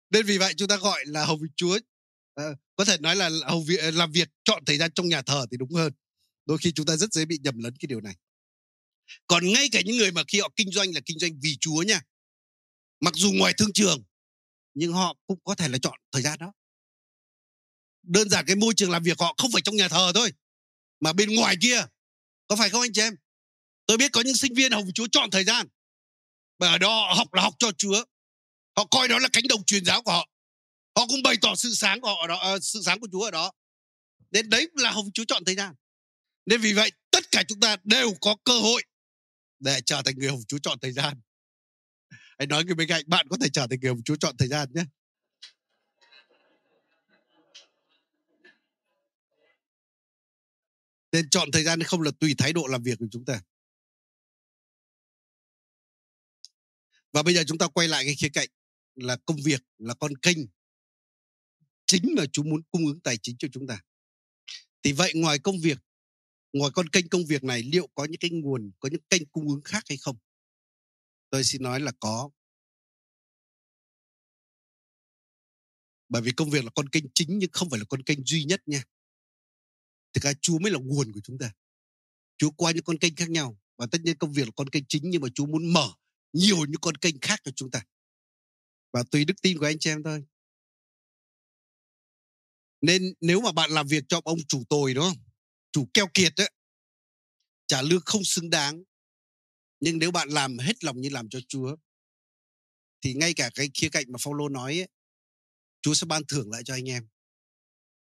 Nên 0.09 0.25
vì 0.25 0.37
vậy 0.37 0.53
chúng 0.57 0.67
ta 0.67 0.77
gọi 0.77 0.99
là 1.05 1.25
hầu 1.25 1.37
vị 1.37 1.47
chúa 1.55 1.79
à, 2.35 2.45
có 2.75 2.85
thể 2.85 2.97
nói 2.97 3.15
là 3.15 3.29
hầu 3.47 3.63
vị, 3.67 3.77
ờ, 3.77 3.91
làm 3.91 4.11
việc 4.11 4.29
chọn 4.43 4.65
thời 4.65 4.77
gian 4.77 4.91
trong 4.95 5.09
nhà 5.09 5.21
thờ 5.21 5.45
thì 5.51 5.57
đúng 5.57 5.73
hơn. 5.73 5.93
Đôi 6.45 6.57
khi 6.57 6.71
chúng 6.71 6.85
ta 6.85 6.95
rất 6.95 7.13
dễ 7.13 7.25
bị 7.25 7.39
nhầm 7.43 7.57
lẫn 7.57 7.75
cái 7.79 7.87
điều 7.87 8.01
này. 8.01 8.15
Còn 9.27 9.47
ngay 9.47 9.69
cả 9.71 9.81
những 9.85 9.97
người 9.97 10.11
mà 10.11 10.23
khi 10.27 10.39
họ 10.39 10.49
kinh 10.55 10.71
doanh 10.71 10.93
là 10.93 11.01
kinh 11.05 11.19
doanh 11.19 11.39
vì 11.41 11.57
chúa 11.59 11.81
nha. 11.81 12.01
Mặc 12.99 13.13
dù 13.15 13.31
ngoài 13.31 13.53
thương 13.57 13.73
trường 13.73 14.03
nhưng 14.73 14.93
họ 14.93 15.17
cũng 15.27 15.39
có 15.43 15.55
thể 15.55 15.67
là 15.67 15.77
chọn 15.77 15.99
thời 16.11 16.21
gian 16.21 16.39
đó. 16.39 16.53
Đơn 18.03 18.29
giản 18.29 18.45
cái 18.45 18.55
môi 18.55 18.73
trường 18.73 18.91
làm 18.91 19.03
việc 19.03 19.19
họ 19.19 19.35
không 19.37 19.51
phải 19.51 19.61
trong 19.61 19.75
nhà 19.75 19.87
thờ 19.87 20.11
thôi 20.15 20.33
mà 20.99 21.13
bên 21.13 21.35
ngoài 21.35 21.55
kia. 21.61 21.85
Có 22.47 22.55
phải 22.55 22.69
không 22.69 22.81
anh 22.81 22.93
chị 22.93 23.01
em? 23.01 23.15
Tôi 23.85 23.97
biết 23.97 24.11
có 24.11 24.21
những 24.21 24.35
sinh 24.35 24.53
viên 24.53 24.71
học 24.71 24.83
chúa 24.95 25.07
chọn 25.11 25.29
thời 25.31 25.43
gian 25.43 25.67
bởi 26.59 26.69
ở 26.69 26.77
đó 26.77 27.07
họ 27.07 27.13
học 27.13 27.33
là 27.33 27.41
học 27.41 27.53
cho 27.59 27.71
chúa 27.77 28.03
họ 28.79 28.85
coi 28.91 29.07
đó 29.07 29.19
là 29.19 29.29
cánh 29.33 29.43
đồng 29.49 29.63
truyền 29.63 29.85
giáo 29.85 30.01
của 30.01 30.11
họ. 30.11 30.29
Họ 30.95 31.07
cũng 31.07 31.23
bày 31.23 31.35
tỏ 31.41 31.55
sự 31.55 31.73
sáng 31.73 32.01
của 32.01 32.07
họ 32.07 32.21
ở 32.21 32.27
đó 32.27 32.35
ờ, 32.35 32.59
sự 32.59 32.81
sáng 32.85 32.99
của 32.99 33.07
chúa 33.11 33.23
ở 33.23 33.31
đó. 33.31 33.51
Nên 34.31 34.49
đấy 34.49 34.69
là 34.73 34.91
hồng 34.91 35.11
chúa 35.13 35.23
chọn 35.27 35.45
thời 35.45 35.55
gian. 35.55 35.75
Nên 36.45 36.61
vì 36.61 36.73
vậy, 36.73 36.91
tất 37.11 37.31
cả 37.31 37.43
chúng 37.47 37.59
ta 37.59 37.77
đều 37.83 38.13
có 38.21 38.35
cơ 38.43 38.59
hội 38.59 38.83
để 39.59 39.81
trở 39.85 40.01
thành 40.05 40.15
người 40.17 40.29
hồng 40.29 40.41
chúa 40.47 40.57
chọn 40.63 40.79
thời 40.79 40.91
gian. 40.91 41.21
Hãy 42.09 42.47
nói 42.47 42.65
người 42.65 42.75
bên 42.75 42.87
cạnh, 42.87 43.03
bạn 43.07 43.27
có 43.29 43.37
thể 43.41 43.49
trở 43.53 43.67
thành 43.69 43.79
người 43.79 43.89
hồng 43.89 44.03
chúa 44.05 44.15
chọn 44.15 44.37
thời 44.37 44.47
gian 44.47 44.69
nhé. 44.73 44.83
Nên 51.11 51.29
chọn 51.29 51.51
thời 51.51 51.63
gian 51.63 51.83
không 51.83 52.01
là 52.01 52.11
tùy 52.19 52.35
thái 52.37 52.53
độ 52.53 52.67
làm 52.67 52.83
việc 52.83 52.99
của 52.99 53.07
chúng 53.11 53.25
ta. 53.25 53.41
Và 57.13 57.23
bây 57.23 57.33
giờ 57.33 57.43
chúng 57.47 57.57
ta 57.57 57.67
quay 57.67 57.87
lại 57.87 58.05
cái 58.05 58.15
khía 58.15 58.29
cạnh 58.29 58.49
là 58.99 59.17
công 59.25 59.37
việc 59.45 59.63
là 59.77 59.93
con 59.93 60.17
kênh 60.17 60.37
chính 61.85 62.13
mà 62.17 62.23
Chúa 62.31 62.43
muốn 62.43 62.61
cung 62.71 62.85
ứng 62.87 62.99
tài 62.99 63.17
chính 63.17 63.37
cho 63.37 63.47
chúng 63.51 63.67
ta. 63.67 63.81
Thì 64.83 64.91
vậy 64.91 65.11
ngoài 65.15 65.39
công 65.39 65.59
việc, 65.59 65.77
ngoài 66.53 66.71
con 66.73 66.89
kênh 66.89 67.09
công 67.09 67.25
việc 67.25 67.43
này 67.43 67.63
liệu 67.63 67.87
có 67.95 68.05
những 68.05 68.19
cái 68.19 68.31
nguồn, 68.31 68.71
có 68.79 68.89
những 68.91 69.01
kênh 69.09 69.25
cung 69.25 69.47
ứng 69.47 69.61
khác 69.61 69.83
hay 69.89 69.97
không? 69.97 70.17
Tôi 71.29 71.43
xin 71.43 71.63
nói 71.63 71.79
là 71.79 71.91
có. 71.99 72.29
Bởi 76.09 76.21
vì 76.21 76.31
công 76.31 76.49
việc 76.49 76.63
là 76.63 76.71
con 76.75 76.89
kênh 76.89 77.03
chính 77.13 77.39
nhưng 77.39 77.49
không 77.53 77.69
phải 77.69 77.79
là 77.79 77.85
con 77.89 78.03
kênh 78.03 78.25
duy 78.25 78.43
nhất 78.43 78.61
nha. 78.65 78.83
Thực 80.13 80.23
ra 80.23 80.33
Chúa 80.41 80.59
mới 80.59 80.71
là 80.71 80.79
nguồn 80.79 81.11
của 81.11 81.21
chúng 81.23 81.37
ta. 81.37 81.53
Chúa 82.37 82.51
qua 82.51 82.71
những 82.71 82.83
con 82.83 82.97
kênh 82.97 83.15
khác 83.15 83.29
nhau 83.29 83.59
và 83.77 83.87
tất 83.91 84.01
nhiên 84.01 84.17
công 84.17 84.33
việc 84.33 84.45
là 84.45 84.51
con 84.55 84.69
kênh 84.69 84.83
chính 84.87 85.03
nhưng 85.05 85.21
mà 85.21 85.27
Chúa 85.35 85.45
muốn 85.45 85.73
mở 85.73 85.93
nhiều 86.33 86.57
những 86.57 86.81
con 86.81 86.97
kênh 86.97 87.19
khác 87.21 87.39
cho 87.43 87.51
chúng 87.55 87.71
ta. 87.71 87.83
Và 88.93 89.03
tùy 89.11 89.25
đức 89.25 89.33
tin 89.41 89.57
của 89.57 89.65
anh 89.65 89.79
chị 89.79 89.89
em 89.89 90.03
thôi. 90.03 90.23
Nên 92.81 93.13
nếu 93.21 93.41
mà 93.41 93.51
bạn 93.51 93.71
làm 93.71 93.87
việc 93.87 94.03
cho 94.09 94.21
ông 94.23 94.37
chủ 94.47 94.63
tồi 94.69 94.93
đúng 94.93 95.03
không? 95.03 95.17
Chủ 95.71 95.89
keo 95.93 96.07
kiệt 96.13 96.33
ấy, 96.35 96.51
trả 97.67 97.81
lương 97.81 98.01
không 98.05 98.23
xứng 98.23 98.49
đáng. 98.49 98.83
Nhưng 99.79 99.99
nếu 99.99 100.11
bạn 100.11 100.29
làm 100.29 100.57
hết 100.57 100.83
lòng 100.83 101.01
như 101.01 101.09
làm 101.09 101.29
cho 101.29 101.39
Chúa 101.47 101.75
thì 103.01 103.13
ngay 103.13 103.33
cả 103.33 103.49
cái 103.55 103.69
khía 103.73 103.89
cạnh 103.89 104.05
mà 104.11 104.17
Phaolô 104.23 104.49
nói 104.49 104.79
ấy, 104.79 104.87
Chúa 105.81 105.93
sẽ 105.93 106.05
ban 106.05 106.23
thưởng 106.27 106.51
lại 106.51 106.63
cho 106.65 106.73
anh 106.73 106.89
em. 106.89 107.07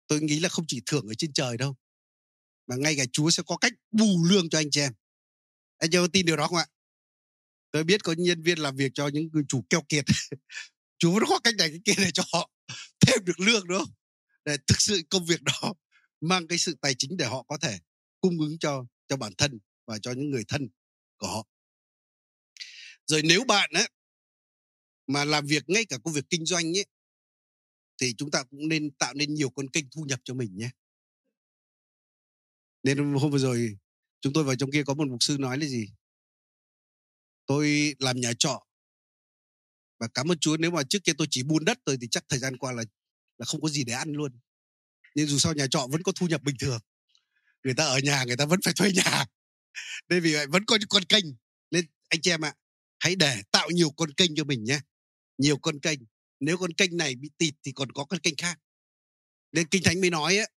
Tôi 0.08 0.22
nghĩ 0.22 0.39
là 0.39 0.50
không 0.50 0.65
chỉ 0.67 0.82
thưởng 0.86 1.08
ở 1.08 1.13
trên 1.13 1.34
trời 1.34 1.58
đâu, 1.58 1.76
mà 2.67 2.76
ngay 2.76 2.96
cả 2.98 3.06
Chúa 3.13 3.30
sẽ 3.30 3.43
có 3.48 3.58
cách 3.58 3.74
bù 3.91 4.26
lương 4.30 4.50
cho 4.50 4.60
anh 4.60 4.72
chị 4.72 4.82
em. 4.82 4.93
Anh 5.78 5.91
chị 5.91 5.98
em 5.98 6.12
tin 6.12 6.26
điều 6.26 6.38
đó 6.38 6.48
không 6.48 6.58
ạ? 6.58 6.65
Tôi 7.72 7.84
biết 7.84 8.04
có 8.04 8.15
nhân 8.17 8.41
viên 8.41 8.60
làm 8.60 8.76
việc 8.76 8.91
cho 8.93 9.08
những 9.08 9.30
người 9.34 9.43
chủ 9.48 9.65
keo 9.69 9.82
kiệt. 9.89 10.06
Chúa 11.03 11.11
vẫn 11.11 11.23
có 11.29 11.39
cách 11.39 11.55
này 11.57 11.69
cái 11.69 11.79
kia 11.85 12.03
để 12.03 12.11
cho 12.11 12.23
họ 12.33 12.49
thêm 13.07 13.25
được 13.25 13.39
lương 13.39 13.67
nữa? 13.67 13.85
Để 14.45 14.57
thực 14.67 14.81
sự 14.81 15.01
công 15.09 15.25
việc 15.25 15.41
đó 15.41 15.73
mang 16.21 16.47
cái 16.47 16.57
sự 16.57 16.77
tài 16.81 16.95
chính 16.97 17.17
để 17.17 17.25
họ 17.25 17.43
có 17.43 17.57
thể 17.57 17.79
cung 18.21 18.39
ứng 18.39 18.57
cho 18.59 18.85
cho 19.07 19.17
bản 19.17 19.33
thân 19.37 19.59
và 19.85 19.99
cho 19.99 20.11
những 20.11 20.29
người 20.29 20.43
thân 20.47 20.69
của 21.17 21.27
họ. 21.27 21.47
Rồi 23.05 23.21
nếu 23.23 23.43
bạn 23.43 23.69
ấy, 23.73 23.89
mà 25.07 25.25
làm 25.25 25.45
việc 25.45 25.63
ngay 25.67 25.85
cả 25.85 25.97
công 26.03 26.13
việc 26.13 26.25
kinh 26.29 26.45
doanh 26.45 26.77
ấy, 26.77 26.85
thì 28.01 28.13
chúng 28.17 28.31
ta 28.31 28.43
cũng 28.43 28.67
nên 28.67 28.91
tạo 28.91 29.13
nên 29.13 29.33
nhiều 29.33 29.49
con 29.49 29.69
kênh 29.69 29.85
thu 29.89 30.03
nhập 30.03 30.19
cho 30.23 30.33
mình 30.33 30.57
nhé. 30.57 30.69
Nên 32.83 33.13
hôm 33.13 33.31
vừa 33.31 33.37
rồi 33.37 33.77
chúng 34.21 34.33
tôi 34.33 34.43
vào 34.43 34.55
trong 34.55 34.71
kia 34.71 34.83
có 34.83 34.93
một 34.93 35.07
mục 35.07 35.23
sư 35.23 35.37
nói 35.39 35.57
là 35.57 35.65
gì? 35.65 35.87
Tôi 37.45 37.95
làm 37.99 38.21
nhà 38.21 38.33
trọ 38.39 38.65
và 40.03 40.09
cảm 40.13 40.31
ơn 40.31 40.37
Chúa 40.39 40.57
nếu 40.57 40.71
mà 40.71 40.83
trước 40.83 41.03
kia 41.03 41.11
tôi 41.17 41.27
chỉ 41.29 41.43
buôn 41.43 41.65
đất 41.65 41.77
thôi 41.85 41.97
thì 42.01 42.07
chắc 42.11 42.23
thời 42.29 42.39
gian 42.39 42.57
qua 42.57 42.71
là 42.71 42.83
là 43.37 43.45
không 43.45 43.61
có 43.61 43.69
gì 43.69 43.83
để 43.83 43.93
ăn 43.93 44.11
luôn. 44.11 44.39
Nhưng 45.15 45.27
dù 45.27 45.37
sao 45.37 45.53
nhà 45.53 45.67
trọ 45.67 45.87
vẫn 45.91 46.03
có 46.03 46.11
thu 46.11 46.27
nhập 46.27 46.41
bình 46.43 46.55
thường. 46.59 46.79
Người 47.63 47.73
ta 47.73 47.85
ở 47.85 47.99
nhà 47.99 48.23
người 48.23 48.37
ta 48.37 48.45
vẫn 48.45 48.59
phải 48.65 48.73
thuê 48.73 48.91
nhà. 48.91 49.25
Nên 50.09 50.23
vì 50.23 50.33
vậy 50.33 50.47
vẫn 50.47 50.65
có 50.65 50.75
những 50.75 50.87
con 50.87 51.03
kênh. 51.03 51.25
Nên 51.71 51.85
anh 52.09 52.21
chị 52.21 52.31
em 52.31 52.45
ạ, 52.45 52.53
hãy 52.99 53.15
để 53.15 53.41
tạo 53.51 53.69
nhiều 53.69 53.91
con 53.91 54.13
kênh 54.13 54.35
cho 54.35 54.43
mình 54.43 54.63
nhé. 54.63 54.79
Nhiều 55.37 55.57
con 55.57 55.79
kênh. 55.79 55.99
Nếu 56.39 56.57
con 56.57 56.73
kênh 56.73 56.97
này 56.97 57.15
bị 57.15 57.29
tịt 57.37 57.53
thì 57.63 57.71
còn 57.71 57.91
có 57.91 58.05
con 58.05 58.19
kênh 58.19 58.35
khác. 58.37 58.59
Nên 59.51 59.67
Kinh 59.67 59.83
Thánh 59.83 60.01
mới 60.01 60.09
nói 60.09 60.37
ấy, 60.37 60.49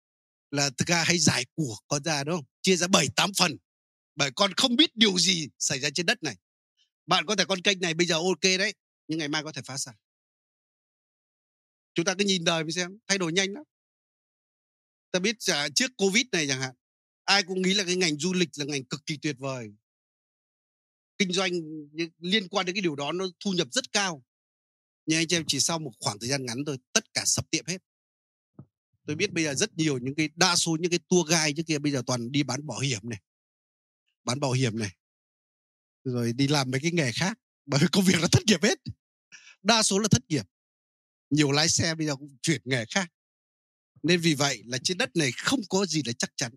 là 0.51 0.71
thực 0.79 0.89
ra 0.89 1.05
hãy 1.05 1.19
giải 1.19 1.47
của 1.55 1.77
con 1.89 2.05
ra 2.05 2.25
đúng 2.25 2.37
không? 2.37 2.45
Chia 2.63 2.77
ra 2.77 2.87
7 2.87 3.09
8 3.17 3.31
phần. 3.39 3.57
Bởi 4.17 4.31
con 4.37 4.53
không 4.57 4.77
biết 4.77 4.97
điều 4.97 5.19
gì 5.19 5.49
xảy 5.59 5.81
ra 5.81 5.91
trên 5.95 6.07
đất 6.07 6.23
này. 6.23 6.37
Bạn 7.07 7.27
có 7.27 7.37
thể 7.37 7.45
con 7.45 7.61
kênh 7.61 7.81
này 7.81 7.95
bây 7.95 8.07
giờ 8.07 8.15
ok 8.15 8.43
đấy, 8.43 8.75
nhưng 9.09 9.19
ngày 9.19 9.29
mai 9.29 9.43
có 9.43 9.53
thể 9.53 9.63
phá 9.63 9.77
sản. 9.77 9.95
Chúng 11.95 12.05
ta 12.05 12.15
cứ 12.19 12.25
nhìn 12.25 12.45
đời 12.45 12.65
mình 12.65 12.73
xem, 12.73 12.99
thay 13.07 13.19
đổi 13.19 13.33
nhanh 13.33 13.53
lắm. 13.53 13.63
Ta 15.11 15.19
biết 15.19 15.37
là 15.47 15.69
trước 15.75 15.91
Covid 15.97 16.27
này 16.33 16.47
chẳng 16.49 16.61
hạn, 16.61 16.75
ai 17.25 17.43
cũng 17.43 17.63
nghĩ 17.63 17.75
là 17.75 17.85
cái 17.85 17.97
ngành 17.97 18.19
du 18.19 18.33
lịch 18.33 18.49
là 18.57 18.65
ngành 18.65 18.85
cực 18.85 19.07
kỳ 19.07 19.17
tuyệt 19.23 19.37
vời. 19.39 19.69
Kinh 21.19 21.33
doanh 21.33 21.53
liên 22.19 22.49
quan 22.49 22.67
đến 22.67 22.75
cái 22.75 22.83
điều 22.83 22.97
đó 22.97 23.13
nó 23.13 23.27
thu 23.45 23.53
nhập 23.53 23.69
rất 23.71 23.93
cao. 23.93 24.25
Nhưng 25.07 25.19
anh 25.19 25.29
chị 25.29 25.37
em 25.37 25.45
chỉ 25.47 25.61
sau 25.61 25.79
một 25.79 25.93
khoảng 26.01 26.19
thời 26.19 26.29
gian 26.29 26.47
ngắn 26.47 26.65
thôi, 26.67 26.79
tất 26.93 27.15
cả 27.15 27.23
sập 27.27 27.51
tiệm 27.51 27.67
hết 27.67 27.83
tôi 29.07 29.17
biết 29.17 29.33
bây 29.33 29.45
giờ 29.45 29.55
rất 29.55 29.77
nhiều 29.77 29.99
những 29.99 30.15
cái 30.15 30.29
đa 30.35 30.57
số 30.57 30.77
những 30.81 30.91
cái 30.91 31.01
tour 31.09 31.31
guide 31.31 31.53
trước 31.57 31.63
kia 31.67 31.79
bây 31.79 31.93
giờ 31.93 32.03
toàn 32.07 32.33
đi 32.33 32.43
bán 32.43 32.67
bảo 32.67 32.79
hiểm 32.79 33.01
này 33.03 33.21
bán 34.25 34.41
bảo 34.41 34.53
hiểm 34.53 34.79
này 34.79 34.91
rồi 36.05 36.33
đi 36.33 36.49
làm 36.49 36.71
mấy 36.71 36.81
cái 36.81 36.93
nghề 36.93 37.13
khác 37.13 37.39
bởi 37.67 37.81
vì 37.81 37.87
công 37.93 38.05
việc 38.05 38.21
là 38.21 38.29
thất 38.33 38.43
nghiệp 38.47 38.63
hết. 38.63 38.79
Đa 39.63 39.83
số 39.83 39.99
là 39.99 40.09
thất 40.11 40.23
nghiệp. 40.29 40.45
Nhiều 41.31 41.53
lái 41.53 41.69
xe 41.69 41.95
bây 41.95 42.07
giờ 42.07 42.17
cũng 42.17 42.37
chuyển 42.43 42.61
nghề 42.65 42.85
khác. 42.91 43.13
Nên 44.03 44.21
vì 44.21 44.35
vậy 44.35 44.63
là 44.67 44.79
trên 44.83 44.99
đất 44.99 45.17
này 45.17 45.33
không 45.37 45.61
có 45.69 45.87
gì 45.87 46.03
là 46.07 46.13
chắc 46.13 46.31
chắn. 46.37 46.53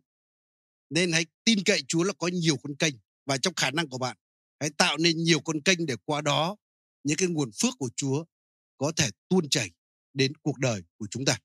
Nên 0.90 1.12
hãy 1.12 1.26
tin 1.44 1.64
cậy 1.64 1.84
Chúa 1.88 2.04
là 2.04 2.14
có 2.14 2.28
nhiều 2.28 2.58
con 2.58 2.76
kênh 2.76 2.96
và 3.26 3.38
trong 3.38 3.54
khả 3.54 3.72
năng 3.72 3.90
của 3.90 3.98
bạn, 3.98 4.18
hãy 4.60 4.70
tạo 4.70 4.98
nên 4.98 5.24
nhiều 5.24 5.40
con 5.40 5.62
kênh 5.62 5.86
để 5.86 5.96
qua 6.06 6.22
đó 6.22 6.56
những 7.04 7.18
cái 7.18 7.28
nguồn 7.28 7.52
phước 7.62 7.74
của 7.78 7.90
Chúa 7.96 8.26
có 8.78 8.92
thể 8.96 9.10
tuôn 9.30 9.50
chảy 9.50 9.72
đến 10.14 10.34
cuộc 10.38 10.60
đời 10.60 10.84
của 10.98 11.08
chúng 11.12 11.26
ta. 11.26 11.40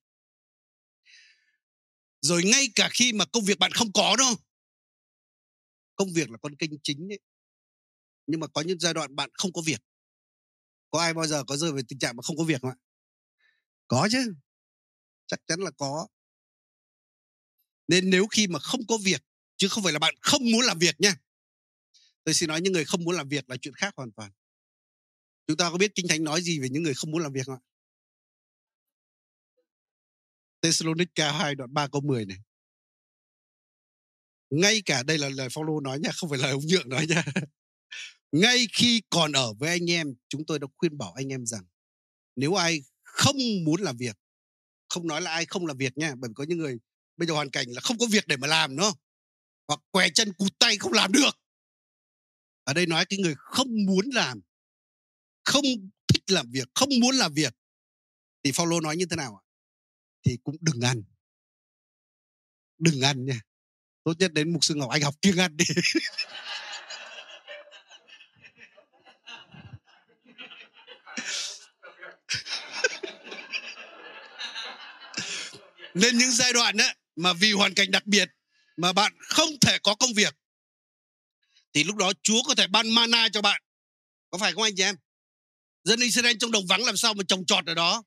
Rồi 2.21 2.43
ngay 2.43 2.67
cả 2.75 2.89
khi 2.93 3.13
mà 3.13 3.25
công 3.25 3.43
việc 3.43 3.59
bạn 3.59 3.71
không 3.71 3.91
có 3.93 4.15
đâu, 4.17 4.35
công 5.95 6.13
việc 6.13 6.29
là 6.29 6.37
con 6.37 6.55
kênh 6.55 6.71
chính 6.83 7.11
ấy 7.11 7.19
nhưng 8.27 8.39
mà 8.39 8.47
có 8.47 8.61
những 8.61 8.79
giai 8.79 8.93
đoạn 8.93 9.15
bạn 9.15 9.29
không 9.33 9.53
có 9.53 9.61
việc. 9.65 9.81
Có 10.91 10.99
ai 11.01 11.13
bao 11.13 11.27
giờ 11.27 11.43
có 11.47 11.57
rơi 11.57 11.71
về 11.71 11.81
tình 11.87 11.99
trạng 11.99 12.15
mà 12.15 12.21
không 12.21 12.37
có 12.37 12.43
việc 12.43 12.61
không 12.61 12.71
ạ? 12.71 12.77
Có 13.87 14.07
chứ. 14.11 14.33
Chắc 15.27 15.39
chắn 15.47 15.59
là 15.59 15.71
có. 15.77 16.07
Nên 17.87 18.09
nếu 18.09 18.27
khi 18.27 18.47
mà 18.47 18.59
không 18.59 18.81
có 18.87 18.97
việc 19.03 19.21
chứ 19.57 19.67
không 19.67 19.83
phải 19.83 19.93
là 19.93 19.99
bạn 19.99 20.15
không 20.21 20.51
muốn 20.51 20.61
làm 20.61 20.79
việc 20.79 21.01
nha. 21.01 21.15
Tôi 22.23 22.33
xin 22.33 22.47
nói 22.47 22.61
những 22.61 22.73
người 22.73 22.85
không 22.85 23.03
muốn 23.03 23.15
làm 23.15 23.29
việc 23.29 23.49
là 23.49 23.57
chuyện 23.61 23.73
khác 23.73 23.93
hoàn 23.97 24.11
toàn. 24.11 24.31
Chúng 25.47 25.57
ta 25.57 25.69
có 25.69 25.77
biết 25.77 25.95
kinh 25.95 26.07
thánh 26.07 26.23
nói 26.23 26.41
gì 26.41 26.59
về 26.59 26.69
những 26.69 26.83
người 26.83 26.93
không 26.93 27.11
muốn 27.11 27.21
làm 27.21 27.33
việc 27.33 27.45
không 27.45 27.55
ạ? 27.55 27.61
Thessalonica 30.61 31.31
2 31.31 31.55
đoạn 31.55 31.73
3 31.73 31.87
câu 31.87 32.01
10 32.01 32.25
này. 32.25 32.37
Ngay 34.49 34.81
cả 34.85 35.03
đây 35.03 35.17
là 35.17 35.29
lời 35.29 35.49
Phaolô 35.49 35.79
nói 35.79 35.99
nha, 35.99 36.09
không 36.15 36.29
phải 36.29 36.39
lời 36.39 36.51
ông 36.51 36.65
Nhượng 36.65 36.89
nói 36.89 37.07
nha. 37.07 37.23
Ngay 38.35 38.67
khi 38.73 39.01
còn 39.09 39.31
ở 39.31 39.53
với 39.53 39.69
anh 39.69 39.91
em, 39.91 40.15
chúng 40.29 40.45
tôi 40.45 40.59
đã 40.59 40.67
khuyên 40.77 40.97
bảo 40.97 41.13
anh 41.13 41.27
em 41.27 41.45
rằng 41.45 41.63
nếu 42.35 42.53
ai 42.53 42.81
không 43.03 43.35
muốn 43.65 43.81
làm 43.81 43.97
việc, 43.97 44.17
không 44.89 45.07
nói 45.07 45.21
là 45.21 45.31
ai 45.31 45.45
không 45.45 45.65
làm 45.65 45.77
việc 45.77 45.97
nha, 45.97 46.15
bởi 46.17 46.29
vì 46.29 46.33
có 46.33 46.43
những 46.43 46.57
người 46.57 46.77
bây 47.17 47.27
giờ 47.27 47.33
hoàn 47.33 47.49
cảnh 47.49 47.67
là 47.69 47.81
không 47.81 47.97
có 47.97 48.05
việc 48.11 48.27
để 48.27 48.37
mà 48.37 48.47
làm 48.47 48.75
nữa, 48.75 48.93
hoặc 49.67 49.79
què 49.91 50.09
chân 50.09 50.33
cụt 50.33 50.59
tay 50.59 50.77
không 50.77 50.93
làm 50.93 51.11
được. 51.11 51.31
Ở 52.63 52.73
đây 52.73 52.85
nói 52.85 53.05
cái 53.05 53.19
người 53.19 53.35
không 53.37 53.67
muốn 53.85 54.09
làm, 54.13 54.41
không 55.45 55.65
thích 56.07 56.23
làm 56.27 56.51
việc, 56.51 56.67
không 56.75 56.89
muốn 57.01 57.15
làm 57.15 57.33
việc 57.33 57.53
thì 58.43 58.51
follow 58.51 58.81
nói 58.81 58.97
như 58.97 59.05
thế 59.05 59.15
nào 59.15 59.35
ạ? 59.35 59.43
thì 60.25 60.37
cũng 60.43 60.55
đừng 60.61 60.81
ăn 60.81 61.03
đừng 62.77 63.01
ăn 63.01 63.25
nha 63.25 63.39
tốt 64.03 64.13
nhất 64.19 64.33
đến 64.33 64.53
mục 64.53 64.63
sư 64.63 64.75
ngọc 64.75 64.89
anh 64.89 65.01
học 65.01 65.15
kiêng 65.21 65.37
ăn 65.37 65.57
đi 65.57 65.65
nên 75.93 76.17
những 76.17 76.31
giai 76.31 76.53
đoạn 76.53 76.77
ấy, 76.77 76.95
mà 77.15 77.33
vì 77.33 77.51
hoàn 77.51 77.73
cảnh 77.73 77.91
đặc 77.91 78.05
biệt 78.05 78.29
mà 78.77 78.93
bạn 78.93 79.13
không 79.19 79.49
thể 79.61 79.77
có 79.83 79.95
công 79.95 80.13
việc 80.13 80.35
thì 81.73 81.83
lúc 81.83 81.95
đó 81.95 82.11
Chúa 82.23 82.43
có 82.43 82.55
thể 82.55 82.67
ban 82.67 82.89
mana 82.89 83.29
cho 83.29 83.41
bạn 83.41 83.61
có 84.29 84.37
phải 84.37 84.53
không 84.53 84.63
anh 84.63 84.75
chị 84.75 84.83
em 84.83 84.95
dân 85.83 85.99
Israel 85.99 86.37
trong 86.39 86.51
đồng 86.51 86.67
vắng 86.67 86.85
làm 86.85 86.97
sao 86.97 87.13
mà 87.13 87.23
trồng 87.27 87.45
trọt 87.45 87.65
ở 87.65 87.73
đó 87.73 88.03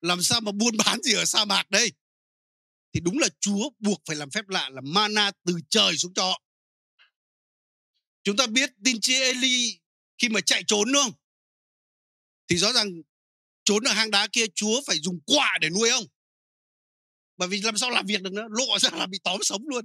làm 0.00 0.22
sao 0.22 0.40
mà 0.40 0.52
buôn 0.52 0.76
bán 0.76 1.02
gì 1.02 1.14
ở 1.14 1.24
sa 1.24 1.44
mạc 1.44 1.70
đây 1.70 1.92
thì 2.92 3.00
đúng 3.00 3.18
là 3.18 3.28
Chúa 3.40 3.70
buộc 3.78 4.02
phải 4.06 4.16
làm 4.16 4.30
phép 4.30 4.48
lạ 4.48 4.68
là 4.68 4.80
mana 4.80 5.30
từ 5.44 5.54
trời 5.70 5.96
xuống 5.96 6.14
cho 6.14 6.24
họ. 6.24 6.42
Chúng 8.22 8.36
ta 8.36 8.46
biết 8.46 8.70
tin 8.84 9.00
chi 9.00 9.14
Eli 9.14 9.80
khi 10.18 10.28
mà 10.28 10.40
chạy 10.40 10.62
trốn 10.66 10.92
đúng 10.92 11.02
không? 11.02 11.12
Thì 12.48 12.56
rõ 12.56 12.72
ràng 12.72 13.02
trốn 13.70 13.84
ở 13.84 13.92
hang 13.92 14.10
đá 14.10 14.28
kia 14.32 14.44
Chúa 14.54 14.80
phải 14.86 14.96
dùng 15.02 15.20
quả 15.26 15.58
để 15.60 15.70
nuôi 15.70 15.90
ông. 15.90 16.04
Bởi 17.36 17.48
vì 17.48 17.60
làm 17.60 17.76
sao 17.76 17.90
làm 17.90 18.06
việc 18.06 18.22
được 18.22 18.32
nữa, 18.32 18.46
lộ 18.50 18.78
ra 18.78 18.90
là 18.92 19.06
bị 19.06 19.18
tóm 19.24 19.40
sống 19.42 19.62
luôn. 19.68 19.84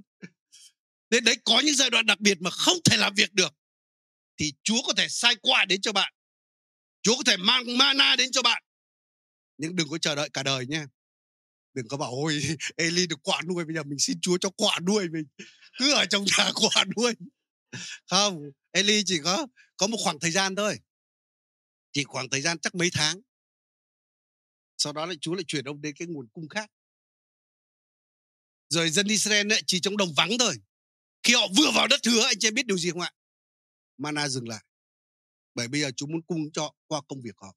Nên 1.10 1.24
đấy 1.24 1.36
có 1.44 1.60
những 1.64 1.74
giai 1.74 1.90
đoạn 1.90 2.06
đặc 2.06 2.20
biệt 2.20 2.40
mà 2.40 2.50
không 2.50 2.76
thể 2.84 2.96
làm 2.96 3.14
việc 3.14 3.32
được. 3.32 3.54
Thì 4.38 4.52
Chúa 4.62 4.82
có 4.86 4.92
thể 4.96 5.06
sai 5.08 5.36
quả 5.42 5.64
đến 5.64 5.80
cho 5.80 5.92
bạn. 5.92 6.12
Chúa 7.02 7.16
có 7.16 7.22
thể 7.26 7.36
mang 7.36 7.78
mana 7.78 8.16
đến 8.16 8.32
cho 8.32 8.42
bạn 8.42 8.62
nhưng 9.58 9.76
đừng 9.76 9.88
có 9.88 9.98
chờ 9.98 10.14
đợi 10.14 10.28
cả 10.32 10.42
đời 10.42 10.66
nhé 10.66 10.84
đừng 11.74 11.88
có 11.88 11.96
bảo 11.96 12.10
ôi 12.10 12.42
Eli 12.76 13.06
được 13.06 13.18
quả 13.22 13.42
nuôi 13.48 13.64
bây 13.64 13.74
giờ 13.74 13.82
mình 13.82 13.98
xin 13.98 14.20
Chúa 14.20 14.38
cho 14.38 14.50
quả 14.50 14.78
nuôi 14.86 15.08
mình 15.08 15.24
cứ 15.78 15.94
ở 15.94 16.06
trong 16.06 16.24
nhà 16.24 16.50
quả 16.54 16.84
nuôi 16.96 17.14
không 18.06 18.40
Eli 18.72 19.02
chỉ 19.06 19.20
có 19.24 19.46
có 19.76 19.86
một 19.86 19.98
khoảng 20.04 20.18
thời 20.20 20.30
gian 20.30 20.56
thôi 20.56 20.78
chỉ 21.92 22.04
khoảng 22.04 22.30
thời 22.30 22.40
gian 22.40 22.58
chắc 22.58 22.74
mấy 22.74 22.90
tháng 22.92 23.20
sau 24.76 24.92
đó 24.92 25.06
lại 25.06 25.16
Chúa 25.20 25.34
lại 25.34 25.44
chuyển 25.48 25.64
ông 25.64 25.80
đến 25.80 25.94
cái 25.98 26.08
nguồn 26.08 26.28
cung 26.28 26.48
khác. 26.48 26.70
Rồi 28.68 28.90
dân 28.90 29.06
Israel 29.06 29.52
ấy, 29.52 29.62
chỉ 29.66 29.80
trong 29.80 29.96
đồng 29.96 30.14
vắng 30.16 30.30
thôi. 30.38 30.54
Khi 31.22 31.34
họ 31.34 31.46
vừa 31.56 31.70
vào 31.74 31.88
đất 31.88 32.06
hứa 32.06 32.26
anh 32.26 32.38
chị 32.38 32.48
em 32.48 32.54
biết 32.54 32.66
điều 32.66 32.78
gì 32.78 32.90
không 32.90 33.00
ạ? 33.00 33.12
Mana 33.98 34.28
dừng 34.28 34.48
lại. 34.48 34.64
Bởi 35.54 35.68
bây 35.68 35.80
giờ 35.80 35.90
chúng 35.96 36.12
muốn 36.12 36.22
cung 36.22 36.52
cho 36.52 36.72
qua 36.86 37.00
công 37.08 37.22
việc 37.22 37.36
họ. 37.36 37.56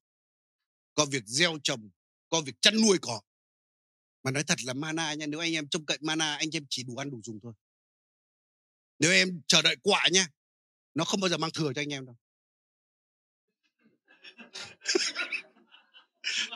Có 0.96 1.06
việc 1.06 1.24
gieo 1.26 1.58
trồng 1.64 1.90
có 2.30 2.42
việc 2.42 2.56
chăn 2.62 2.82
nuôi 2.82 2.98
cỏ 3.02 3.22
mà 4.24 4.32
nói 4.32 4.44
thật 4.44 4.60
là 4.64 4.74
mana 4.74 5.14
nha 5.14 5.26
nếu 5.26 5.40
anh 5.40 5.54
em 5.54 5.68
trông 5.68 5.86
cậy 5.86 5.98
mana 6.02 6.36
anh 6.36 6.50
em 6.54 6.66
chỉ 6.70 6.84
đủ 6.84 6.98
ăn 6.98 7.10
đủ 7.10 7.22
dùng 7.24 7.40
thôi. 7.44 7.54
Nếu 9.00 9.12
em 9.12 9.42
chờ 9.48 9.62
đợi 9.62 9.76
quả 9.84 10.08
nha 10.12 10.28
nó 10.94 11.06
không 11.06 11.20
bao 11.20 11.30
giờ 11.30 11.38
mang 11.38 11.52
thừa 11.54 11.74
cho 11.76 11.82
anh 11.82 11.94
em 11.94 12.06
đâu 12.06 12.16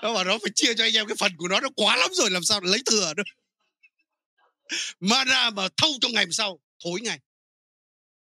nó 0.02 0.14
bảo 0.14 0.24
nó 0.24 0.38
phải 0.42 0.52
chia 0.56 0.74
cho 0.74 0.84
anh 0.84 0.94
em 0.94 1.08
cái 1.08 1.16
phần 1.20 1.38
của 1.38 1.48
nó 1.48 1.60
nó 1.60 1.70
quá 1.76 1.98
lắm 1.98 2.10
rồi, 2.14 2.32
làm 2.32 2.44
sao 2.44 2.62
lấy 2.62 2.82
thừa 2.86 3.14
nữa 3.18 3.24
mana 5.00 5.50
mà 5.50 5.68
thâu 5.78 5.92
trong 6.02 6.12
ngày 6.12 6.24
hôm 6.24 6.32
sau, 6.32 6.60
thối 6.84 7.02
ngày. 7.02 7.20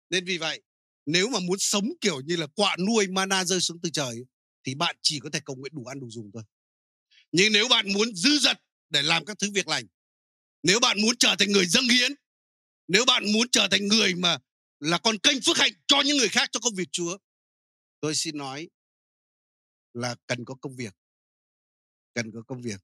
Nên 0.09 0.25
vì 0.25 0.37
vậy, 0.37 0.61
nếu 1.05 1.29
mà 1.29 1.39
muốn 1.39 1.59
sống 1.59 1.89
kiểu 2.01 2.21
như 2.21 2.35
là 2.35 2.47
quạ 2.47 2.75
nuôi 2.87 3.07
mana 3.07 3.45
rơi 3.45 3.61
xuống 3.61 3.79
từ 3.83 3.89
trời, 3.89 4.15
thì 4.63 4.75
bạn 4.75 4.95
chỉ 5.01 5.19
có 5.19 5.29
thể 5.33 5.39
cầu 5.45 5.55
nguyện 5.55 5.73
đủ 5.75 5.85
ăn 5.85 5.99
đủ 5.99 6.07
dùng 6.11 6.31
thôi. 6.33 6.43
Nhưng 7.31 7.53
nếu 7.53 7.67
bạn 7.67 7.93
muốn 7.93 8.15
dư 8.15 8.39
dật 8.39 8.57
để 8.89 9.01
làm 9.01 9.25
các 9.25 9.39
thứ 9.39 9.51
việc 9.53 9.67
lành, 9.67 9.85
nếu 10.63 10.79
bạn 10.79 11.01
muốn 11.01 11.17
trở 11.17 11.35
thành 11.39 11.51
người 11.51 11.65
dâng 11.65 11.89
hiến, 11.89 12.11
nếu 12.87 13.05
bạn 13.05 13.31
muốn 13.31 13.47
trở 13.51 13.67
thành 13.71 13.87
người 13.87 14.15
mà 14.15 14.37
là 14.79 14.97
con 14.97 15.17
kênh 15.17 15.41
phước 15.41 15.57
hạnh 15.57 15.71
cho 15.87 16.01
những 16.01 16.17
người 16.17 16.29
khác 16.29 16.49
cho 16.51 16.59
công 16.59 16.75
việc 16.75 16.89
Chúa, 16.91 17.17
tôi 17.99 18.15
xin 18.15 18.37
nói 18.37 18.69
là 19.93 20.15
cần 20.27 20.45
có 20.45 20.55
công 20.61 20.75
việc 20.75 20.93
cần 22.17 22.31
có 22.31 22.41
công 22.41 22.61
việc. 22.61 22.81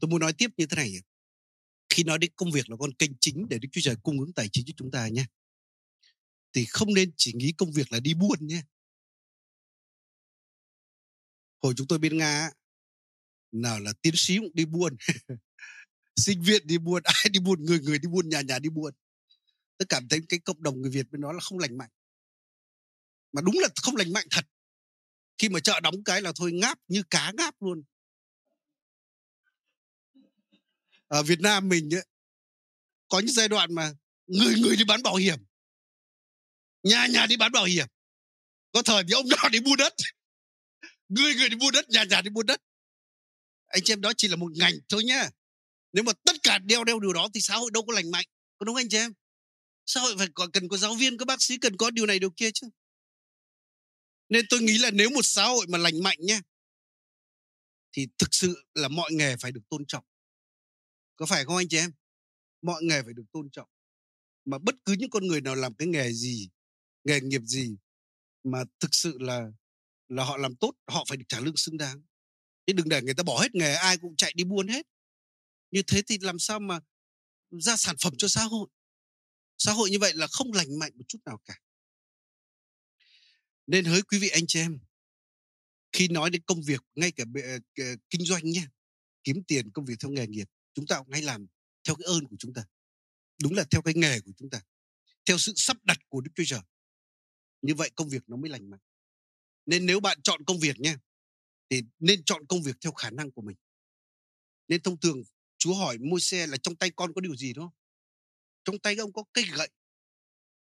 Tôi 0.00 0.08
muốn 0.10 0.20
nói 0.20 0.32
tiếp 0.32 0.50
như 0.56 0.66
thế 0.66 0.76
này 0.76 0.94
khi 1.88 2.04
nói 2.04 2.18
đến 2.18 2.30
công 2.36 2.50
việc 2.50 2.70
là 2.70 2.76
con 2.76 2.92
kênh 2.92 3.10
chính 3.20 3.46
để 3.50 3.58
Đức 3.58 3.68
Chúa 3.72 3.80
Trời 3.84 3.96
cung 4.02 4.20
ứng 4.20 4.32
tài 4.32 4.48
chính 4.52 4.64
cho 4.66 4.72
chúng 4.76 4.90
ta 4.90 5.08
nhé 5.08 5.26
thì 6.52 6.64
không 6.64 6.94
nên 6.94 7.12
chỉ 7.16 7.32
nghĩ 7.32 7.52
công 7.52 7.72
việc 7.72 7.92
là 7.92 8.00
đi 8.00 8.14
buôn 8.14 8.38
nhé 8.40 8.62
hồi 11.62 11.74
chúng 11.76 11.86
tôi 11.86 11.98
bên 11.98 12.18
nga 12.18 12.50
nào 13.52 13.80
là 13.80 13.92
tiến 14.02 14.12
sĩ 14.16 14.38
cũng 14.38 14.54
đi 14.54 14.64
buôn, 14.64 14.96
sinh 16.16 16.42
viên 16.42 16.66
đi 16.66 16.78
buôn, 16.78 17.02
ai 17.24 17.30
đi 17.32 17.40
buôn, 17.40 17.64
người 17.64 17.80
người 17.80 17.98
đi 17.98 18.08
buôn, 18.08 18.28
nhà 18.28 18.40
nhà 18.40 18.58
đi 18.58 18.68
buôn. 18.68 18.94
Tôi 19.78 19.86
cảm 19.88 20.08
thấy 20.08 20.20
cái 20.28 20.38
cộng 20.38 20.62
đồng 20.62 20.82
người 20.82 20.90
việt 20.90 21.10
bên 21.10 21.20
đó 21.20 21.32
là 21.32 21.40
không 21.40 21.58
lành 21.58 21.78
mạnh 21.78 21.90
mà 23.34 23.42
đúng 23.42 23.58
là 23.58 23.68
không 23.82 23.96
lành 23.96 24.12
mạnh 24.12 24.26
thật. 24.30 24.46
Khi 25.38 25.48
mà 25.48 25.60
chợ 25.60 25.80
đóng 25.80 26.04
cái 26.04 26.22
là 26.22 26.32
thôi 26.36 26.52
ngáp 26.52 26.78
như 26.88 27.02
cá 27.10 27.32
ngáp 27.36 27.62
luôn. 27.62 27.82
Ở 31.08 31.22
Việt 31.22 31.40
Nam 31.40 31.68
mình 31.68 31.94
ấy, 31.94 32.06
có 33.08 33.18
những 33.18 33.34
giai 33.34 33.48
đoạn 33.48 33.74
mà 33.74 33.92
người 34.26 34.54
người 34.60 34.76
đi 34.76 34.84
bán 34.84 35.02
bảo 35.02 35.14
hiểm. 35.14 35.38
Nhà 36.82 37.06
nhà 37.06 37.26
đi 37.26 37.36
bán 37.36 37.52
bảo 37.52 37.64
hiểm. 37.64 37.86
Có 38.72 38.82
thời 38.82 39.04
thì 39.08 39.12
ông 39.12 39.28
nào 39.36 39.48
đi 39.48 39.60
mua 39.60 39.76
đất. 39.76 39.94
Người 41.08 41.34
người 41.34 41.48
đi 41.48 41.56
mua 41.56 41.70
đất 41.70 41.88
nhà 41.88 42.04
nhà 42.04 42.22
đi 42.22 42.30
mua 42.30 42.42
đất. 42.42 42.60
Anh 43.66 43.82
chị 43.84 43.92
em 43.92 44.00
đó 44.00 44.12
chỉ 44.16 44.28
là 44.28 44.36
một 44.36 44.52
ngành 44.56 44.74
thôi 44.88 45.04
nhá. 45.04 45.30
Nếu 45.92 46.04
mà 46.04 46.12
tất 46.24 46.36
cả 46.42 46.58
đeo 46.58 46.84
đeo 46.84 47.00
điều 47.00 47.12
đó 47.12 47.28
thì 47.34 47.40
xã 47.40 47.56
hội 47.56 47.70
đâu 47.74 47.82
có 47.86 47.92
lành 47.92 48.10
mạnh. 48.10 48.26
Có 48.58 48.64
đúng 48.64 48.76
anh 48.76 48.88
chị 48.88 48.96
em? 48.96 49.12
Xã 49.86 50.00
hội 50.00 50.14
phải 50.18 50.28
có, 50.34 50.48
cần 50.52 50.68
có 50.68 50.76
giáo 50.76 50.94
viên 50.94 51.18
có 51.18 51.24
bác 51.24 51.42
sĩ 51.42 51.58
cần 51.58 51.76
có 51.76 51.90
điều 51.90 52.06
này 52.06 52.18
điều 52.18 52.30
kia 52.30 52.50
chứ 52.54 52.66
nên 54.28 54.44
tôi 54.50 54.60
nghĩ 54.60 54.78
là 54.78 54.90
nếu 54.90 55.10
một 55.10 55.22
xã 55.22 55.44
hội 55.44 55.66
mà 55.68 55.78
lành 55.78 56.02
mạnh 56.02 56.18
nhé 56.20 56.40
thì 57.92 58.06
thực 58.18 58.28
sự 58.34 58.64
là 58.74 58.88
mọi 58.88 59.12
nghề 59.12 59.36
phải 59.36 59.52
được 59.52 59.68
tôn 59.68 59.86
trọng. 59.86 60.04
Có 61.16 61.26
phải 61.26 61.44
không 61.44 61.56
anh 61.56 61.68
chị 61.68 61.76
em? 61.76 61.92
Mọi 62.62 62.84
nghề 62.84 63.02
phải 63.02 63.12
được 63.12 63.24
tôn 63.32 63.50
trọng. 63.50 63.68
Mà 64.44 64.58
bất 64.58 64.74
cứ 64.84 64.92
những 64.92 65.10
con 65.10 65.26
người 65.26 65.40
nào 65.40 65.54
làm 65.54 65.74
cái 65.74 65.88
nghề 65.88 66.12
gì, 66.12 66.48
nghề 67.04 67.20
nghiệp 67.20 67.42
gì 67.44 67.76
mà 68.42 68.64
thực 68.80 68.94
sự 68.94 69.18
là 69.20 69.50
là 70.08 70.24
họ 70.24 70.36
làm 70.36 70.56
tốt, 70.56 70.72
họ 70.86 71.04
phải 71.08 71.16
được 71.16 71.24
trả 71.28 71.40
lương 71.40 71.56
xứng 71.56 71.76
đáng. 71.76 72.02
Chứ 72.66 72.72
đừng 72.72 72.88
để 72.88 73.02
người 73.02 73.14
ta 73.14 73.22
bỏ 73.22 73.40
hết 73.42 73.54
nghề, 73.54 73.74
ai 73.74 73.96
cũng 73.98 74.16
chạy 74.16 74.32
đi 74.36 74.44
buôn 74.44 74.68
hết. 74.68 74.86
Như 75.70 75.82
thế 75.86 76.02
thì 76.06 76.18
làm 76.20 76.38
sao 76.38 76.60
mà 76.60 76.80
ra 77.50 77.76
sản 77.76 77.96
phẩm 78.02 78.12
cho 78.18 78.28
xã 78.28 78.42
hội? 78.42 78.68
Xã 79.58 79.72
hội 79.72 79.90
như 79.90 79.98
vậy 79.98 80.12
là 80.14 80.26
không 80.26 80.52
lành 80.52 80.78
mạnh 80.78 80.92
một 80.94 81.04
chút 81.08 81.18
nào 81.24 81.40
cả 81.44 81.54
nên 83.66 83.84
hỡi 83.84 84.02
quý 84.02 84.18
vị 84.18 84.28
anh 84.28 84.46
chị 84.46 84.60
em 84.60 84.78
khi 85.92 86.08
nói 86.08 86.30
đến 86.30 86.42
công 86.46 86.62
việc 86.62 86.80
ngay 86.94 87.12
cả 87.12 87.24
uh, 87.24 88.00
kinh 88.10 88.24
doanh 88.24 88.44
nhé 88.44 88.66
kiếm 89.24 89.42
tiền 89.44 89.70
công 89.70 89.84
việc 89.84 89.94
theo 90.00 90.10
nghề 90.10 90.26
nghiệp 90.26 90.48
chúng 90.74 90.86
ta 90.86 90.98
cũng 90.98 91.12
hay 91.12 91.22
làm 91.22 91.46
theo 91.84 91.96
cái 91.96 92.04
ơn 92.04 92.26
của 92.26 92.36
chúng 92.38 92.54
ta. 92.54 92.64
Đúng 93.42 93.54
là 93.54 93.64
theo 93.70 93.82
cái 93.82 93.94
nghề 93.94 94.20
của 94.20 94.32
chúng 94.36 94.50
ta 94.50 94.60
theo 95.24 95.38
sự 95.38 95.52
sắp 95.56 95.76
đặt 95.84 95.98
của 96.08 96.20
đức 96.20 96.30
chúa 96.34 96.44
trời. 96.46 96.60
Như 97.62 97.74
vậy 97.74 97.90
công 97.94 98.08
việc 98.08 98.22
nó 98.26 98.36
mới 98.36 98.50
lành 98.50 98.70
mạnh. 98.70 98.80
Nên 99.66 99.86
nếu 99.86 100.00
bạn 100.00 100.22
chọn 100.22 100.44
công 100.44 100.58
việc 100.58 100.80
nhé 100.80 100.96
thì 101.70 101.82
nên 101.98 102.24
chọn 102.24 102.46
công 102.46 102.62
việc 102.62 102.76
theo 102.80 102.92
khả 102.92 103.10
năng 103.10 103.30
của 103.30 103.42
mình. 103.42 103.56
Nên 104.68 104.82
thông 104.82 105.00
thường 105.00 105.22
chúa 105.58 105.74
hỏi 105.74 105.98
môi 105.98 106.20
xe 106.20 106.46
là 106.46 106.56
trong 106.56 106.76
tay 106.76 106.90
con 106.96 107.12
có 107.14 107.20
điều 107.20 107.36
gì 107.36 107.52
đó? 107.52 107.72
Trong 108.64 108.78
tay 108.78 108.96
ông 108.96 109.12
có 109.12 109.24
cây 109.32 109.44
gậy. 109.56 109.68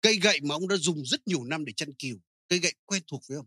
Cây 0.00 0.18
gậy 0.22 0.40
mà 0.40 0.54
ông 0.54 0.68
đã 0.68 0.76
dùng 0.76 1.04
rất 1.04 1.28
nhiều 1.28 1.44
năm 1.44 1.64
để 1.64 1.72
chăn 1.72 1.92
cừu 1.98 2.18
cây 2.48 2.58
gậy 2.58 2.74
quen 2.86 3.02
thuộc 3.06 3.22
với 3.28 3.36
ông 3.36 3.46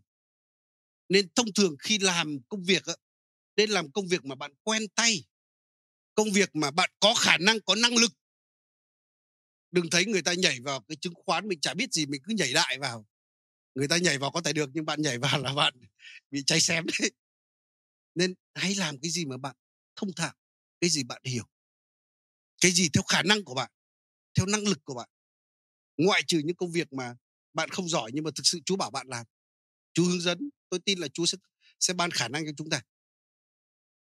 nên 1.08 1.28
thông 1.34 1.52
thường 1.52 1.76
khi 1.78 1.98
làm 1.98 2.38
công 2.48 2.64
việc 2.64 2.82
nên 3.56 3.70
làm 3.70 3.90
công 3.90 4.08
việc 4.08 4.24
mà 4.24 4.34
bạn 4.34 4.52
quen 4.62 4.88
tay, 4.88 5.24
công 6.14 6.32
việc 6.32 6.56
mà 6.56 6.70
bạn 6.70 6.90
có 7.00 7.14
khả 7.14 7.36
năng, 7.38 7.60
có 7.60 7.74
năng 7.74 7.96
lực. 7.96 8.12
Đừng 9.70 9.90
thấy 9.90 10.06
người 10.06 10.22
ta 10.22 10.32
nhảy 10.34 10.60
vào 10.60 10.80
cái 10.80 10.96
chứng 10.96 11.14
khoán 11.14 11.48
mình 11.48 11.60
chả 11.60 11.74
biết 11.74 11.92
gì, 11.92 12.06
mình 12.06 12.22
cứ 12.24 12.34
nhảy 12.34 12.52
đại 12.52 12.78
vào. 12.78 13.06
Người 13.74 13.88
ta 13.88 13.96
nhảy 13.96 14.18
vào 14.18 14.30
có 14.30 14.40
thể 14.40 14.52
được, 14.52 14.70
nhưng 14.74 14.84
bạn 14.84 15.02
nhảy 15.02 15.18
vào 15.18 15.38
là 15.42 15.54
bạn 15.54 15.74
bị 16.30 16.42
cháy 16.46 16.60
xém 16.60 16.86
đấy. 16.86 17.10
Nên 18.14 18.34
hãy 18.54 18.74
làm 18.74 19.00
cái 19.00 19.10
gì 19.10 19.24
mà 19.24 19.36
bạn 19.36 19.56
thông 19.96 20.12
thạo, 20.12 20.34
cái 20.80 20.90
gì 20.90 21.04
bạn 21.04 21.22
hiểu. 21.24 21.44
Cái 22.60 22.70
gì 22.72 22.88
theo 22.92 23.02
khả 23.02 23.22
năng 23.22 23.44
của 23.44 23.54
bạn, 23.54 23.70
theo 24.34 24.46
năng 24.46 24.62
lực 24.62 24.84
của 24.84 24.94
bạn. 24.94 25.08
Ngoại 25.96 26.22
trừ 26.26 26.38
những 26.44 26.56
công 26.56 26.72
việc 26.72 26.92
mà 26.92 27.14
bạn 27.58 27.68
không 27.70 27.88
giỏi 27.88 28.10
nhưng 28.14 28.24
mà 28.24 28.30
thực 28.34 28.46
sự 28.46 28.58
Chúa 28.66 28.76
bảo 28.76 28.90
bạn 28.90 29.06
làm. 29.08 29.26
Chúa 29.94 30.04
hướng 30.04 30.20
dẫn 30.20 30.38
tôi 30.70 30.80
tin 30.84 30.98
là 30.98 31.08
Chúa 31.08 31.26
sẽ 31.26 31.38
sẽ 31.80 31.94
ban 31.94 32.10
khả 32.10 32.28
năng 32.28 32.46
cho 32.46 32.52
chúng 32.56 32.70
ta. 32.70 32.82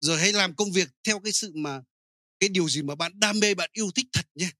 Rồi 0.00 0.18
hãy 0.18 0.32
làm 0.32 0.56
công 0.56 0.72
việc 0.72 0.88
theo 1.04 1.20
cái 1.20 1.32
sự 1.32 1.52
mà 1.54 1.82
cái 2.40 2.48
điều 2.48 2.68
gì 2.68 2.82
mà 2.82 2.94
bạn 2.94 3.12
đam 3.14 3.40
mê 3.40 3.54
bạn 3.54 3.70
yêu 3.72 3.90
thích 3.94 4.06
thật 4.12 4.26
nhé 4.34 4.50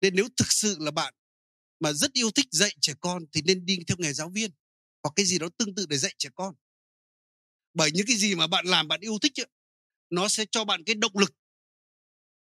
nên 0.00 0.14
nếu 0.16 0.28
thực 0.36 0.52
sự 0.52 0.76
là 0.80 0.90
bạn 0.90 1.14
mà 1.80 1.92
rất 1.92 2.12
yêu 2.12 2.30
thích 2.30 2.46
dạy 2.50 2.76
trẻ 2.80 2.92
con 3.00 3.24
thì 3.32 3.42
nên 3.42 3.66
đi 3.66 3.78
theo 3.86 3.96
nghề 4.00 4.12
giáo 4.12 4.28
viên 4.28 4.50
hoặc 5.02 5.12
cái 5.16 5.26
gì 5.26 5.38
đó 5.38 5.48
tương 5.58 5.74
tự 5.74 5.86
để 5.86 5.98
dạy 5.98 6.14
trẻ 6.18 6.28
con. 6.34 6.54
Bởi 7.74 7.90
những 7.92 8.06
cái 8.06 8.16
gì 8.16 8.34
mà 8.34 8.46
bạn 8.46 8.66
làm 8.66 8.88
bạn 8.88 9.00
yêu 9.00 9.18
thích 9.22 9.40
ấy, 9.40 9.46
nó 10.10 10.28
sẽ 10.28 10.44
cho 10.50 10.64
bạn 10.64 10.84
cái 10.84 10.94
động 10.94 11.18
lực. 11.18 11.34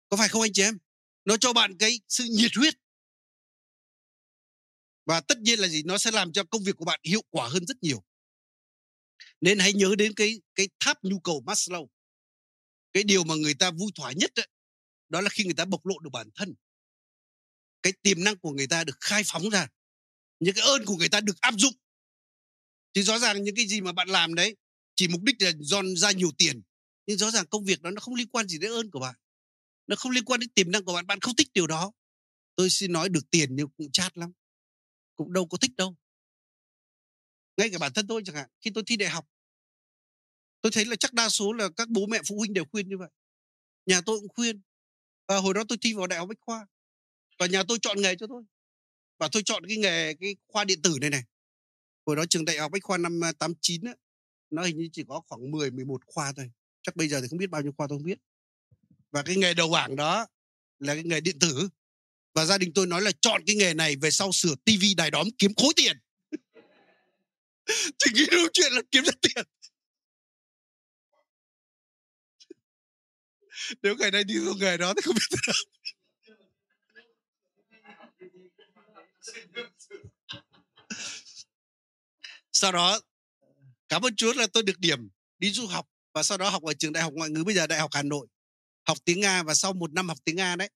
Có 0.10 0.18
phải 0.18 0.30
không 0.30 0.42
anh 0.42 0.54
chị 0.54 0.64
em? 0.64 0.78
Nó 1.26 1.38
cho 1.38 1.54
bạn 1.54 1.78
cái 1.78 2.00
sự 2.10 2.24
nhiệt 2.30 2.52
huyết 2.56 2.74
và 5.06 5.22
tất 5.22 5.38
nhiên 5.38 5.60
là 5.60 5.68
gì? 5.68 5.84
Nó 5.84 5.98
sẽ 5.98 6.12
làm 6.12 6.34
cho 6.34 6.44
công 6.44 6.64
việc 6.64 6.76
của 6.76 6.86
bạn 6.86 7.00
hiệu 7.04 7.22
quả 7.30 7.48
hơn 7.48 7.66
rất 7.66 7.84
nhiều. 7.84 8.04
Nên 9.42 9.60
hãy 9.60 9.74
nhớ 9.74 9.96
đến 9.98 10.14
cái 10.16 10.42
cái 10.56 10.70
tháp 10.80 11.04
nhu 11.04 11.20
cầu 11.20 11.44
Maslow. 11.46 11.88
Cái 12.94 13.04
điều 13.04 13.24
mà 13.24 13.36
người 13.36 13.54
ta 13.54 13.72
vui 13.72 13.92
thỏa 13.96 14.12
nhất 14.12 14.32
ấy, 14.36 14.48
đó 15.10 15.22
là 15.22 15.30
khi 15.30 15.44
người 15.44 15.54
ta 15.54 15.66
bộc 15.66 15.86
lộ 15.86 16.00
được 16.00 16.10
bản 16.14 16.30
thân. 16.36 16.54
Cái 17.84 17.94
tiềm 18.02 18.24
năng 18.24 18.40
của 18.40 18.52
người 18.52 18.68
ta 18.68 18.84
được 18.84 18.98
khai 19.02 19.24
phóng 19.26 19.50
ra. 19.50 19.68
Những 20.40 20.56
cái 20.56 20.66
ơn 20.66 20.86
của 20.86 20.96
người 20.96 21.10
ta 21.10 21.22
được 21.22 21.42
áp 21.42 21.54
dụng. 21.58 21.74
Thì 22.94 23.04
rõ 23.04 23.20
ràng 23.20 23.44
những 23.44 23.56
cái 23.56 23.68
gì 23.68 23.82
mà 23.82 23.92
bạn 23.92 24.08
làm 24.08 24.36
đấy 24.36 24.56
chỉ 24.96 25.08
mục 25.08 25.22
đích 25.22 25.36
là 25.40 25.52
dọn 25.60 25.96
ra 25.96 26.12
nhiều 26.12 26.32
tiền. 26.38 26.62
Nhưng 27.06 27.18
rõ 27.18 27.32
ràng 27.32 27.46
công 27.48 27.66
việc 27.66 27.82
đó 27.82 27.92
nó 27.92 28.02
không 28.02 28.16
liên 28.16 28.28
quan 28.28 28.48
gì 28.48 28.58
đến 28.58 28.72
ơn 28.72 28.92
của 28.92 29.00
bạn. 29.00 29.16
Nó 29.88 29.96
không 29.96 30.12
liên 30.12 30.26
quan 30.26 30.40
đến 30.40 30.50
tiềm 30.50 30.72
năng 30.72 30.86
của 30.86 30.94
bạn. 30.94 31.08
Bạn 31.08 31.20
không 31.20 31.36
thích 31.36 31.48
điều 31.54 31.68
đó. 31.68 31.92
Tôi 32.56 32.70
xin 32.70 32.92
nói 32.92 33.10
được 33.10 33.32
tiền 33.32 33.50
nhưng 33.56 33.68
cũng 33.78 33.92
chát 33.92 34.18
lắm 34.18 34.32
cũng 35.16 35.34
đâu 35.34 35.48
có 35.48 35.58
thích 35.58 35.72
đâu. 35.78 35.96
Ngay 37.58 37.70
cả 37.70 37.78
bản 37.78 37.94
thân 37.94 38.08
tôi 38.08 38.22
chẳng 38.26 38.36
hạn, 38.36 38.50
khi 38.62 38.72
tôi 38.74 38.84
thi 38.88 38.98
đại 38.98 39.10
học, 39.10 39.26
tôi 40.62 40.72
thấy 40.72 40.86
là 40.86 40.96
chắc 40.96 41.14
đa 41.14 41.30
số 41.30 41.54
là 41.54 41.70
các 41.78 41.90
bố 41.90 42.06
mẹ, 42.06 42.20
phụ 42.28 42.38
huynh 42.38 42.54
đều 42.54 42.66
khuyên 42.72 42.88
như 42.90 42.98
vậy. 42.98 43.10
Nhà 43.86 44.02
tôi 44.06 44.20
cũng 44.20 44.30
khuyên. 44.30 44.62
Và 45.28 45.38
hồi 45.38 45.54
đó 45.54 45.64
tôi 45.70 45.78
thi 45.82 45.94
vào 45.94 46.08
đại 46.08 46.20
học 46.20 46.28
bách 46.28 46.40
khoa, 46.40 46.68
và 47.40 47.46
nhà 47.46 47.64
tôi 47.68 47.78
chọn 47.82 48.02
nghề 48.02 48.16
cho 48.16 48.28
tôi. 48.28 48.44
Và 49.20 49.30
tôi 49.32 49.44
chọn 49.46 49.66
cái 49.68 49.78
nghề, 49.78 50.14
cái 50.14 50.36
khoa 50.48 50.64
điện 50.64 50.82
tử 50.82 50.98
này 51.02 51.10
này. 51.10 51.24
Hồi 52.06 52.16
đó 52.16 52.26
trường 52.30 52.46
đại 52.46 52.58
học 52.58 52.72
bách 52.72 52.84
khoa 52.84 52.98
năm 52.98 53.24
à, 53.24 53.32
89 53.32 53.82
á, 53.84 53.94
nó 54.50 54.64
hình 54.64 54.78
như 54.78 54.90
chỉ 54.92 55.04
có 55.08 55.22
khoảng 55.28 55.52
10 55.52 55.72
11 55.72 56.02
khoa 56.06 56.34
thôi. 56.34 56.52
Chắc 56.82 56.96
bây 56.96 57.08
giờ 57.08 57.22
thì 57.22 57.28
không 57.28 57.40
biết 57.40 57.50
bao 57.50 57.62
nhiêu 57.62 57.72
khoa 57.78 57.88
tôi 57.90 57.98
không 57.98 58.06
biết. 58.06 58.20
Và 59.12 59.24
cái 59.24 59.36
nghề 59.36 59.54
đầu 59.54 59.70
bảng 59.70 59.96
đó 59.96 60.28
là 60.80 60.94
cái 60.94 61.04
nghề 61.04 61.22
điện 61.22 61.40
tử 61.40 61.70
và 62.36 62.46
gia 62.46 62.58
đình 62.58 62.72
tôi 62.76 62.88
nói 62.88 63.02
là 63.02 63.12
chọn 63.22 63.42
cái 63.48 63.56
nghề 63.56 63.74
này 63.74 63.96
về 63.96 64.12
sau 64.12 64.32
sửa 64.32 64.56
tivi 64.66 64.94
đài 64.94 65.12
đóm 65.12 65.28
kiếm 65.38 65.52
khối 65.56 65.74
tiền. 65.76 65.98
Chỉ 67.98 68.12
nghĩ 68.14 68.26
đâu 68.32 68.48
chuyện 68.54 68.74
là 68.74 68.82
kiếm 68.92 69.04
ra 69.04 69.12
tiền. 69.22 69.46
Nếu 73.82 73.96
ngày 73.96 74.12
nay 74.12 74.24
đi 74.24 74.34
theo 74.34 74.54
nghề 74.54 74.78
đó 74.78 74.94
thì 74.94 75.02
không 75.02 75.16
biết 75.16 75.22
thế 75.32 75.38
nào. 75.48 75.56
Sau 82.52 82.72
đó, 82.72 83.00
cảm 83.90 84.02
ơn 84.02 84.16
Chúa 84.16 84.34
là 84.34 84.48
tôi 84.54 84.64
được 84.64 84.80
điểm 84.80 85.10
đi 85.40 85.52
du 85.52 85.68
học 85.68 85.88
và 86.14 86.24
sau 86.24 86.38
đó 86.38 86.50
học 86.50 86.64
ở 86.64 86.74
trường 86.74 86.94
đại 86.94 87.04
học 87.04 87.14
ngoại 87.14 87.30
ngữ, 87.30 87.44
bây 87.44 87.56
giờ 87.56 87.68
đại 87.68 87.80
học 87.80 87.90
Hà 87.94 88.04
Nội. 88.04 88.28
Học 88.88 88.98
tiếng 89.06 89.20
Nga 89.20 89.44
và 89.44 89.54
sau 89.54 89.74
một 89.74 89.94
năm 89.94 90.08
học 90.08 90.18
tiếng 90.24 90.36
Nga 90.36 90.56
đấy, 90.56 90.70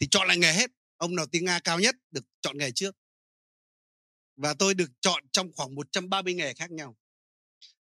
thì 0.00 0.08
chọn 0.10 0.28
lại 0.28 0.38
nghề 0.38 0.52
hết 0.52 0.70
ông 0.98 1.16
nào 1.16 1.26
tiếng 1.26 1.44
Nga 1.44 1.60
cao 1.64 1.80
nhất 1.80 1.96
được 2.10 2.24
chọn 2.40 2.58
nghề 2.58 2.70
trước. 2.70 2.96
Và 4.36 4.54
tôi 4.58 4.74
được 4.74 4.90
chọn 5.00 5.22
trong 5.32 5.52
khoảng 5.52 5.74
130 5.74 6.34
nghề 6.34 6.54
khác 6.54 6.70
nhau. 6.70 6.96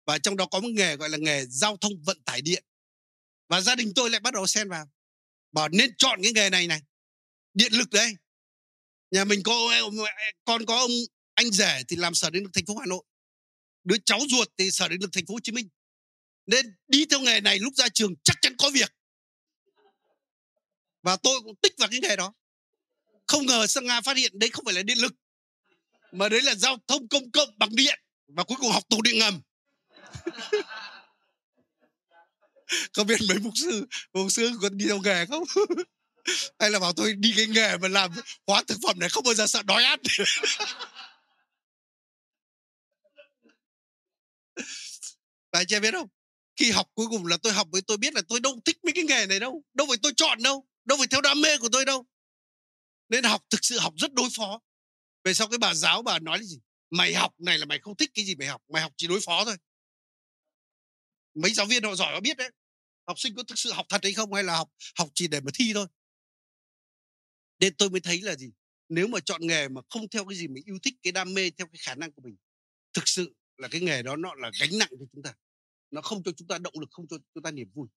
Và 0.05 0.17
trong 0.17 0.37
đó 0.37 0.45
có 0.51 0.59
một 0.59 0.69
nghề 0.71 0.95
gọi 0.95 1.09
là 1.09 1.17
nghề 1.17 1.45
giao 1.45 1.77
thông 1.77 1.93
vận 2.03 2.23
tải 2.23 2.41
điện. 2.41 2.63
Và 3.47 3.61
gia 3.61 3.75
đình 3.75 3.91
tôi 3.95 4.09
lại 4.09 4.19
bắt 4.19 4.33
đầu 4.33 4.47
xen 4.47 4.69
vào. 4.69 4.85
Bảo 5.51 5.69
nên 5.69 5.95
chọn 5.97 6.19
cái 6.23 6.31
nghề 6.33 6.49
này 6.49 6.67
này. 6.67 6.81
Điện 7.53 7.73
lực 7.73 7.89
đấy 7.89 8.13
nhà 9.11 9.25
mình 9.25 9.43
có 9.43 9.53
con 10.45 10.65
có 10.65 10.79
ông, 10.79 10.91
anh 11.33 11.51
rể 11.51 11.83
thì 11.87 11.95
làm 11.95 12.13
sở 12.13 12.29
điện 12.29 12.43
lực 12.43 12.49
thành 12.53 12.65
phố 12.65 12.77
Hà 12.77 12.85
Nội. 12.85 13.03
Đứa 13.83 13.97
cháu 14.05 14.19
ruột 14.29 14.47
thì 14.57 14.71
sở 14.71 14.87
điện 14.87 15.01
lực 15.01 15.09
thành 15.13 15.25
phố 15.25 15.33
Hồ 15.33 15.39
Chí 15.43 15.51
Minh. 15.51 15.69
Nên 16.45 16.75
đi 16.87 17.05
theo 17.05 17.19
nghề 17.19 17.41
này 17.41 17.59
lúc 17.59 17.73
ra 17.75 17.89
trường 17.93 18.13
chắc 18.23 18.37
chắn 18.41 18.55
có 18.57 18.69
việc. 18.73 18.93
Và 21.01 21.17
tôi 21.23 21.41
cũng 21.41 21.55
tích 21.61 21.73
vào 21.77 21.89
cái 21.91 21.99
nghề 21.99 22.15
đó 22.15 22.33
không 23.31 23.45
ngờ 23.45 23.67
sang 23.67 23.85
Nga 23.85 24.01
phát 24.01 24.17
hiện 24.17 24.39
đấy 24.39 24.49
không 24.53 24.65
phải 24.65 24.73
là 24.73 24.83
điện 24.83 24.97
lực, 24.97 25.13
mà 26.11 26.29
đấy 26.29 26.41
là 26.41 26.55
giao 26.55 26.77
thông 26.87 27.07
công 27.07 27.31
cộng 27.31 27.49
bằng 27.57 27.75
điện, 27.75 27.99
và 28.27 28.43
cuối 28.43 28.57
cùng 28.61 28.71
học 28.71 28.83
tù 28.89 29.01
điện 29.01 29.19
ngầm 29.19 29.41
không 32.93 33.07
biết 33.07 33.19
mấy 33.29 33.39
mục 33.39 33.53
sư 33.55 33.87
mục 34.13 34.31
sư 34.31 34.51
còn 34.61 34.77
đi 34.77 34.85
theo 34.87 34.99
nghề 34.99 35.25
không 35.25 35.43
hay 36.59 36.69
là 36.71 36.79
bảo 36.79 36.93
tôi 36.93 37.13
đi 37.13 37.33
cái 37.37 37.47
nghề 37.47 37.77
mà 37.77 37.87
làm 37.87 38.11
hóa 38.47 38.63
thực 38.67 38.77
phẩm 38.83 38.99
này 38.99 39.09
không 39.09 39.23
bao 39.23 39.33
giờ 39.33 39.47
sợ 39.47 39.61
đói 39.63 39.83
ăn 39.83 39.99
Và 45.51 45.63
chị 45.63 45.79
biết 45.79 45.93
không? 45.93 46.07
Khi 46.55 46.71
học 46.71 46.87
cuối 46.93 47.07
cùng 47.09 47.25
là 47.25 47.37
tôi 47.43 47.53
học 47.53 47.67
với 47.71 47.81
tôi 47.81 47.97
biết 47.97 48.13
là 48.13 48.21
tôi 48.27 48.39
đâu 48.39 48.59
thích 48.65 48.77
mấy 48.83 48.93
cái 48.93 49.03
nghề 49.03 49.25
này 49.25 49.39
đâu. 49.39 49.63
Đâu 49.73 49.87
phải 49.87 49.97
tôi 50.03 50.11
chọn 50.15 50.43
đâu. 50.43 50.67
Đâu 50.85 50.97
phải 50.97 51.07
theo 51.07 51.21
đam 51.21 51.41
mê 51.41 51.57
của 51.57 51.69
tôi 51.71 51.85
đâu. 51.85 52.05
Nên 53.11 53.23
học 53.23 53.41
thực 53.49 53.65
sự 53.65 53.79
học 53.79 53.93
rất 53.97 54.13
đối 54.13 54.29
phó. 54.37 54.59
Về 55.23 55.33
sau 55.33 55.47
cái 55.47 55.57
bà 55.57 55.73
giáo 55.73 56.01
bà 56.01 56.19
nói 56.19 56.37
là 56.37 56.43
gì? 56.43 56.59
Mày 56.89 57.13
học 57.13 57.33
này 57.39 57.57
là 57.57 57.65
mày 57.65 57.79
không 57.79 57.97
thích 57.97 58.11
cái 58.13 58.25
gì 58.25 58.35
mày 58.35 58.47
học. 58.47 58.61
Mày 58.67 58.81
học 58.81 58.93
chỉ 58.97 59.07
đối 59.07 59.19
phó 59.25 59.45
thôi. 59.45 59.55
Mấy 61.33 61.53
giáo 61.53 61.65
viên 61.65 61.83
họ 61.83 61.95
giỏi 61.95 62.13
họ 62.13 62.19
biết 62.19 62.37
đấy. 62.37 62.51
Học 63.07 63.19
sinh 63.19 63.35
có 63.35 63.43
thực 63.43 63.59
sự 63.59 63.71
học 63.71 63.85
thật 63.89 63.99
hay 64.03 64.13
không 64.13 64.33
hay 64.33 64.43
là 64.43 64.57
học 64.57 64.69
học 64.97 65.09
chỉ 65.13 65.27
để 65.27 65.41
mà 65.41 65.51
thi 65.53 65.71
thôi. 65.73 65.87
Nên 67.59 67.75
tôi 67.75 67.89
mới 67.89 68.01
thấy 68.01 68.21
là 68.21 68.35
gì? 68.35 68.51
Nếu 68.89 69.07
mà 69.07 69.19
chọn 69.19 69.47
nghề 69.47 69.67
mà 69.67 69.81
không 69.89 70.09
theo 70.09 70.25
cái 70.25 70.37
gì 70.37 70.47
mình 70.47 70.63
yêu 70.65 70.79
thích, 70.83 70.93
cái 71.03 71.11
đam 71.11 71.33
mê 71.33 71.51
theo 71.57 71.67
cái 71.67 71.79
khả 71.79 71.95
năng 71.95 72.11
của 72.11 72.21
mình. 72.21 72.35
Thực 72.93 73.07
sự 73.07 73.35
là 73.57 73.67
cái 73.67 73.81
nghề 73.81 74.03
đó 74.03 74.15
nó 74.15 74.35
là 74.35 74.51
gánh 74.59 74.77
nặng 74.77 74.89
cho 74.99 75.05
chúng 75.13 75.23
ta 75.23 75.33
nó 75.91 76.01
không 76.01 76.23
cho 76.23 76.31
chúng 76.37 76.47
ta 76.47 76.57
động 76.57 76.73
lực 76.79 76.89
không 76.91 77.07
cho 77.07 77.17
chúng 77.33 77.43
ta 77.43 77.51
niềm 77.51 77.69
vui 77.73 77.87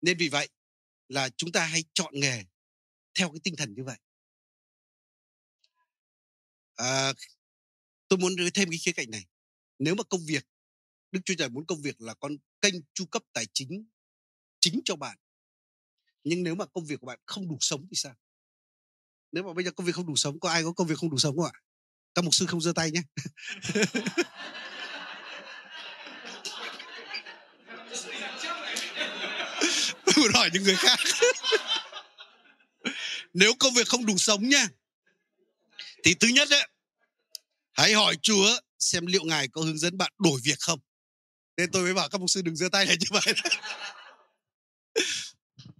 nên 0.00 0.18
vì 0.18 0.28
vậy 0.28 0.48
là 1.08 1.28
chúng 1.28 1.52
ta 1.52 1.66
hãy 1.66 1.84
chọn 1.94 2.14
nghề 2.14 2.44
theo 3.14 3.30
cái 3.30 3.40
tinh 3.44 3.56
thần 3.56 3.74
như 3.74 3.84
vậy 3.84 3.96
à, 6.76 7.12
tôi 8.08 8.18
muốn 8.18 8.36
nói 8.36 8.50
thêm 8.54 8.70
cái 8.70 8.78
khía 8.78 8.92
cạnh 8.92 9.10
này. 9.10 9.26
Nếu 9.78 9.94
mà 9.94 10.02
công 10.02 10.20
việc 10.26 10.46
đức 11.12 11.20
chúa 11.24 11.34
trời 11.38 11.48
muốn 11.48 11.66
công 11.66 11.82
việc 11.82 12.00
là 12.00 12.14
con 12.14 12.36
kênh 12.60 12.74
chu 12.94 13.06
cấp 13.06 13.22
tài 13.32 13.46
chính 13.52 13.86
chính 14.60 14.80
cho 14.84 14.96
bạn. 14.96 15.18
Nhưng 16.24 16.42
nếu 16.42 16.54
mà 16.54 16.66
công 16.66 16.86
việc 16.86 17.00
của 17.00 17.06
bạn 17.06 17.18
không 17.26 17.48
đủ 17.48 17.56
sống 17.60 17.86
thì 17.90 17.94
sao? 17.94 18.14
Nếu 19.32 19.44
mà 19.44 19.52
bây 19.52 19.64
giờ 19.64 19.70
công 19.70 19.86
việc 19.86 19.94
không 19.94 20.06
đủ 20.06 20.16
sống 20.16 20.40
có 20.40 20.50
ai 20.50 20.62
có 20.62 20.72
công 20.72 20.86
việc 20.86 20.98
không 20.98 21.10
đủ 21.10 21.18
sống 21.18 21.36
không 21.36 21.46
ạ? 21.46 21.52
Các 22.14 22.24
mục 22.24 22.34
sư 22.34 22.46
không 22.46 22.60
giơ 22.60 22.72
tay 22.72 22.90
nhé 22.90 23.02
tôi 30.16 30.30
hỏi 30.34 30.50
những 30.52 30.62
người 30.62 30.76
khác. 30.76 30.98
Nếu 33.34 33.52
công 33.58 33.74
việc 33.74 33.88
không 33.88 34.06
đủ 34.06 34.18
sống 34.18 34.48
nha 34.48 34.68
thì 36.04 36.14
thứ 36.14 36.28
nhất 36.28 36.48
đấy 36.50 36.68
hãy 37.72 37.92
hỏi 37.92 38.16
chúa 38.22 38.58
xem 38.78 39.06
liệu 39.06 39.24
ngài 39.24 39.48
có 39.48 39.62
hướng 39.62 39.78
dẫn 39.78 39.98
bạn 39.98 40.12
đổi 40.18 40.40
việc 40.44 40.58
không. 40.58 40.80
Nên 41.56 41.70
tôi 41.70 41.82
mới 41.82 41.94
bảo 41.94 42.08
các 42.08 42.18
mục 42.18 42.30
sư 42.30 42.42
đừng 42.42 42.56
giơ 42.56 42.68
tay 42.72 42.86
này 42.86 42.96
như 43.00 43.06
vậy. 43.10 43.34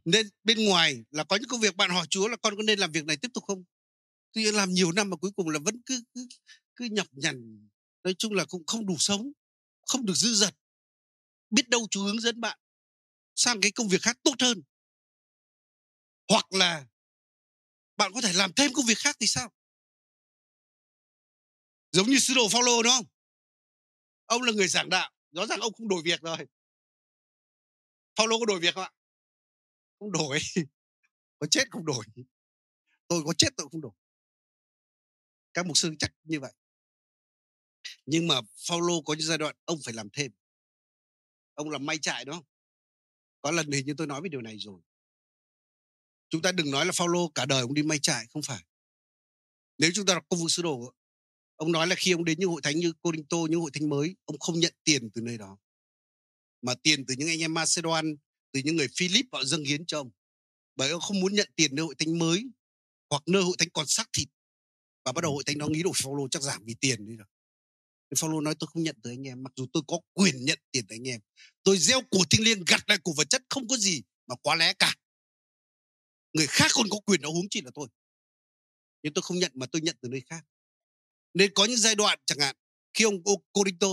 Nên 0.05 0.31
bên 0.45 0.65
ngoài 0.65 1.05
là 1.11 1.25
có 1.25 1.37
những 1.37 1.49
công 1.49 1.61
việc 1.61 1.77
bạn 1.77 1.91
hỏi 1.91 2.07
chúa 2.11 2.29
là 2.29 2.37
con 2.37 2.57
có 2.57 2.63
nên 2.63 2.79
làm 2.79 2.93
việc 2.93 3.05
này 3.05 3.17
tiếp 3.17 3.29
tục 3.35 3.45
không? 3.47 3.65
Tuy 4.33 4.43
nhiên 4.43 4.55
làm 4.55 4.73
nhiều 4.73 4.93
năm 4.93 5.11
mà 5.11 5.17
cuối 5.17 5.31
cùng 5.37 5.49
là 5.49 5.59
vẫn 5.59 5.83
cứ 5.87 6.03
cứ, 6.15 6.27
cứ 6.77 6.85
nhọc 6.91 7.07
nhằn. 7.13 7.69
Nói 8.05 8.15
chung 8.19 8.33
là 8.33 8.45
cũng 8.45 8.67
không 8.67 8.87
đủ 8.87 8.97
sống 8.99 9.33
không 9.87 10.07
được 10.07 10.15
dư 10.15 10.35
dật. 10.35 10.55
Biết 11.51 11.69
đâu 11.69 11.87
chúa 11.91 12.03
hướng 12.03 12.21
dẫn 12.21 12.41
bạn 12.41 12.59
sang 13.35 13.61
cái 13.61 13.71
công 13.71 13.89
việc 13.89 14.03
khác 14.03 14.19
tốt 14.23 14.35
hơn. 14.41 14.63
Hoặc 16.29 16.53
là 16.53 16.87
bạn 17.97 18.13
có 18.15 18.21
thể 18.21 18.33
làm 18.33 18.53
thêm 18.53 18.73
công 18.73 18.87
việc 18.87 18.99
khác 18.99 19.17
thì 19.21 19.27
sao? 19.27 19.51
Giống 21.95 22.07
như 22.07 22.19
sứ 22.19 22.35
đồ 22.35 22.49
Phaolô, 22.49 22.83
đúng 22.83 22.93
không? 22.93 23.07
Ông 24.27 24.43
là 24.43 24.53
người 24.53 24.69
giảng 24.69 24.89
đạo, 24.89 25.11
rõ 25.33 25.47
ràng 25.47 25.61
ông 25.61 25.73
không 25.73 25.89
đổi 25.89 26.03
việc 26.05 26.21
rồi. 26.21 26.37
Phaolô 28.17 28.39
có 28.39 28.47
đổi 28.47 28.61
việc 28.61 28.75
không 28.75 28.85
ạ? 28.85 28.93
Không 29.99 30.13
đổi. 30.13 30.39
Có 31.39 31.47
chết 31.51 31.65
không 31.71 31.85
đổi. 31.85 32.05
Tôi 33.09 33.23
có 33.27 33.33
chết 33.39 33.49
tôi 33.57 33.69
không 33.73 33.81
đổi. 33.81 33.93
Các 35.55 35.67
mục 35.67 35.77
sư 35.77 35.95
chắc 35.99 36.13
như 36.25 36.41
vậy. 36.41 36.53
Nhưng 38.07 38.27
mà 38.27 38.41
Phaolô 38.69 39.03
có 39.03 39.15
những 39.15 39.27
giai 39.27 39.39
đoạn 39.39 39.57
ông 39.65 39.79
phải 39.85 39.95
làm 39.95 40.09
thêm. 40.11 40.33
Ông 41.55 41.71
làm 41.71 41.87
may 41.87 41.99
trại, 41.99 42.25
đúng 42.25 42.35
không? 42.35 42.45
Có 43.41 43.51
lần 43.51 43.71
hình 43.71 43.87
như 43.87 43.95
tôi 43.99 44.07
nói 44.07 44.21
về 44.23 44.29
điều 44.29 44.41
này 44.41 44.59
rồi. 44.59 44.81
Chúng 46.29 46.43
ta 46.43 46.53
đừng 46.53 46.71
nói 46.71 46.87
là 46.87 46.93
Phaolô 46.95 47.29
cả 47.35 47.47
đời 47.47 47.61
ông 47.61 47.75
đi 47.75 47.83
may 47.83 47.99
trại, 48.03 48.27
không 48.31 48.43
phải. 48.43 48.65
Nếu 49.79 49.91
chúng 49.95 50.07
ta 50.07 50.15
đọc 50.15 50.25
công 50.29 50.41
vụ 50.41 50.49
sứ 50.49 50.63
đồ 50.63 50.95
ông 51.57 51.73
nói 51.73 51.87
là 51.87 51.95
khi 51.99 52.13
ông 52.13 52.25
đến 52.25 52.39
những 52.39 52.51
hội 52.51 52.63
thánh 52.63 52.77
như 52.77 52.93
Corinto 52.93 53.37
những 53.51 53.61
hội 53.61 53.71
thánh 53.75 53.89
mới 53.89 54.17
ông 54.25 54.39
không 54.39 54.61
nhận 54.61 54.73
tiền 54.85 55.11
từ 55.15 55.21
nơi 55.21 55.39
đó 55.39 55.59
mà 56.63 56.75
tiền 56.83 57.07
từ 57.07 57.15
những 57.19 57.29
anh 57.29 57.41
em 57.41 57.55
Macedon 57.55 58.17
từ 58.53 58.61
những 58.65 58.77
người 58.77 58.89
Philip 58.97 59.27
họ 59.33 59.45
dâng 59.45 59.65
hiến 59.65 59.87
cho 59.87 59.99
ông 59.99 60.11
bởi 60.77 60.91
ông 60.91 61.01
không 61.01 61.21
muốn 61.21 61.35
nhận 61.35 61.49
tiền 61.57 61.75
nơi 61.75 61.85
hội 61.85 61.95
thánh 61.95 62.19
mới 62.19 62.51
hoặc 63.11 63.23
nơi 63.27 63.43
hội 63.43 63.57
thánh 63.59 63.71
còn 63.71 63.87
xác 63.87 64.09
thịt 64.13 64.29
và 65.05 65.13
bắt 65.13 65.21
đầu 65.23 65.33
hội 65.33 65.45
thánh 65.47 65.59
đó 65.59 65.67
nghĩ 65.69 65.83
đồ 65.83 65.93
Phaolô 65.95 66.29
chắc 66.29 66.43
giảm 66.43 66.65
vì 66.65 66.75
tiền 66.81 67.07
đi 67.07 67.17
rồi 67.17 67.27
Phaolô 68.17 68.41
nói 68.41 68.55
tôi 68.55 68.69
không 68.73 68.83
nhận 68.83 68.97
từ 69.03 69.11
anh 69.11 69.29
em 69.29 69.43
mặc 69.43 69.53
dù 69.57 69.67
tôi 69.73 69.83
có 69.87 70.01
quyền 70.13 70.45
nhận 70.45 70.59
tiền 70.71 70.85
từ 70.89 70.97
anh 70.97 71.09
em. 71.09 71.21
Tôi 71.63 71.79
gieo 71.79 72.01
của 72.11 72.25
thiêng 72.31 72.45
liêng 72.45 72.65
gặt 72.67 72.81
lại 72.87 72.99
của 72.99 73.13
vật 73.17 73.31
chất 73.31 73.43
không 73.49 73.69
có 73.69 73.77
gì 73.77 74.03
mà 74.27 74.35
quá 74.43 74.55
lẽ 74.55 74.73
cả. 74.79 74.95
Người 76.33 76.47
khác 76.47 76.71
còn 76.75 76.87
có 76.91 76.99
quyền 77.07 77.21
đó 77.21 77.31
huống 77.31 77.49
chi 77.51 77.61
là 77.65 77.71
tôi. 77.75 77.89
Nhưng 79.03 79.15
tôi 79.15 79.23
không 79.23 79.39
nhận 79.39 79.53
mà 79.55 79.67
tôi 79.67 79.83
nhận 79.83 79.97
từ 80.01 80.09
nơi 80.09 80.21
khác. 80.21 80.45
Nên 81.35 81.53
có 81.55 81.65
những 81.65 81.77
giai 81.77 81.95
đoạn 81.95 82.19
chẳng 82.27 82.39
hạn, 82.39 82.57
khi 82.95 83.05
ông 83.05 83.23
Okorito 83.25 83.89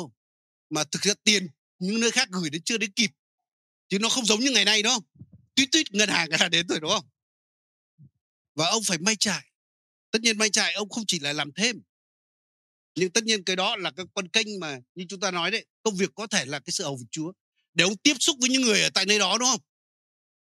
mà 0.70 0.84
thực 0.84 1.02
ra 1.02 1.14
tiền 1.24 1.48
những 1.80 2.00
nơi 2.00 2.12
khác 2.12 2.30
gửi 2.32 2.50
đến 2.50 2.62
chưa 2.66 2.78
đến 2.78 2.92
kịp, 2.92 3.12
chứ 3.90 4.00
nó 4.00 4.10
không 4.10 4.26
giống 4.26 4.40
như 4.40 4.52
ngày 4.52 4.66
nay, 4.66 4.84
đúng 4.84 4.94
không? 4.94 5.04
Tuyết 5.56 5.70
tuyết 5.72 5.92
ngân 5.92 6.10
hàng 6.10 6.30
là 6.40 6.50
đến 6.50 6.68
rồi, 6.68 6.80
đúng 6.80 6.92
không? 6.92 7.06
Và 8.56 8.66
ông 8.68 8.84
phải 8.84 8.98
may 8.98 9.16
trải. 9.16 9.52
Tất 10.12 10.22
nhiên 10.22 10.38
may 10.38 10.50
trải 10.50 10.74
ông 10.74 10.90
không 10.90 11.04
chỉ 11.08 11.20
là 11.20 11.34
làm 11.34 11.52
thêm 11.52 11.82
nhưng 12.96 13.12
tất 13.12 13.24
nhiên 13.24 13.44
cái 13.44 13.56
đó 13.56 13.76
là 13.76 13.92
cái 13.92 14.06
con 14.14 14.28
kênh 14.28 14.60
mà 14.60 14.80
như 14.96 15.06
chúng 15.10 15.20
ta 15.20 15.32
nói 15.32 15.52
đấy, 15.52 15.66
công 15.84 15.96
việc 15.96 16.10
có 16.16 16.28
thể 16.28 16.46
là 16.46 16.60
cái 16.60 16.72
sự 16.72 16.84
hầu 16.84 16.96
việc 16.96 17.06
Chúa, 17.12 17.32
để 17.74 17.84
ông 17.84 17.98
tiếp 17.98 18.14
xúc 18.20 18.38
với 18.40 18.50
những 18.50 18.62
người 18.62 18.82
ở 18.82 18.90
tại 18.94 19.06
nơi 19.06 19.20
đó, 19.20 19.38
đúng 19.38 19.50
không 19.50 19.62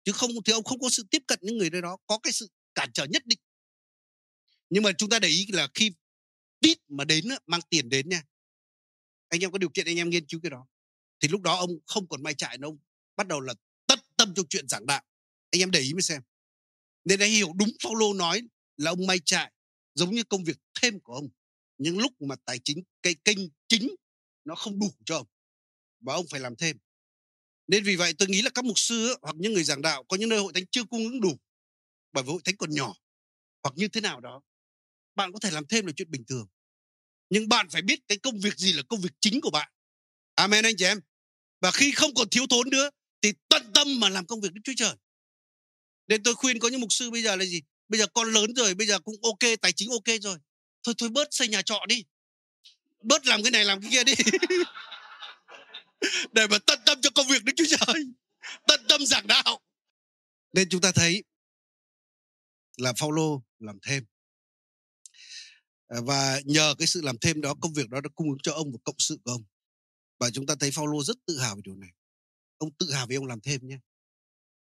chứ 0.04 0.12
không 0.12 0.30
thì 0.44 0.52
ông 0.52 0.64
không 0.64 0.80
có 0.80 0.88
sự 0.90 1.06
tiếp 1.10 1.22
cận 1.26 1.38
những 1.42 1.58
người 1.58 1.70
nơi 1.70 1.82
đó, 1.82 1.96
có 2.06 2.18
cái 2.18 2.32
sự 2.32 2.48
cản 2.74 2.92
trở 2.92 3.04
nhất 3.04 3.26
định 3.26 3.38
nhưng 4.70 4.82
mà 4.82 4.92
chúng 4.92 5.10
ta 5.10 5.18
để 5.18 5.28
ý 5.28 5.46
là 5.52 5.68
khi 5.74 5.92
tít 6.60 6.78
mà 6.88 7.04
đến 7.04 7.24
mang 7.46 7.60
tiền 7.70 7.88
đến 7.88 8.08
nha. 8.08 8.22
Anh 9.28 9.40
em 9.40 9.50
có 9.50 9.58
điều 9.58 9.70
kiện 9.70 9.86
anh 9.86 9.96
em 9.96 10.10
nghiên 10.10 10.26
cứu 10.26 10.40
cái 10.42 10.50
đó. 10.50 10.66
Thì 11.20 11.28
lúc 11.28 11.40
đó 11.40 11.56
ông 11.56 11.70
không 11.86 12.08
còn 12.08 12.22
may 12.22 12.34
trại 12.34 12.58
nữa, 12.58 12.68
ông 12.68 12.78
bắt 13.16 13.26
đầu 13.26 13.40
là 13.40 13.54
tất 13.86 14.00
tâm 14.16 14.34
trong 14.36 14.46
chuyện 14.48 14.68
giảng 14.68 14.86
đạo. 14.86 15.02
Anh 15.50 15.62
em 15.62 15.70
để 15.70 15.80
ý 15.80 15.92
mới 15.92 16.02
xem. 16.02 16.22
Nên 17.04 17.18
đã 17.18 17.26
hiểu 17.26 17.52
đúng 17.56 17.70
Paulo 17.84 18.06
nói 18.14 18.42
là 18.76 18.90
ông 18.90 19.06
may 19.06 19.18
trại 19.24 19.52
giống 19.94 20.14
như 20.14 20.24
công 20.24 20.44
việc 20.44 20.56
thêm 20.80 21.00
của 21.00 21.14
ông. 21.14 21.28
Những 21.78 21.98
lúc 21.98 22.22
mà 22.22 22.36
tài 22.44 22.60
chính, 22.64 22.82
cái 23.02 23.14
kênh 23.14 23.38
chính 23.68 23.88
nó 24.44 24.54
không 24.54 24.78
đủ 24.78 24.90
cho 25.04 25.16
ông 25.16 25.26
và 26.00 26.14
ông 26.14 26.26
phải 26.30 26.40
làm 26.40 26.56
thêm. 26.56 26.78
Nên 27.66 27.84
vì 27.84 27.96
vậy 27.96 28.14
tôi 28.18 28.28
nghĩ 28.28 28.42
là 28.42 28.50
các 28.50 28.64
mục 28.64 28.78
sư 28.78 29.16
hoặc 29.22 29.36
những 29.38 29.52
người 29.52 29.64
giảng 29.64 29.82
đạo 29.82 30.04
có 30.04 30.16
những 30.16 30.28
nơi 30.28 30.38
hội 30.38 30.52
thánh 30.52 30.64
chưa 30.70 30.84
cung 30.84 31.04
ứng 31.04 31.20
đủ, 31.20 31.38
bởi 32.12 32.24
vì 32.24 32.30
hội 32.30 32.40
thánh 32.44 32.56
còn 32.56 32.70
nhỏ, 32.70 32.94
hoặc 33.62 33.72
như 33.76 33.88
thế 33.88 34.00
nào 34.00 34.20
đó 34.20 34.42
bạn 35.14 35.32
có 35.32 35.38
thể 35.38 35.50
làm 35.50 35.66
thêm 35.66 35.86
là 35.86 35.92
chuyện 35.96 36.10
bình 36.10 36.24
thường. 36.28 36.46
Nhưng 37.30 37.48
bạn 37.48 37.68
phải 37.70 37.82
biết 37.82 38.00
cái 38.08 38.18
công 38.18 38.40
việc 38.40 38.56
gì 38.56 38.72
là 38.72 38.82
công 38.88 39.00
việc 39.00 39.12
chính 39.20 39.40
của 39.40 39.50
bạn. 39.50 39.70
Amen 40.34 40.64
anh 40.64 40.76
chị 40.76 40.84
em. 40.84 41.00
Và 41.60 41.70
khi 41.70 41.92
không 41.92 42.14
còn 42.14 42.28
thiếu 42.28 42.46
thốn 42.50 42.70
nữa, 42.70 42.90
thì 43.22 43.32
tận 43.48 43.72
tâm 43.74 44.00
mà 44.00 44.08
làm 44.08 44.26
công 44.26 44.40
việc 44.40 44.52
Đức 44.52 44.60
Chúa 44.64 44.72
Trời. 44.76 44.94
Nên 46.08 46.22
tôi 46.22 46.34
khuyên 46.34 46.58
có 46.58 46.68
những 46.68 46.80
mục 46.80 46.92
sư 46.92 47.10
bây 47.10 47.22
giờ 47.22 47.36
là 47.36 47.44
gì? 47.44 47.62
Bây 47.88 48.00
giờ 48.00 48.06
con 48.06 48.32
lớn 48.32 48.54
rồi, 48.54 48.74
bây 48.74 48.86
giờ 48.86 48.98
cũng 48.98 49.14
ok, 49.22 49.50
tài 49.60 49.72
chính 49.72 49.90
ok 49.90 50.20
rồi. 50.22 50.38
Thôi 50.82 50.94
thôi 50.98 51.08
bớt 51.08 51.28
xây 51.30 51.48
nhà 51.48 51.62
trọ 51.62 51.80
đi. 51.88 52.04
Bớt 53.02 53.26
làm 53.26 53.42
cái 53.42 53.50
này, 53.50 53.64
làm 53.64 53.80
cái 53.80 53.90
kia 53.90 54.04
đi. 54.04 54.14
Để 56.32 56.46
mà 56.46 56.58
tận 56.66 56.78
tâm 56.86 57.00
cho 57.02 57.10
công 57.14 57.26
việc 57.26 57.44
Đức 57.44 57.52
Chúa 57.56 57.64
Trời. 57.68 58.04
Tận 58.66 58.80
tâm 58.88 59.06
giảng 59.06 59.26
đạo. 59.26 59.60
Nên 60.52 60.68
chúng 60.68 60.80
ta 60.80 60.92
thấy 60.94 61.24
là 62.76 62.92
Phaolô 62.92 63.42
làm 63.58 63.78
thêm. 63.82 64.04
Ờ, 65.90 66.02
và 66.02 66.40
nhờ 66.44 66.74
cái 66.78 66.86
sự 66.86 67.00
làm 67.00 67.18
thêm 67.18 67.40
đó, 67.40 67.54
công 67.60 67.72
việc 67.72 67.88
đó 67.88 68.00
đã 68.00 68.10
cung 68.14 68.28
ứng 68.28 68.38
cho 68.42 68.52
ông 68.52 68.72
và 68.72 68.78
cộng 68.84 68.94
sự 68.98 69.18
của 69.24 69.30
ông. 69.30 69.42
Và 70.18 70.30
chúng 70.30 70.46
ta 70.46 70.54
thấy 70.60 70.70
Phaolô 70.70 71.02
rất 71.02 71.16
tự 71.26 71.38
hào 71.38 71.56
về 71.56 71.62
điều 71.64 71.76
này. 71.76 71.90
Ông 72.58 72.70
tự 72.78 72.92
hào 72.92 73.06
vì 73.06 73.16
ông 73.16 73.26
làm 73.26 73.40
thêm 73.40 73.68
nhé. 73.68 73.78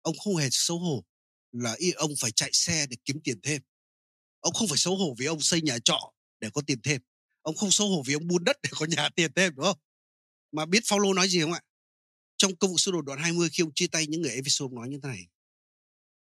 Ông 0.01 0.15
không 0.23 0.35
hề 0.35 0.47
xấu 0.51 0.79
hổ 0.79 1.03
là 1.51 1.77
ông 1.95 2.11
phải 2.19 2.31
chạy 2.31 2.49
xe 2.53 2.87
để 2.89 2.97
kiếm 3.05 3.19
tiền 3.23 3.39
thêm. 3.43 3.61
Ông 4.39 4.53
không 4.53 4.67
phải 4.67 4.77
xấu 4.77 4.97
hổ 4.97 5.15
vì 5.17 5.25
ông 5.25 5.41
xây 5.41 5.61
nhà 5.61 5.77
trọ 5.85 6.13
để 6.39 6.49
có 6.53 6.61
tiền 6.67 6.81
thêm. 6.81 7.01
Ông 7.41 7.55
không 7.55 7.71
xấu 7.71 7.89
hổ 7.89 8.03
vì 8.05 8.13
ông 8.13 8.27
buôn 8.27 8.43
đất 8.43 8.57
để 8.63 8.69
có 8.73 8.85
nhà 8.85 9.09
tiền 9.15 9.33
thêm, 9.35 9.55
đúng 9.55 9.65
không? 9.65 9.79
Mà 10.51 10.65
biết 10.65 10.83
Phaolô 10.85 11.13
nói 11.13 11.29
gì 11.29 11.41
không 11.41 11.53
ạ? 11.53 11.61
Trong 12.37 12.55
công 12.55 12.71
vụ 12.71 12.77
sứ 12.77 12.91
đồ 12.91 13.01
đoạn 13.01 13.19
20 13.19 13.49
khi 13.51 13.63
ông 13.63 13.71
chia 13.75 13.87
tay 13.87 14.07
những 14.07 14.21
người 14.21 14.31
Ephesos 14.31 14.71
nói 14.71 14.89
như 14.89 14.99
thế 15.03 15.09
này. 15.09 15.27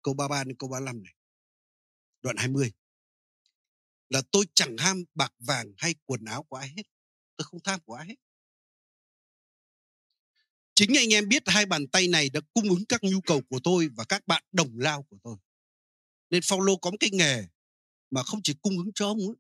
Câu 0.01 0.13
33 0.13 0.43
đến 0.43 0.57
câu 0.57 0.69
35 0.69 1.03
này. 1.03 1.13
Đoạn 2.21 2.37
20 2.37 2.71
là 4.09 4.21
tôi 4.31 4.45
chẳng 4.53 4.77
ham 4.77 5.03
bạc 5.13 5.33
vàng 5.39 5.73
hay 5.77 5.95
quần 6.05 6.25
áo 6.25 6.43
của 6.43 6.55
ai 6.55 6.69
hết. 6.77 6.83
Tôi 7.37 7.45
không 7.45 7.59
tham 7.63 7.79
của 7.85 7.93
ai 7.93 8.07
hết. 8.07 8.15
Chính 10.75 10.97
anh 10.97 11.13
em 11.13 11.27
biết 11.27 11.43
hai 11.45 11.65
bàn 11.65 11.87
tay 11.87 12.07
này 12.07 12.29
đã 12.29 12.41
cung 12.53 12.69
ứng 12.69 12.85
các 12.85 13.03
nhu 13.03 13.21
cầu 13.21 13.41
của 13.49 13.59
tôi 13.63 13.89
và 13.95 14.05
các 14.09 14.27
bạn 14.27 14.43
đồng 14.51 14.79
lao 14.79 15.03
của 15.03 15.17
tôi. 15.23 15.37
Nên 16.29 16.41
Phaolô 16.43 16.77
có 16.77 16.91
một 16.91 16.97
cái 16.99 17.09
nghề 17.13 17.43
mà 18.09 18.23
không 18.23 18.39
chỉ 18.43 18.53
cung 18.61 18.77
ứng 18.77 18.91
cho 18.95 19.07
ông 19.07 19.17
ấy, 19.17 19.35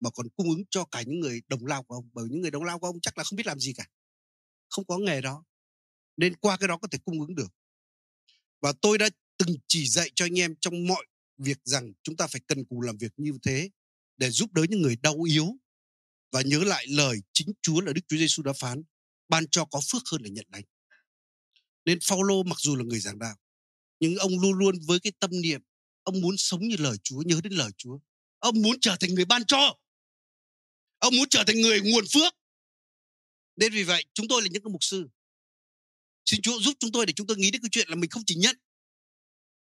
mà 0.00 0.10
còn 0.10 0.28
cung 0.36 0.48
ứng 0.48 0.62
cho 0.70 0.84
cả 0.84 1.02
những 1.02 1.20
người 1.20 1.42
đồng 1.48 1.66
lao 1.66 1.82
của 1.82 1.94
ông. 1.94 2.10
Bởi 2.12 2.26
những 2.30 2.40
người 2.40 2.50
đồng 2.50 2.64
lao 2.64 2.78
của 2.78 2.86
ông 2.86 3.00
chắc 3.00 3.18
là 3.18 3.24
không 3.24 3.36
biết 3.36 3.46
làm 3.46 3.60
gì 3.60 3.72
cả. 3.72 3.86
Không 4.70 4.86
có 4.86 4.98
nghề 4.98 5.20
đó. 5.20 5.44
Nên 6.16 6.36
qua 6.36 6.56
cái 6.56 6.68
đó 6.68 6.78
có 6.78 6.88
thể 6.88 6.98
cung 7.04 7.20
ứng 7.20 7.34
được. 7.34 7.52
Và 8.60 8.72
tôi 8.82 8.98
đã 8.98 9.08
từng 9.36 9.56
chỉ 9.68 9.88
dạy 9.88 10.10
cho 10.14 10.24
anh 10.24 10.38
em 10.38 10.54
trong 10.60 10.86
mọi 10.86 11.06
việc 11.38 11.58
rằng 11.64 11.92
chúng 12.02 12.16
ta 12.16 12.26
phải 12.26 12.40
cần 12.46 12.64
cù 12.64 12.80
làm 12.80 12.96
việc 12.96 13.12
như 13.16 13.32
thế 13.42 13.70
để 14.22 14.30
giúp 14.30 14.52
đỡ 14.52 14.62
những 14.68 14.82
người 14.82 14.96
đau 14.96 15.22
yếu 15.22 15.56
và 16.32 16.42
nhớ 16.42 16.58
lại 16.58 16.86
lời 16.88 17.16
chính 17.32 17.48
Chúa 17.62 17.80
là 17.80 17.92
Đức 17.92 18.02
Chúa 18.08 18.16
Giêsu 18.16 18.42
đã 18.42 18.52
phán, 18.52 18.82
ban 19.28 19.44
cho 19.50 19.64
có 19.64 19.80
phước 19.90 20.02
hơn 20.10 20.22
là 20.22 20.28
nhận 20.32 20.46
lãnh 20.52 20.64
nên 21.84 21.98
Phaolô 22.02 22.42
mặc 22.42 22.58
dù 22.60 22.76
là 22.76 22.84
người 22.84 23.00
giảng 23.00 23.18
đạo, 23.18 23.36
nhưng 24.00 24.16
ông 24.16 24.40
luôn 24.40 24.52
luôn 24.52 24.74
với 24.86 25.00
cái 25.00 25.12
tâm 25.18 25.30
niệm, 25.40 25.60
ông 26.02 26.20
muốn 26.20 26.36
sống 26.36 26.68
như 26.68 26.76
lời 26.78 26.96
Chúa, 27.02 27.22
nhớ 27.22 27.40
đến 27.42 27.52
lời 27.52 27.70
Chúa. 27.76 27.98
Ông 28.38 28.62
muốn 28.62 28.76
trở 28.80 28.96
thành 29.00 29.14
người 29.14 29.24
ban 29.24 29.44
cho. 29.44 29.76
Ông 30.98 31.16
muốn 31.16 31.28
trở 31.28 31.44
thành 31.46 31.60
người 31.60 31.80
nguồn 31.80 32.04
phước. 32.12 32.34
Nên 33.56 33.72
vì 33.72 33.82
vậy, 33.82 34.04
chúng 34.14 34.28
tôi 34.28 34.42
là 34.42 34.48
những 34.52 34.62
cái 34.62 34.70
mục 34.70 34.84
sư. 34.84 35.08
Xin 36.24 36.42
Chúa 36.42 36.60
giúp 36.60 36.74
chúng 36.78 36.92
tôi 36.92 37.06
để 37.06 37.12
chúng 37.12 37.26
tôi 37.26 37.36
nghĩ 37.36 37.50
đến 37.50 37.62
cái 37.62 37.68
chuyện 37.72 37.88
là 37.88 37.94
mình 37.94 38.10
không 38.10 38.22
chỉ 38.26 38.34
nhận, 38.34 38.56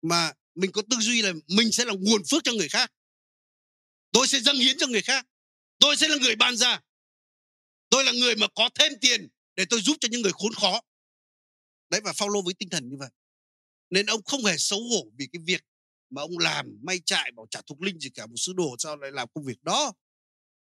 mà 0.03 0.33
mình 0.55 0.73
có 0.73 0.83
tư 0.91 0.97
duy 1.01 1.23
là 1.23 1.33
mình 1.49 1.73
sẽ 1.73 1.85
là 1.85 1.93
nguồn 2.01 2.23
phước 2.31 2.45
cho 2.45 2.53
người 2.53 2.69
khác 2.69 2.93
tôi 4.13 4.29
sẽ 4.29 4.41
dâng 4.41 4.57
hiến 4.57 4.77
cho 4.79 4.87
người 4.87 5.03
khác. 5.03 5.27
Tôi 5.79 5.97
sẽ 5.97 6.09
là 6.09 6.17
người 6.21 6.37
ban 6.37 6.57
ra. 6.57 6.81
Tôi 7.91 8.05
là 8.05 8.13
người 8.13 8.37
mà 8.37 8.47
có 8.55 8.71
thêm 8.75 8.93
tiền 9.01 9.29
để 9.57 9.65
tôi 9.71 9.81
giúp 9.81 9.97
cho 10.01 10.09
những 10.11 10.23
người 10.23 10.33
khốn 10.33 10.53
khó. 10.55 10.81
Đấy, 11.91 12.01
và 12.05 12.13
Phaolô 12.13 12.43
với 12.43 12.55
tinh 12.55 12.69
thần 12.69 12.89
như 12.89 12.97
vậy. 12.99 13.11
Nên 13.91 14.07
ông 14.07 14.23
không 14.23 14.45
hề 14.45 14.57
xấu 14.59 14.81
hổ 14.81 15.11
vì 15.19 15.29
cái 15.33 15.43
việc 15.47 15.65
mà 16.11 16.23
ông 16.23 16.39
làm 16.39 16.79
may 16.83 17.01
trại, 17.05 17.33
bảo 17.33 17.47
trả 17.51 17.61
thuộc 17.67 17.83
linh 17.83 18.01
gì 18.01 18.11
cả, 18.11 18.27
một 18.27 18.37
sứ 18.37 18.53
đồ 18.53 18.77
sao 18.79 18.97
lại 18.97 19.11
làm 19.13 19.29
công 19.35 19.45
việc 19.45 19.63
đó, 19.63 19.93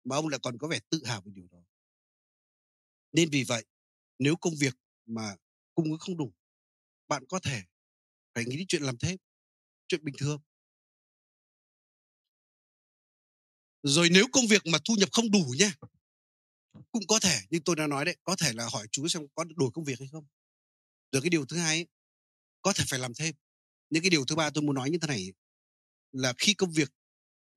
mà 0.04 0.16
ông 0.16 0.28
lại 0.28 0.40
còn 0.44 0.58
có 0.58 0.68
vẻ 0.68 0.80
tự 0.90 1.02
hào 1.06 1.22
về 1.22 1.32
điều 1.36 1.48
đó. 1.52 1.60
Nên 3.12 3.30
vì 3.30 3.44
vậy, 3.44 3.66
nếu 4.20 4.36
công 4.36 4.54
việc 4.60 4.74
mà 5.06 5.36
cung 5.76 5.90
ứng 5.92 6.00
không 6.00 6.18
đủ, 6.18 6.34
bạn 7.08 7.24
có 7.30 7.40
thể 7.40 7.62
phải 8.34 8.46
nghĩ 8.46 8.58
đến 8.58 8.66
chuyện 8.68 8.82
làm 8.82 8.98
thêm, 8.98 9.18
chuyện 9.88 10.04
bình 10.04 10.16
thường. 10.18 10.42
Rồi 13.84 14.10
nếu 14.10 14.26
công 14.32 14.48
việc 14.48 14.66
mà 14.66 14.78
thu 14.86 14.96
nhập 14.96 15.10
không 15.12 15.32
đủ 15.32 15.56
nha 15.58 15.74
cũng 16.92 17.08
có 17.08 17.20
thể 17.20 17.40
nhưng 17.50 17.64
tôi 17.64 17.76
đã 17.76 17.88
nói 17.88 18.06
đấy 18.06 18.18
có 18.24 18.36
thể 18.36 18.54
là 18.54 18.70
hỏi 18.72 18.88
chú 18.92 19.08
xem 19.08 19.28
có 19.36 19.44
đổi 19.56 19.72
công 19.74 19.84
việc 19.84 20.00
hay 20.00 20.08
không. 20.12 20.26
Rồi 21.12 21.22
cái 21.22 21.30
điều 21.30 21.46
thứ 21.46 21.58
hai 21.58 21.78
ấy, 21.78 21.88
có 22.62 22.74
thể 22.74 22.84
phải 22.88 23.00
làm 23.00 23.14
thêm. 23.14 23.36
Những 23.90 24.04
cái 24.04 24.10
điều 24.10 24.26
thứ 24.26 24.36
ba 24.36 24.50
tôi 24.50 24.64
muốn 24.64 24.76
nói 24.76 24.90
như 24.90 24.98
thế 25.02 25.08
này 25.08 25.34
là 26.12 26.34
khi 26.38 26.54
công 26.54 26.72
việc 26.72 26.92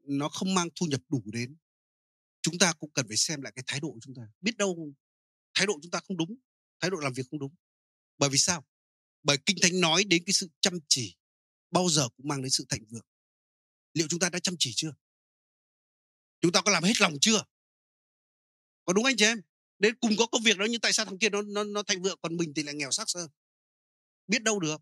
nó 0.04 0.28
không 0.28 0.54
mang 0.54 0.68
thu 0.74 0.86
nhập 0.86 1.00
đủ 1.08 1.22
đến 1.24 1.56
chúng 2.42 2.58
ta 2.58 2.72
cũng 2.72 2.90
cần 2.90 3.08
phải 3.08 3.16
xem 3.16 3.42
lại 3.42 3.52
cái 3.56 3.64
thái 3.66 3.80
độ 3.80 3.90
của 3.92 4.00
chúng 4.02 4.14
ta. 4.14 4.22
Biết 4.40 4.56
đâu 4.56 4.92
thái 5.54 5.66
độ 5.66 5.78
chúng 5.82 5.90
ta 5.90 6.00
không 6.00 6.16
đúng 6.16 6.36
thái 6.80 6.90
độ 6.90 6.96
làm 6.96 7.12
việc 7.12 7.26
không 7.30 7.40
đúng. 7.40 7.54
Bởi 8.18 8.30
vì 8.30 8.38
sao? 8.38 8.64
Bởi 9.22 9.38
kinh 9.46 9.56
thánh 9.62 9.80
nói 9.80 10.04
đến 10.04 10.22
cái 10.26 10.32
sự 10.32 10.48
chăm 10.60 10.78
chỉ 10.88 11.16
bao 11.70 11.88
giờ 11.88 12.08
cũng 12.16 12.28
mang 12.28 12.42
đến 12.42 12.50
sự 12.50 12.66
thịnh 12.70 12.84
vượng. 12.90 13.06
Liệu 13.94 14.08
chúng 14.08 14.20
ta 14.20 14.28
đã 14.30 14.38
chăm 14.38 14.54
chỉ 14.58 14.72
chưa? 14.76 14.94
Chúng 16.42 16.52
ta 16.52 16.60
có 16.60 16.70
làm 16.72 16.84
hết 16.84 17.00
lòng 17.00 17.14
chưa? 17.20 17.44
Có 18.84 18.92
đúng 18.92 19.04
anh 19.04 19.16
chị 19.16 19.24
em? 19.24 19.42
Đến 19.78 19.96
cùng 20.00 20.16
có 20.18 20.26
công 20.26 20.42
việc 20.42 20.58
đó, 20.58 20.66
nhưng 20.70 20.80
tại 20.80 20.92
sao 20.92 21.06
thằng 21.06 21.18
kia 21.18 21.28
nó 21.28 21.42
nó 21.42 21.64
nó 21.64 21.82
thành 21.82 22.02
vượng 22.02 22.18
còn 22.22 22.36
mình 22.36 22.52
thì 22.56 22.62
lại 22.62 22.74
nghèo 22.74 22.90
sắc 22.90 23.10
sơ 23.10 23.28
biết 24.26 24.42
đâu 24.42 24.60
được. 24.60 24.80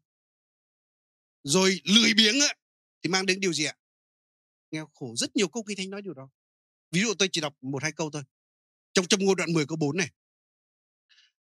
Rồi 1.42 1.80
lười 1.84 2.14
biếng 2.14 2.40
á, 2.40 2.54
thì 3.02 3.10
mang 3.10 3.26
đến 3.26 3.40
điều 3.40 3.52
gì 3.52 3.64
ạ? 3.64 3.76
Nghèo 4.70 4.90
khổ, 4.94 5.14
rất 5.16 5.36
nhiều 5.36 5.48
câu 5.48 5.64
kinh 5.66 5.76
thánh 5.76 5.90
nói 5.90 6.02
điều 6.02 6.14
đó. 6.14 6.30
Ví 6.90 7.00
dụ 7.00 7.14
tôi 7.14 7.28
chỉ 7.32 7.40
đọc 7.40 7.54
một, 7.60 7.82
hai 7.82 7.92
câu 7.92 8.10
thôi. 8.10 8.22
Trong 8.92 9.06
trong 9.06 9.24
ngôn 9.24 9.36
đoạn 9.36 9.52
10 9.52 9.66
câu 9.66 9.76
4 9.76 9.96
này. 9.96 10.10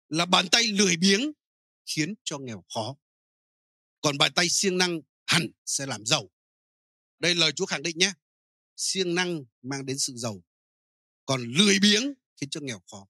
Là 0.09 0.25
bàn 0.25 0.47
tay 0.51 0.63
lười 0.63 0.97
biếng 0.97 1.31
khiến 1.85 2.13
cho 2.23 2.37
nghèo 2.37 2.65
khó, 2.73 2.95
còn 4.01 4.17
bàn 4.17 4.31
tay 4.35 4.49
siêng 4.49 4.77
năng 4.77 5.01
hẳn 5.25 5.47
sẽ 5.65 5.85
làm 5.85 6.05
giàu. 6.05 6.29
Đây 7.19 7.35
lời 7.35 7.51
Chúa 7.51 7.65
khẳng 7.65 7.83
định 7.83 7.97
nhé 7.97 8.13
siêng 8.77 9.15
năng 9.15 9.43
mang 9.61 9.85
đến 9.85 9.99
sự 9.99 10.13
giàu, 10.15 10.43
còn 11.25 11.43
lười 11.43 11.79
biếng 11.79 12.13
khiến 12.41 12.49
cho 12.49 12.61
nghèo 12.61 12.79
khó. 12.91 13.07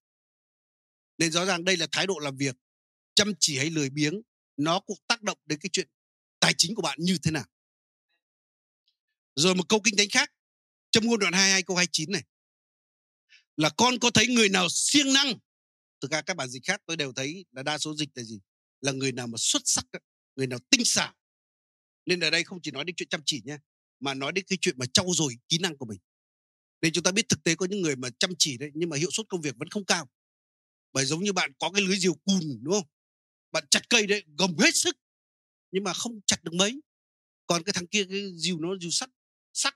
Nên 1.18 1.32
rõ 1.32 1.46
ràng 1.46 1.66
đây 1.66 1.78
là 1.78 1.88
thái 1.92 2.08
độ 2.08 2.20
làm 2.20 2.38
việc, 2.38 2.56
chăm 3.16 3.34
chỉ 3.40 3.58
hay 3.58 3.70
lười 3.70 3.90
biếng, 3.90 4.22
nó 4.58 4.80
cũng 4.80 4.98
tác 5.08 5.22
động 5.22 5.38
đến 5.46 5.60
cái 5.60 5.70
chuyện 5.74 5.88
tài 6.40 6.54
chính 6.58 6.76
của 6.76 6.82
bạn 6.82 6.98
như 7.02 7.18
thế 7.24 7.32
nào. 7.32 7.46
Rồi 9.36 9.56
một 9.56 9.70
câu 9.70 9.82
kinh 9.84 9.98
thánh 9.98 10.10
khác 10.10 10.34
trong 10.92 11.06
ngôn 11.06 11.20
đoạn 11.20 11.34
22 11.34 11.64
câu 11.64 11.78
29 11.78 12.12
này. 12.12 12.24
Là 13.58 13.70
con 13.78 14.00
có 14.00 14.12
thấy 14.12 14.28
người 14.28 14.50
nào 14.50 14.68
siêng 14.70 15.14
năng? 15.14 15.34
Thực 16.02 16.12
ra 16.12 16.22
các 16.22 16.38
bản 16.38 16.50
dịch 16.50 16.64
khác 16.66 16.82
tôi 16.86 16.98
đều 16.98 17.14
thấy 17.14 17.46
là 17.52 17.64
đa 17.64 17.78
số 17.78 17.96
dịch 17.96 18.10
là 18.16 18.24
gì? 18.24 18.40
Là 18.82 18.92
người 18.92 19.12
nào 19.12 19.28
mà 19.28 19.36
xuất 19.38 19.62
sắc 19.66 19.86
người 20.36 20.48
nào 20.48 20.60
tinh 20.70 20.86
xảo. 20.86 21.14
Nên 22.06 22.20
ở 22.20 22.30
đây 22.30 22.44
không 22.44 22.60
chỉ 22.64 22.72
nói 22.72 22.86
đến 22.86 22.96
chuyện 22.96 23.10
chăm 23.10 23.22
chỉ 23.26 23.42
nhé 23.46 23.58
mà 24.00 24.14
nói 24.14 24.32
đến 24.32 24.46
cái 24.48 24.58
chuyện 24.62 24.76
mà 24.78 24.86
trau 24.94 25.06
dồi 25.14 25.36
kỹ 25.50 25.58
năng 25.58 25.78
của 25.78 25.86
mình. 25.86 26.00
Nên 26.82 26.94
chúng 26.94 27.04
ta 27.04 27.12
biết 27.12 27.30
thực 27.30 27.44
tế 27.44 27.56
có 27.56 27.66
những 27.70 27.82
người 27.82 27.96
mà 27.96 28.10
chăm 28.20 28.32
chỉ 28.40 28.58
đấy, 28.58 28.72
nhưng 28.74 28.90
mà 28.90 28.98
hiệu 28.98 29.12
suất 29.12 29.26
công 29.30 29.42
việc 29.42 29.56
vẫn 29.58 29.70
không 29.70 29.86
cao. 29.86 30.10
Bởi 30.94 31.06
giống 31.06 31.24
như 31.24 31.34
bạn 31.34 31.52
có 31.60 31.72
cái 31.72 31.82
lưới 31.82 31.98
diều 31.98 32.14
cùn, 32.14 32.60
đúng 32.62 32.74
không? 32.74 32.88
Bạn 33.52 33.64
chặt 33.70 33.90
cây 33.90 34.08
đấy, 34.08 34.24
gồng 34.38 34.58
hết 34.58 34.76
sức, 34.76 34.98
nhưng 35.72 35.84
mà 35.84 35.94
không 35.94 36.20
chặt 36.26 36.44
được 36.44 36.54
mấy. 36.54 36.82
Còn 37.48 37.64
cái 37.64 37.74
thằng 37.74 37.88
kia, 37.88 38.06
cái 38.10 38.32
diều 38.36 38.60
nó, 38.60 38.70
diều 38.82 38.92
sắt 38.92 39.10
sắt, 39.54 39.76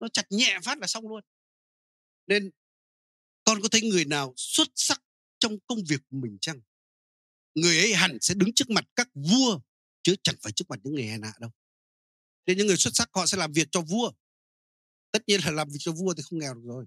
nó 0.00 0.08
chặt 0.08 0.26
nhẹ 0.30 0.58
phát 0.62 0.78
là 0.78 0.86
xong 0.86 1.08
luôn. 1.08 1.24
Nên 2.26 2.50
con 3.44 3.62
có 3.62 3.68
thấy 3.68 3.82
người 3.82 4.04
nào 4.04 4.34
xuất 4.36 4.68
sắc 4.74 5.02
trong 5.38 5.58
công 5.66 5.78
việc 5.88 6.00
của 6.10 6.16
mình 6.16 6.38
chăng? 6.40 6.60
Người 7.54 7.78
ấy 7.78 7.94
hẳn 7.94 8.18
sẽ 8.20 8.34
đứng 8.34 8.52
trước 8.54 8.70
mặt 8.70 8.84
các 8.96 9.08
vua, 9.14 9.60
chứ 10.02 10.14
chẳng 10.22 10.36
phải 10.42 10.52
trước 10.52 10.64
mặt 10.68 10.80
những 10.84 10.94
người 10.94 11.04
hèn 11.04 11.22
hạ 11.22 11.32
đâu. 11.40 11.50
Thế 12.46 12.54
những 12.54 12.66
người 12.66 12.76
xuất 12.76 12.94
sắc 12.94 13.08
họ 13.12 13.26
sẽ 13.26 13.36
làm 13.36 13.52
việc 13.52 13.68
cho 13.70 13.80
vua. 13.80 14.12
Tất 15.10 15.22
nhiên 15.26 15.40
là 15.44 15.50
làm 15.50 15.68
việc 15.68 15.78
cho 15.80 15.92
vua 15.92 16.14
thì 16.14 16.22
không 16.22 16.38
nghèo 16.38 16.54
được 16.54 16.62
rồi. 16.64 16.86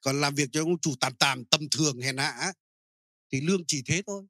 Còn 0.00 0.20
làm 0.20 0.34
việc 0.34 0.48
cho 0.52 0.62
ông 0.62 0.80
chủ 0.80 0.94
tàn 1.00 1.16
tàm 1.16 1.44
tầm 1.44 1.60
thường, 1.70 2.00
hèn 2.00 2.16
hạ 2.16 2.52
thì 3.32 3.40
lương 3.40 3.64
chỉ 3.66 3.82
thế 3.86 4.02
thôi. 4.06 4.26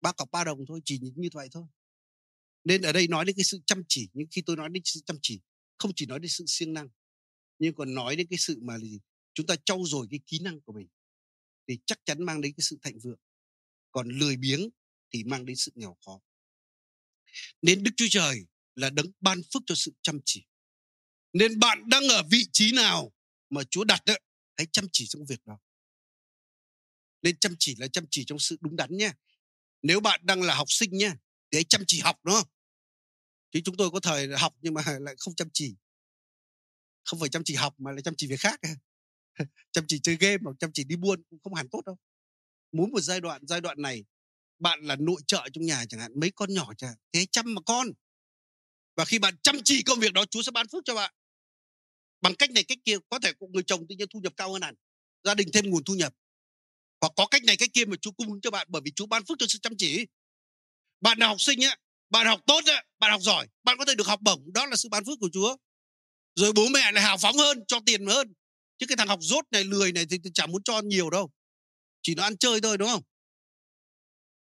Ba 0.00 0.12
cọc 0.12 0.30
ba 0.30 0.44
đồng 0.44 0.66
thôi, 0.66 0.80
chỉ 0.84 0.98
như 0.98 1.28
vậy 1.32 1.48
thôi. 1.52 1.66
Nên 2.64 2.82
ở 2.82 2.92
đây 2.92 3.08
nói 3.08 3.24
đến 3.24 3.36
cái 3.36 3.44
sự 3.44 3.60
chăm 3.66 3.82
chỉ, 3.88 4.08
nhưng 4.12 4.26
khi 4.30 4.42
tôi 4.46 4.56
nói 4.56 4.68
đến 4.68 4.82
sự 4.86 5.00
chăm 5.06 5.18
chỉ, 5.22 5.40
không 5.78 5.92
chỉ 5.96 6.06
nói 6.06 6.20
đến 6.20 6.28
sự 6.28 6.44
siêng 6.46 6.72
năng, 6.72 6.88
nhưng 7.58 7.74
còn 7.74 7.94
nói 7.94 8.16
đến 8.16 8.26
cái 8.30 8.38
sự 8.38 8.58
mà 8.62 8.78
gì? 8.78 9.00
Chúng 9.34 9.46
ta 9.46 9.56
trau 9.64 9.82
dồi 9.86 10.06
cái 10.10 10.20
kỹ 10.26 10.38
năng 10.38 10.60
của 10.60 10.72
mình 10.72 10.88
thì 11.68 11.78
chắc 11.86 11.98
chắn 12.04 12.22
mang 12.22 12.40
đến 12.40 12.52
cái 12.56 12.62
sự 12.62 12.78
thịnh 12.82 12.98
vượng. 12.98 13.18
Còn 13.90 14.08
lười 14.08 14.36
biếng 14.36 14.68
thì 15.10 15.24
mang 15.24 15.46
đến 15.46 15.56
sự 15.56 15.72
nghèo 15.74 15.96
khó. 16.06 16.20
Nên 17.62 17.82
đức 17.82 17.90
chúa 17.96 18.06
trời 18.10 18.46
là 18.74 18.90
đấng 18.90 19.06
ban 19.20 19.42
phước 19.52 19.62
cho 19.66 19.74
sự 19.74 19.92
chăm 20.02 20.20
chỉ. 20.24 20.44
Nên 21.32 21.58
bạn 21.58 21.88
đang 21.88 22.08
ở 22.08 22.22
vị 22.30 22.46
trí 22.52 22.72
nào 22.72 23.12
mà 23.50 23.62
Chúa 23.70 23.84
đặt 23.84 24.04
đó, 24.04 24.14
hãy 24.56 24.66
chăm 24.72 24.86
chỉ 24.92 25.06
trong 25.06 25.24
việc 25.26 25.46
đó. 25.46 25.58
Nên 27.22 27.38
chăm 27.38 27.54
chỉ 27.58 27.76
là 27.78 27.88
chăm 27.88 28.04
chỉ 28.10 28.24
trong 28.24 28.38
sự 28.38 28.56
đúng 28.60 28.76
đắn 28.76 28.96
nha 28.96 29.14
nếu 29.84 30.00
bạn 30.00 30.20
đang 30.22 30.42
là 30.42 30.54
học 30.54 30.66
sinh 30.70 30.96
nha 30.96 31.16
thì 31.50 31.56
hãy 31.56 31.64
chăm 31.64 31.84
chỉ 31.86 32.00
học 32.00 32.24
đó. 32.24 32.44
chứ 33.50 33.60
chúng 33.64 33.76
tôi 33.76 33.90
có 33.90 34.00
thời 34.00 34.28
học 34.38 34.54
nhưng 34.60 34.74
mà 34.74 34.82
lại 35.00 35.14
không 35.18 35.34
chăm 35.34 35.48
chỉ. 35.52 35.76
Không 37.04 37.20
phải 37.20 37.28
chăm 37.28 37.42
chỉ 37.44 37.54
học 37.54 37.74
mà 37.78 37.92
lại 37.92 38.02
chăm 38.02 38.14
chỉ 38.16 38.26
việc 38.26 38.40
khác. 38.40 38.60
Chăm 39.72 39.84
chỉ 39.88 40.00
chơi 40.02 40.16
game 40.16 40.36
hoặc 40.44 40.56
chăm 40.58 40.70
chỉ 40.74 40.84
đi 40.84 40.96
buôn 40.96 41.22
cũng 41.30 41.38
không 41.38 41.54
hẳn 41.54 41.68
tốt 41.68 41.82
đâu. 41.86 41.96
Muốn 42.72 42.90
một 42.90 43.00
giai 43.00 43.20
đoạn 43.20 43.42
giai 43.46 43.60
đoạn 43.60 43.82
này 43.82 44.04
bạn 44.58 44.80
là 44.82 44.96
nội 44.96 45.20
trợ 45.26 45.48
trong 45.52 45.64
nhà 45.64 45.84
chẳng 45.88 46.00
hạn 46.00 46.20
mấy 46.20 46.30
con 46.30 46.54
nhỏ 46.54 46.72
chẳng 46.78 46.90
hạn 46.90 46.98
thế 47.12 47.26
chăm 47.30 47.54
mà 47.54 47.60
con 47.66 47.86
và 48.96 49.04
khi 49.04 49.18
bạn 49.18 49.36
chăm 49.42 49.60
chỉ 49.64 49.82
công 49.82 50.00
việc 50.00 50.12
đó, 50.12 50.24
Chúa 50.24 50.42
sẽ 50.42 50.50
ban 50.50 50.68
phước 50.68 50.84
cho 50.84 50.94
bạn. 50.94 51.14
Bằng 52.20 52.34
cách 52.34 52.50
này, 52.50 52.64
cách 52.64 52.78
kia, 52.84 52.96
có 53.10 53.18
thể 53.18 53.32
người 53.50 53.62
chồng 53.62 53.86
tự 53.88 53.94
nhiên 53.98 54.08
thu 54.10 54.20
nhập 54.20 54.32
cao 54.36 54.52
hơn 54.52 54.62
hẳn, 54.62 54.74
gia 55.24 55.34
đình 55.34 55.48
thêm 55.52 55.70
nguồn 55.70 55.84
thu 55.84 55.94
nhập. 55.94 56.14
Hoặc 57.00 57.12
có 57.16 57.26
cách 57.26 57.44
này, 57.44 57.56
cách 57.56 57.70
kia 57.72 57.84
mà 57.84 57.96
Chúa 58.00 58.10
cung 58.10 58.28
ứng 58.28 58.40
cho 58.40 58.50
bạn 58.50 58.66
bởi 58.70 58.82
vì 58.84 58.90
Chúa 58.90 59.06
ban 59.06 59.24
phước 59.24 59.38
cho 59.38 59.46
sự 59.48 59.58
chăm 59.62 59.72
chỉ. 59.78 60.06
Bạn 61.00 61.18
là 61.18 61.26
học 61.26 61.40
sinh 61.40 61.60
á, 61.60 61.76
bạn 62.10 62.26
học 62.26 62.40
tốt 62.46 62.60
á, 62.66 62.84
bạn 62.98 63.10
học 63.10 63.20
giỏi, 63.22 63.46
bạn 63.64 63.78
có 63.78 63.84
thể 63.84 63.94
được 63.94 64.06
học 64.06 64.20
bổng, 64.22 64.52
đó 64.52 64.66
là 64.66 64.76
sự 64.76 64.88
ban 64.88 65.04
phước 65.04 65.18
của 65.20 65.28
Chúa. 65.32 65.56
Rồi 66.34 66.52
bố 66.52 66.68
mẹ 66.68 66.92
lại 66.92 67.04
hào 67.04 67.18
phóng 67.18 67.36
hơn, 67.36 67.64
cho 67.68 67.80
tiền 67.86 68.06
hơn. 68.06 68.32
Chứ 68.78 68.86
cái 68.86 68.96
thằng 68.96 69.08
học 69.08 69.18
rốt 69.22 69.44
này, 69.50 69.64
lười 69.64 69.92
này 69.92 70.06
thì 70.10 70.18
chẳng 70.34 70.52
muốn 70.52 70.62
cho 70.62 70.80
nhiều 70.80 71.10
đâu. 71.10 71.30
Chỉ 72.02 72.14
nó 72.14 72.22
ăn 72.22 72.36
chơi 72.36 72.60
thôi, 72.60 72.78
đúng 72.78 72.88
không? 72.88 73.02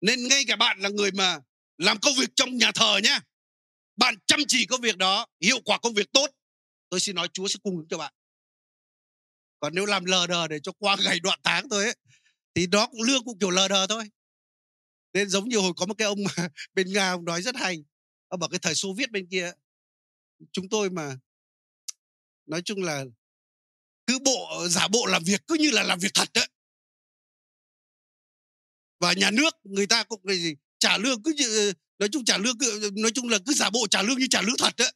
Nên 0.00 0.28
ngay 0.28 0.44
cả 0.48 0.56
bạn 0.56 0.80
là 0.80 0.88
người 0.88 1.10
mà 1.12 1.38
làm 1.78 1.98
công 1.98 2.14
việc 2.14 2.30
trong 2.36 2.56
nhà 2.56 2.72
thờ 2.74 3.00
nhá 3.02 3.20
bạn 3.96 4.14
chăm 4.26 4.40
chỉ 4.48 4.66
công 4.66 4.80
việc 4.80 4.96
đó 4.96 5.26
hiệu 5.40 5.60
quả 5.64 5.78
công 5.78 5.94
việc 5.94 6.12
tốt. 6.12 6.30
Tôi 6.88 7.00
xin 7.00 7.16
nói 7.16 7.28
chúa 7.32 7.48
sẽ 7.48 7.58
cung 7.62 7.76
ứng 7.76 7.88
cho 7.88 7.98
bạn. 7.98 8.12
Còn 9.60 9.74
nếu 9.74 9.86
làm 9.86 10.04
lờ 10.04 10.26
đờ 10.26 10.48
để 10.48 10.60
cho 10.62 10.72
qua 10.72 10.96
ngày 11.04 11.20
đoạn 11.20 11.40
tháng 11.42 11.68
thôi 11.68 11.84
ấy, 11.84 11.96
thì 12.54 12.66
đó 12.66 12.86
cũng 12.86 13.02
lương 13.02 13.24
cũng 13.24 13.38
kiểu 13.38 13.50
lờ 13.50 13.68
đờ 13.68 13.86
thôi. 13.86 14.04
Nên 15.12 15.28
giống 15.28 15.48
như 15.48 15.58
hồi 15.58 15.72
có 15.76 15.86
một 15.86 15.94
cái 15.98 16.06
ông 16.06 16.18
bên 16.74 16.92
nga 16.92 17.10
ông 17.10 17.24
nói 17.24 17.42
rất 17.42 17.56
hay 17.56 17.84
ông 18.28 18.40
bảo 18.40 18.48
cái 18.50 18.58
thời 18.62 18.74
xô 18.74 18.94
viết 18.96 19.10
bên 19.10 19.26
kia 19.30 19.52
chúng 20.52 20.68
tôi 20.68 20.90
mà 20.90 21.16
nói 22.46 22.62
chung 22.64 22.82
là 22.82 23.04
cứ 24.06 24.18
bộ 24.24 24.68
giả 24.68 24.88
bộ 24.88 25.06
làm 25.06 25.22
việc 25.24 25.40
cứ 25.46 25.54
như 25.54 25.70
là 25.70 25.82
làm 25.82 25.98
việc 25.98 26.14
thật 26.14 26.28
đấy. 26.34 26.48
Và 29.00 29.12
nhà 29.12 29.30
nước 29.30 29.54
người 29.64 29.86
ta 29.86 30.04
cũng 30.04 30.20
gì 30.28 30.54
trả 30.78 30.98
lương 30.98 31.22
cứ 31.22 31.32
như, 31.36 31.58
ừ, 31.58 31.72
nói 31.98 32.08
chung 32.12 32.24
trả 32.24 32.38
lương 32.38 32.58
cứ, 32.58 32.90
nói 32.96 33.10
chung 33.14 33.28
là 33.28 33.38
cứ 33.46 33.54
giả 33.54 33.70
bộ 33.70 33.86
trả 33.90 34.02
lương 34.02 34.18
như 34.18 34.26
trả 34.30 34.42
lương 34.42 34.56
thật 34.58 34.74
đấy 34.76 34.92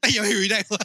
anh 0.00 0.12
hiểu 0.12 0.22
hiểu 0.22 0.40
ý 0.42 0.48
này 0.48 0.62
không 0.62 0.78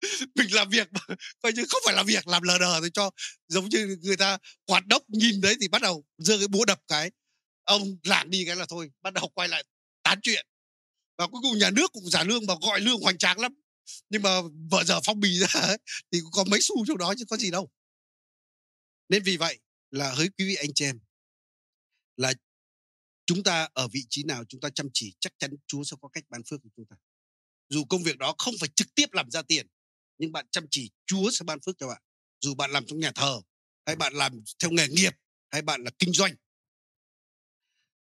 mình 0.34 0.54
làm 0.54 0.70
việc 0.70 0.88
mà 0.92 1.00
coi 1.42 1.52
như 1.52 1.64
không 1.68 1.82
phải 1.84 1.94
làm 1.94 2.06
việc 2.06 2.28
làm 2.28 2.42
lờ 2.42 2.58
đờ 2.58 2.80
thì 2.80 2.88
cho 2.94 3.10
giống 3.48 3.68
như 3.68 3.96
người 4.02 4.16
ta 4.16 4.38
quạt 4.64 4.86
đốc 4.86 5.10
nhìn 5.10 5.40
đấy 5.40 5.56
thì 5.60 5.68
bắt 5.68 5.82
đầu 5.82 6.04
giơ 6.18 6.38
cái 6.38 6.48
búa 6.48 6.64
đập 6.64 6.80
cái 6.88 7.10
ông 7.68 7.96
lảng 8.04 8.30
đi 8.30 8.44
cái 8.44 8.56
là 8.56 8.66
thôi 8.68 8.90
bắt 9.02 9.14
đầu 9.14 9.28
quay 9.34 9.48
lại 9.48 9.64
tán 10.02 10.18
chuyện. 10.22 10.46
Và 11.18 11.26
cuối 11.26 11.40
cùng 11.42 11.58
nhà 11.58 11.70
nước 11.70 11.92
cũng 11.92 12.10
giả 12.10 12.24
lương 12.24 12.46
mà 12.46 12.54
gọi 12.62 12.80
lương 12.80 13.00
hoành 13.00 13.18
tráng 13.18 13.40
lắm. 13.40 13.54
Nhưng 14.10 14.22
mà 14.22 14.30
vợ 14.70 14.84
giờ 14.84 15.00
phong 15.04 15.20
bì 15.20 15.38
ra 15.38 15.60
ấy, 15.60 15.78
thì 16.12 16.20
cũng 16.20 16.30
có 16.32 16.44
mấy 16.44 16.60
xu 16.62 16.86
trong 16.86 16.98
đó 16.98 17.14
chứ 17.18 17.24
có 17.28 17.36
gì 17.36 17.50
đâu. 17.50 17.70
Nên 19.08 19.22
vì 19.22 19.36
vậy 19.36 19.58
là 19.90 20.14
hỡi 20.14 20.28
quý 20.38 20.44
vị 20.46 20.54
anh 20.54 20.74
chị 20.74 20.84
em 20.84 20.98
là 22.16 22.34
chúng 23.28 23.42
ta 23.42 23.68
ở 23.72 23.88
vị 23.88 24.06
trí 24.10 24.22
nào 24.22 24.44
chúng 24.48 24.60
ta 24.60 24.70
chăm 24.70 24.88
chỉ, 24.94 25.14
chắc 25.20 25.32
chắn 25.38 25.50
Chúa 25.66 25.84
sẽ 25.84 25.96
có 26.00 26.08
cách 26.08 26.24
ban 26.28 26.42
phước 26.50 26.60
cho 26.64 26.70
chúng 26.76 26.86
ta. 26.86 26.96
Dù 27.68 27.84
công 27.84 28.02
việc 28.02 28.18
đó 28.18 28.34
không 28.38 28.54
phải 28.60 28.68
trực 28.68 28.94
tiếp 28.94 29.06
làm 29.12 29.30
ra 29.30 29.42
tiền, 29.42 29.66
nhưng 30.18 30.32
bạn 30.32 30.46
chăm 30.50 30.66
chỉ, 30.70 30.90
Chúa 31.06 31.30
sẽ 31.30 31.44
ban 31.44 31.58
phước 31.66 31.76
cho 31.78 31.88
bạn. 31.88 32.02
Dù 32.40 32.54
bạn 32.54 32.70
làm 32.70 32.86
trong 32.86 32.98
nhà 32.98 33.12
thờ, 33.14 33.40
hay 33.86 33.96
bạn 33.96 34.14
làm 34.14 34.40
theo 34.58 34.70
nghề 34.70 34.88
nghiệp, 34.88 35.12
hay 35.50 35.62
bạn 35.62 35.84
là 35.84 35.90
kinh 35.98 36.12
doanh. 36.12 36.34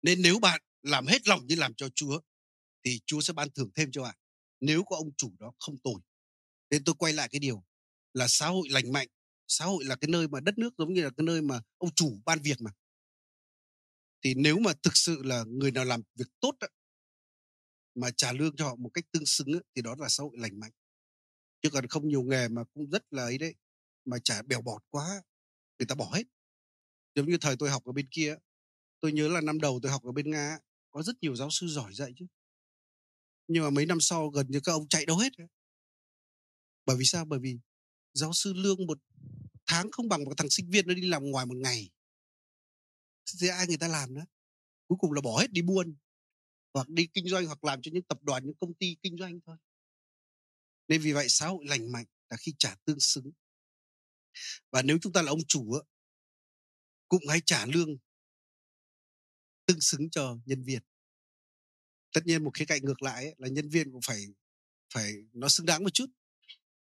Nên 0.02 0.22
nếu 0.22 0.38
bạn 0.38 0.60
làm 0.82 1.06
hết 1.06 1.28
lòng 1.28 1.46
như 1.46 1.54
làm 1.54 1.74
cho 1.74 1.88
Chúa, 1.94 2.20
thì 2.84 3.00
Chúa 3.06 3.20
sẽ 3.20 3.32
ban 3.32 3.50
thưởng 3.50 3.70
thêm 3.74 3.90
cho 3.92 4.02
bạn. 4.02 4.16
Nếu 4.60 4.84
có 4.84 4.96
ông 4.96 5.10
chủ 5.16 5.32
đó 5.38 5.52
không 5.58 5.78
tồi, 5.78 6.00
nên 6.70 6.84
tôi 6.84 6.94
quay 6.98 7.12
lại 7.12 7.28
cái 7.28 7.38
điều 7.38 7.64
là 8.14 8.28
xã 8.28 8.46
hội 8.46 8.68
lành 8.70 8.92
mạnh, 8.92 9.08
xã 9.48 9.64
hội 9.64 9.84
là 9.84 9.96
cái 9.96 10.08
nơi 10.08 10.28
mà 10.28 10.40
đất 10.40 10.58
nước 10.58 10.74
giống 10.78 10.94
như 10.94 11.02
là 11.02 11.10
cái 11.16 11.24
nơi 11.24 11.42
mà 11.42 11.60
ông 11.78 11.94
chủ 11.94 12.20
ban 12.24 12.42
việc 12.42 12.60
mà 12.60 12.70
thì 14.22 14.34
nếu 14.34 14.58
mà 14.58 14.72
thực 14.82 14.96
sự 14.96 15.22
là 15.22 15.44
người 15.48 15.70
nào 15.70 15.84
làm 15.84 16.02
việc 16.14 16.28
tốt 16.40 16.56
đó, 16.60 16.66
mà 17.94 18.10
trả 18.16 18.32
lương 18.32 18.56
cho 18.56 18.68
họ 18.68 18.76
một 18.76 18.90
cách 18.94 19.04
tương 19.12 19.26
xứng 19.26 19.52
đó, 19.52 19.60
thì 19.74 19.82
đó 19.82 19.94
là 19.98 20.08
xã 20.08 20.22
hội 20.22 20.32
lành 20.38 20.60
mạnh. 20.60 20.72
Chứ 21.62 21.70
còn 21.70 21.86
không 21.86 22.08
nhiều 22.08 22.22
nghề 22.22 22.48
mà 22.48 22.64
cũng 22.74 22.90
rất 22.90 23.04
là 23.10 23.22
ấy 23.22 23.38
đấy 23.38 23.54
mà 24.04 24.18
trả 24.24 24.42
bèo 24.42 24.62
bọt 24.62 24.82
quá 24.90 25.22
người 25.78 25.86
ta 25.86 25.94
bỏ 25.94 26.10
hết. 26.14 26.24
Giống 27.14 27.28
như 27.28 27.38
thời 27.40 27.56
tôi 27.56 27.70
học 27.70 27.84
ở 27.84 27.92
bên 27.92 28.08
kia 28.10 28.36
tôi 29.00 29.12
nhớ 29.12 29.28
là 29.28 29.40
năm 29.40 29.60
đầu 29.60 29.80
tôi 29.82 29.92
học 29.92 30.02
ở 30.04 30.12
bên 30.12 30.30
nga 30.30 30.58
có 30.90 31.02
rất 31.02 31.16
nhiều 31.20 31.36
giáo 31.36 31.48
sư 31.50 31.66
giỏi 31.68 31.94
dạy 31.94 32.12
chứ. 32.16 32.26
Nhưng 33.48 33.64
mà 33.64 33.70
mấy 33.70 33.86
năm 33.86 34.00
sau 34.00 34.28
gần 34.28 34.46
như 34.48 34.60
các 34.60 34.72
ông 34.72 34.88
chạy 34.88 35.06
đâu 35.06 35.18
hết 35.18 35.32
bởi 36.86 36.96
vì 36.96 37.04
sao? 37.04 37.24
Bởi 37.24 37.38
vì 37.38 37.58
giáo 38.12 38.32
sư 38.32 38.52
lương 38.52 38.86
một 38.86 38.98
tháng 39.66 39.90
không 39.90 40.08
bằng 40.08 40.24
một 40.24 40.32
thằng 40.36 40.50
sinh 40.50 40.70
viên 40.70 40.86
nó 40.86 40.94
đi 40.94 41.08
làm 41.08 41.24
ngoài 41.24 41.46
một 41.46 41.56
ngày 41.56 41.90
thì 43.40 43.48
ai 43.48 43.66
người 43.66 43.76
ta 43.76 43.88
làm 43.88 44.14
nữa? 44.14 44.24
Cuối 44.86 44.98
cùng 45.00 45.12
là 45.12 45.20
bỏ 45.20 45.40
hết 45.40 45.52
đi 45.52 45.62
buôn 45.62 45.96
hoặc 46.74 46.88
đi 46.88 47.06
kinh 47.06 47.28
doanh 47.28 47.46
hoặc 47.46 47.64
làm 47.64 47.82
cho 47.82 47.90
những 47.94 48.02
tập 48.02 48.18
đoàn 48.22 48.46
những 48.46 48.56
công 48.60 48.74
ty 48.74 48.96
kinh 49.02 49.16
doanh 49.16 49.40
thôi. 49.46 49.56
Nên 50.88 51.00
vì 51.00 51.12
vậy 51.12 51.26
xã 51.28 51.46
hội 51.46 51.64
lành 51.68 51.92
mạnh 51.92 52.06
là 52.28 52.36
khi 52.36 52.54
trả 52.58 52.74
tương 52.84 53.00
xứng. 53.00 53.32
Và 54.70 54.82
nếu 54.82 54.98
chúng 55.02 55.12
ta 55.12 55.22
là 55.22 55.30
ông 55.30 55.44
chủ 55.48 55.78
cũng 57.08 57.22
hãy 57.28 57.40
trả 57.46 57.66
lương 57.66 57.96
tương 59.66 59.80
xứng 59.80 60.10
cho 60.10 60.38
nhân 60.46 60.62
viên. 60.62 60.82
Tất 62.12 62.26
nhiên 62.26 62.44
một 62.44 62.50
khía 62.54 62.64
cạnh 62.64 62.84
ngược 62.84 63.02
lại 63.02 63.24
ấy, 63.24 63.34
là 63.38 63.48
nhân 63.48 63.68
viên 63.68 63.92
cũng 63.92 64.00
phải 64.06 64.26
phải 64.94 65.14
nó 65.32 65.48
xứng 65.48 65.66
đáng 65.66 65.82
một 65.82 65.94
chút. 65.94 66.06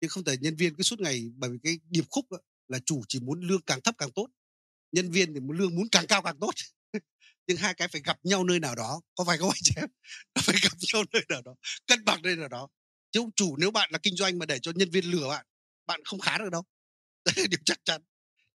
Nhưng 0.02 0.10
không 0.10 0.24
thể 0.24 0.38
nhân 0.38 0.56
viên 0.56 0.76
cứ 0.76 0.84
suốt 0.84 1.00
ngày 1.00 1.30
bởi 1.36 1.50
vì 1.50 1.58
cái 1.64 1.80
điệp 1.90 2.06
khúc 2.10 2.30
ấy, 2.30 2.42
là 2.68 2.80
chủ 2.86 3.04
chỉ 3.08 3.20
muốn 3.20 3.42
lương 3.42 3.62
càng 3.62 3.82
thấp 3.82 3.96
càng 3.98 4.12
tốt 4.12 4.28
nhân 4.92 5.12
viên 5.12 5.34
thì 5.34 5.40
lương 5.54 5.76
muốn 5.76 5.90
càng 5.92 6.08
cao 6.08 6.22
càng 6.22 6.40
tốt. 6.40 6.52
Nhưng 7.48 7.58
hai 7.58 7.74
cái 7.74 7.88
phải 7.88 8.02
gặp 8.02 8.20
nhau 8.24 8.44
nơi 8.44 8.60
nào 8.60 8.76
đó, 8.76 9.02
có 9.16 9.24
phải 9.24 9.38
không 9.38 9.50
anh 9.50 9.62
chị 9.64 9.74
em 9.78 9.90
nó 10.36 10.42
phải 10.46 10.56
gặp 10.64 10.78
nhau 10.94 11.04
nơi 11.14 11.24
nào 11.30 11.42
đó, 11.42 11.56
cân 11.88 12.06
bằng 12.06 12.22
nơi 12.22 12.36
nào 12.36 12.48
đó. 12.48 12.68
Chứ 13.12 13.20
ông 13.20 13.32
chủ 13.36 13.58
nếu 13.58 13.72
bạn 13.72 13.90
là 13.92 14.00
kinh 14.04 14.16
doanh 14.16 14.40
mà 14.40 14.46
để 14.46 14.60
cho 14.62 14.72
nhân 14.76 14.90
viên 14.92 15.06
lừa 15.06 15.28
bạn 15.28 15.46
bạn 15.86 16.02
không 16.06 16.20
khá 16.20 16.38
được 16.38 16.50
đâu. 16.52 16.64
Đấy 17.26 17.36
là 17.38 17.48
điều 17.50 17.60
chắc 17.66 17.80
chắn. 17.84 18.02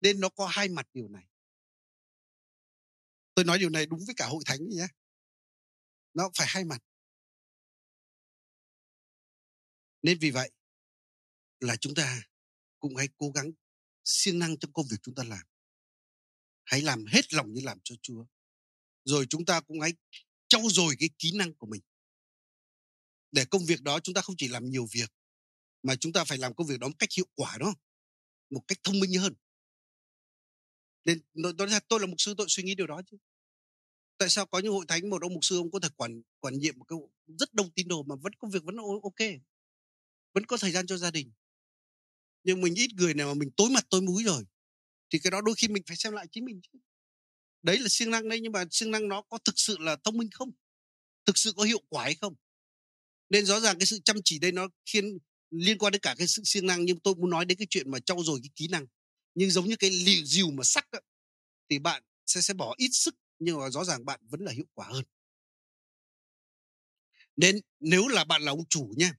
Nên 0.00 0.20
nó 0.20 0.28
có 0.28 0.46
hai 0.46 0.68
mặt 0.68 0.86
điều 0.94 1.08
này. 1.08 1.24
Tôi 3.34 3.44
nói 3.44 3.58
điều 3.58 3.70
này 3.70 3.86
đúng 3.86 4.00
với 4.06 4.14
cả 4.14 4.26
hội 4.26 4.42
thánh 4.46 4.68
nhé 4.68 4.86
nó 6.14 6.30
phải 6.34 6.46
hai 6.50 6.64
mặt. 6.64 6.78
Nên 10.02 10.18
vì 10.20 10.30
vậy 10.30 10.50
là 11.60 11.76
chúng 11.76 11.94
ta 11.94 12.22
cũng 12.78 12.96
hãy 12.96 13.08
cố 13.16 13.30
gắng 13.30 13.50
siêng 14.04 14.38
năng 14.38 14.58
trong 14.58 14.72
công 14.72 14.86
việc 14.90 14.96
chúng 15.02 15.14
ta 15.14 15.24
làm 15.24 15.46
hãy 16.68 16.82
làm 16.82 17.04
hết 17.06 17.34
lòng 17.34 17.52
như 17.52 17.60
làm 17.64 17.78
cho 17.84 17.94
chúa. 18.02 18.24
Rồi 19.04 19.26
chúng 19.30 19.44
ta 19.44 19.60
cũng 19.60 19.80
hãy 19.80 19.92
trau 20.48 20.62
dồi 20.70 20.96
cái 20.98 21.10
kỹ 21.18 21.32
năng 21.34 21.54
của 21.54 21.66
mình. 21.66 21.82
Để 23.32 23.44
công 23.44 23.64
việc 23.66 23.82
đó 23.82 24.00
chúng 24.00 24.14
ta 24.14 24.20
không 24.20 24.36
chỉ 24.38 24.48
làm 24.48 24.70
nhiều 24.70 24.86
việc, 24.92 25.10
mà 25.82 25.96
chúng 25.96 26.12
ta 26.12 26.24
phải 26.24 26.38
làm 26.38 26.54
công 26.54 26.66
việc 26.66 26.80
đó 26.80 26.88
một 26.88 26.94
cách 26.98 27.12
hiệu 27.16 27.26
quả 27.34 27.56
đó 27.60 27.74
một 28.50 28.62
cách 28.68 28.78
thông 28.82 29.00
minh 29.00 29.14
hơn. 29.20 29.34
Nên 31.04 31.20
nói 31.34 31.68
thật, 31.70 31.84
tôi 31.88 32.00
là 32.00 32.06
mục 32.06 32.20
sư, 32.20 32.34
tôi 32.38 32.46
suy 32.48 32.62
nghĩ 32.62 32.74
điều 32.74 32.86
đó 32.86 33.02
chứ. 33.10 33.16
Tại 34.18 34.28
sao 34.28 34.46
có 34.46 34.58
những 34.58 34.72
hội 34.72 34.84
thánh 34.88 35.10
một 35.10 35.22
ông 35.22 35.34
mục 35.34 35.44
sư 35.44 35.56
ông 35.56 35.70
có 35.70 35.80
thể 35.80 35.88
quản 35.96 36.22
quản 36.40 36.58
nhiệm 36.58 36.78
một 36.78 36.84
cái 36.84 36.98
rất 37.38 37.54
đông 37.54 37.70
tín 37.70 37.88
đồ 37.88 38.02
mà 38.02 38.14
vẫn, 38.14 38.32
công 38.32 38.50
việc 38.50 38.64
vẫn 38.64 38.76
ok, 39.02 39.28
vẫn 40.34 40.46
có 40.46 40.56
thời 40.56 40.72
gian 40.72 40.86
cho 40.86 40.96
gia 40.96 41.10
đình. 41.10 41.32
Nhưng 42.44 42.60
mình 42.60 42.74
ít 42.74 42.94
người 42.94 43.14
nào 43.14 43.28
mà 43.28 43.34
mình 43.34 43.50
tối 43.56 43.70
mặt 43.70 43.86
tối 43.90 44.02
mũi 44.02 44.24
rồi 44.24 44.44
thì 45.10 45.18
cái 45.18 45.30
đó 45.30 45.40
đôi 45.40 45.54
khi 45.58 45.68
mình 45.68 45.82
phải 45.86 45.96
xem 45.96 46.12
lại 46.12 46.26
chính 46.32 46.44
mình 46.44 46.60
chứ. 46.62 46.78
Đấy 47.62 47.78
là 47.78 47.86
siêng 47.90 48.10
năng 48.10 48.28
đấy 48.28 48.40
nhưng 48.42 48.52
mà 48.52 48.64
siêng 48.70 48.90
năng 48.90 49.08
nó 49.08 49.22
có 49.22 49.38
thực 49.44 49.54
sự 49.58 49.76
là 49.80 49.96
thông 50.04 50.18
minh 50.18 50.30
không? 50.32 50.50
Thực 51.26 51.38
sự 51.38 51.52
có 51.56 51.62
hiệu 51.64 51.82
quả 51.88 52.04
hay 52.04 52.14
không? 52.14 52.34
Nên 53.30 53.46
rõ 53.46 53.60
ràng 53.60 53.78
cái 53.78 53.86
sự 53.86 54.00
chăm 54.04 54.16
chỉ 54.24 54.38
đây 54.38 54.52
nó 54.52 54.68
khiến 54.86 55.18
liên 55.50 55.78
quan 55.78 55.92
đến 55.92 56.00
cả 56.00 56.14
cái 56.18 56.26
sự 56.26 56.42
siêng 56.44 56.66
năng 56.66 56.84
nhưng 56.84 57.00
tôi 57.00 57.14
muốn 57.14 57.30
nói 57.30 57.44
đến 57.44 57.58
cái 57.58 57.66
chuyện 57.70 57.90
mà 57.90 57.98
trau 58.00 58.24
dồi 58.24 58.40
cái 58.42 58.50
kỹ 58.56 58.68
năng. 58.68 58.86
Nhưng 59.34 59.50
giống 59.50 59.68
như 59.68 59.76
cái 59.76 59.90
liều 59.90 60.24
dìu 60.24 60.50
mà 60.50 60.64
sắc 60.64 60.90
đó, 60.92 60.98
thì 61.70 61.78
bạn 61.78 62.02
sẽ 62.26 62.40
sẽ 62.40 62.54
bỏ 62.54 62.74
ít 62.78 62.90
sức 62.92 63.14
nhưng 63.38 63.58
mà 63.58 63.70
rõ 63.70 63.84
ràng 63.84 64.04
bạn 64.04 64.20
vẫn 64.28 64.40
là 64.40 64.52
hiệu 64.52 64.66
quả 64.74 64.86
hơn. 64.90 65.04
Nên 67.36 67.60
nếu 67.80 68.08
là 68.08 68.24
bạn 68.24 68.42
là 68.42 68.52
ông 68.52 68.64
chủ 68.68 68.92
nha 68.96 69.12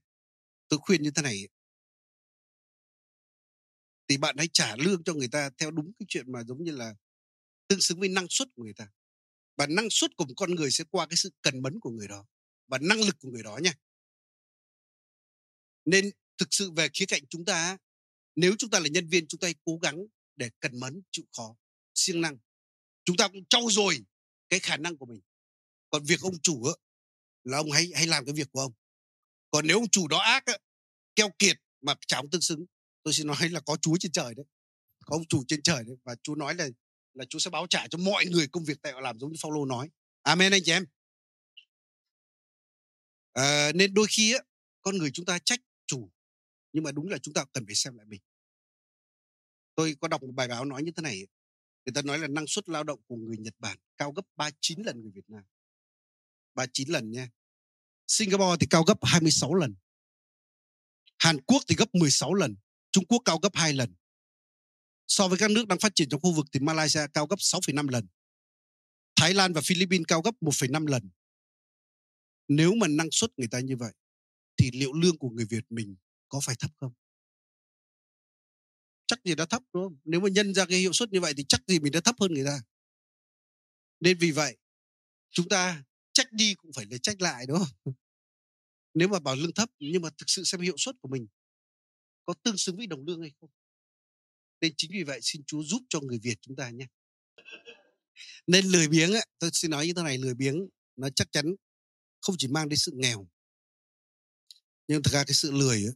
tôi 0.68 0.80
khuyên 0.82 1.02
như 1.02 1.10
thế 1.10 1.22
này 1.22 1.48
thì 4.10 4.16
bạn 4.16 4.36
hãy 4.38 4.48
trả 4.52 4.76
lương 4.76 5.04
cho 5.04 5.14
người 5.14 5.28
ta 5.28 5.50
theo 5.58 5.70
đúng 5.70 5.92
cái 5.98 6.06
chuyện 6.08 6.32
mà 6.32 6.44
giống 6.44 6.64
như 6.64 6.72
là 6.72 6.94
tương 7.68 7.80
xứng 7.80 8.00
với 8.00 8.08
năng 8.08 8.26
suất 8.30 8.48
của 8.54 8.62
người 8.62 8.74
ta. 8.74 8.88
Và 9.56 9.66
năng 9.66 9.90
suất 9.90 10.16
của 10.16 10.24
một 10.24 10.34
con 10.36 10.54
người 10.54 10.70
sẽ 10.70 10.84
qua 10.90 11.06
cái 11.06 11.16
sự 11.16 11.30
cần 11.42 11.62
mẫn 11.62 11.80
của 11.80 11.90
người 11.90 12.08
đó 12.08 12.26
và 12.66 12.78
năng 12.78 13.00
lực 13.00 13.16
của 13.20 13.28
người 13.30 13.42
đó 13.42 13.58
nha. 13.62 13.74
Nên 15.84 16.10
thực 16.38 16.48
sự 16.50 16.70
về 16.70 16.88
khía 16.92 17.06
cạnh 17.06 17.22
chúng 17.30 17.44
ta 17.44 17.78
nếu 18.36 18.54
chúng 18.58 18.70
ta 18.70 18.80
là 18.80 18.88
nhân 18.88 19.08
viên 19.08 19.26
chúng 19.28 19.40
ta 19.40 19.46
hãy 19.46 19.54
cố 19.64 19.78
gắng 19.82 19.98
để 20.36 20.50
cần 20.60 20.80
mẫn 20.80 21.02
chịu 21.10 21.24
khó 21.36 21.56
siêng 21.94 22.20
năng. 22.20 22.38
Chúng 23.04 23.16
ta 23.16 23.28
cũng 23.28 23.44
trau 23.48 23.70
dồi 23.70 24.04
cái 24.48 24.60
khả 24.60 24.76
năng 24.76 24.96
của 24.96 25.06
mình. 25.06 25.20
Còn 25.90 26.04
việc 26.04 26.20
ông 26.20 26.38
chủ 26.42 26.64
á, 26.64 26.72
là 27.44 27.58
ông 27.58 27.70
hãy 27.70 27.90
hãy 27.94 28.06
làm 28.06 28.24
cái 28.24 28.34
việc 28.34 28.48
của 28.52 28.60
ông. 28.60 28.72
Còn 29.50 29.66
nếu 29.66 29.76
ông 29.76 29.88
chủ 29.88 30.08
đó 30.08 30.18
ác 30.18 30.44
keo 31.14 31.30
kiệt 31.38 31.56
mà 31.80 31.94
chả 32.06 32.16
ông 32.16 32.30
tương 32.30 32.40
xứng 32.40 32.66
tôi 33.02 33.14
xin 33.14 33.26
nói 33.26 33.48
là 33.50 33.60
có 33.60 33.76
chúa 33.76 33.96
trên 34.00 34.12
trời 34.12 34.34
đấy 34.34 34.46
có 35.04 35.16
ông 35.16 35.24
chủ 35.28 35.44
trên 35.48 35.62
trời 35.62 35.84
đấy 35.84 35.96
và 36.04 36.14
chúa 36.22 36.34
nói 36.34 36.54
là 36.54 36.68
là 37.14 37.24
chúa 37.30 37.38
sẽ 37.38 37.50
báo 37.50 37.66
trả 37.66 37.88
cho 37.88 37.98
mọi 37.98 38.26
người 38.26 38.48
công 38.48 38.64
việc 38.64 38.82
tại 38.82 38.92
họ 38.92 39.00
làm 39.00 39.18
giống 39.18 39.32
như 39.32 39.36
Phaolô 39.42 39.64
nói. 39.64 39.90
Amen 40.22 40.52
anh 40.52 40.62
chị 40.64 40.72
em. 40.72 40.84
À, 43.32 43.72
nên 43.74 43.94
đôi 43.94 44.06
khi 44.10 44.32
á, 44.34 44.38
con 44.82 44.98
người 44.98 45.10
chúng 45.10 45.26
ta 45.26 45.38
trách 45.38 45.60
chủ 45.86 46.10
nhưng 46.72 46.84
mà 46.84 46.92
đúng 46.92 47.08
là 47.08 47.18
chúng 47.18 47.34
ta 47.34 47.44
cần 47.52 47.66
phải 47.66 47.74
xem 47.74 47.96
lại 47.96 48.06
mình. 48.06 48.20
Tôi 49.74 49.96
có 50.00 50.08
đọc 50.08 50.22
một 50.22 50.32
bài 50.34 50.48
báo 50.48 50.64
nói 50.64 50.82
như 50.82 50.92
thế 50.96 51.02
này 51.02 51.26
người 51.84 51.92
ta 51.94 52.02
nói 52.02 52.18
là 52.18 52.28
năng 52.28 52.46
suất 52.46 52.68
lao 52.68 52.84
động 52.84 53.00
của 53.06 53.16
người 53.16 53.36
Nhật 53.38 53.54
Bản 53.58 53.78
cao 53.96 54.12
gấp 54.12 54.22
39 54.36 54.82
lần 54.82 55.02
người 55.02 55.10
Việt 55.14 55.30
Nam. 55.30 55.44
39 56.54 56.88
lần 56.88 57.10
nha. 57.10 57.28
Singapore 58.06 58.56
thì 58.60 58.66
cao 58.70 58.84
gấp 58.84 59.04
26 59.04 59.54
lần. 59.54 59.74
Hàn 61.18 61.40
Quốc 61.40 61.62
thì 61.68 61.74
gấp 61.78 61.94
16 61.94 62.34
lần. 62.34 62.56
Trung 62.92 63.04
Quốc 63.06 63.22
cao 63.24 63.38
gấp 63.38 63.54
2 63.54 63.72
lần 63.72 63.94
so 65.06 65.28
với 65.28 65.38
các 65.38 65.50
nước 65.50 65.68
đang 65.68 65.78
phát 65.78 65.94
triển 65.94 66.08
trong 66.08 66.20
khu 66.20 66.32
vực 66.32 66.46
thì 66.52 66.60
Malaysia 66.60 67.00
cao 67.12 67.26
gấp 67.26 67.36
6,5 67.36 67.88
lần 67.88 68.06
Thái 69.16 69.34
Lan 69.34 69.52
và 69.52 69.60
Philippines 69.60 70.04
cao 70.08 70.22
gấp 70.22 70.34
1,5 70.40 70.86
lần 70.86 71.10
nếu 72.48 72.74
mà 72.74 72.88
năng 72.88 73.08
suất 73.10 73.30
người 73.36 73.48
ta 73.48 73.60
như 73.60 73.76
vậy 73.76 73.92
thì 74.56 74.70
liệu 74.72 74.92
lương 74.92 75.18
của 75.18 75.30
người 75.30 75.44
Việt 75.50 75.64
mình 75.70 75.96
có 76.28 76.40
phải 76.42 76.56
thấp 76.58 76.70
không? 76.76 76.92
Chắc 79.06 79.18
gì 79.24 79.34
đã 79.34 79.46
thấp 79.46 79.62
đúng 79.72 79.84
không? 79.84 79.98
Nếu 80.04 80.20
mà 80.20 80.28
nhân 80.28 80.54
ra 80.54 80.66
cái 80.66 80.78
hiệu 80.78 80.92
suất 80.92 81.12
như 81.12 81.20
vậy 81.20 81.34
thì 81.36 81.44
chắc 81.48 81.60
gì 81.66 81.78
mình 81.78 81.92
đã 81.92 82.00
thấp 82.00 82.14
hơn 82.20 82.34
người 82.34 82.44
ta. 82.44 82.60
Nên 84.00 84.18
vì 84.18 84.30
vậy 84.30 84.56
chúng 85.30 85.48
ta 85.48 85.84
trách 86.12 86.32
đi 86.32 86.54
cũng 86.54 86.72
phải 86.72 86.86
là 86.90 86.98
trách 87.02 87.20
lại 87.20 87.46
đúng 87.46 87.58
không? 87.58 87.94
Nếu 88.94 89.08
mà 89.08 89.18
bảo 89.18 89.34
lương 89.34 89.52
thấp 89.52 89.70
nhưng 89.78 90.02
mà 90.02 90.10
thực 90.10 90.26
sự 90.26 90.44
xem 90.44 90.60
hiệu 90.60 90.74
suất 90.78 90.94
của 91.00 91.08
mình 91.08 91.26
có 92.26 92.34
tương 92.42 92.56
xứng 92.56 92.76
với 92.76 92.86
đồng 92.86 93.06
lương 93.06 93.20
hay 93.20 93.32
không. 93.40 93.50
Nên 94.60 94.74
chính 94.76 94.90
vì 94.92 95.02
vậy 95.02 95.18
xin 95.22 95.42
Chúa 95.46 95.62
giúp 95.62 95.82
cho 95.88 96.00
người 96.00 96.18
Việt 96.18 96.38
chúng 96.40 96.56
ta 96.56 96.70
nhé. 96.70 96.86
Nên 98.46 98.66
lười 98.66 98.88
biếng 98.88 99.12
ấy, 99.12 99.26
tôi 99.38 99.50
xin 99.52 99.70
nói 99.70 99.86
như 99.86 99.92
thế 99.96 100.02
này 100.02 100.18
lười 100.18 100.34
biếng 100.34 100.68
nó 100.96 101.08
chắc 101.16 101.32
chắn 101.32 101.54
không 102.20 102.34
chỉ 102.38 102.48
mang 102.48 102.68
đến 102.68 102.76
sự 102.76 102.92
nghèo 102.94 103.28
nhưng 104.90 105.02
thực 105.02 105.12
ra 105.12 105.24
cái 105.26 105.34
sự 105.34 105.52
lười 105.52 105.84
ấy, 105.84 105.94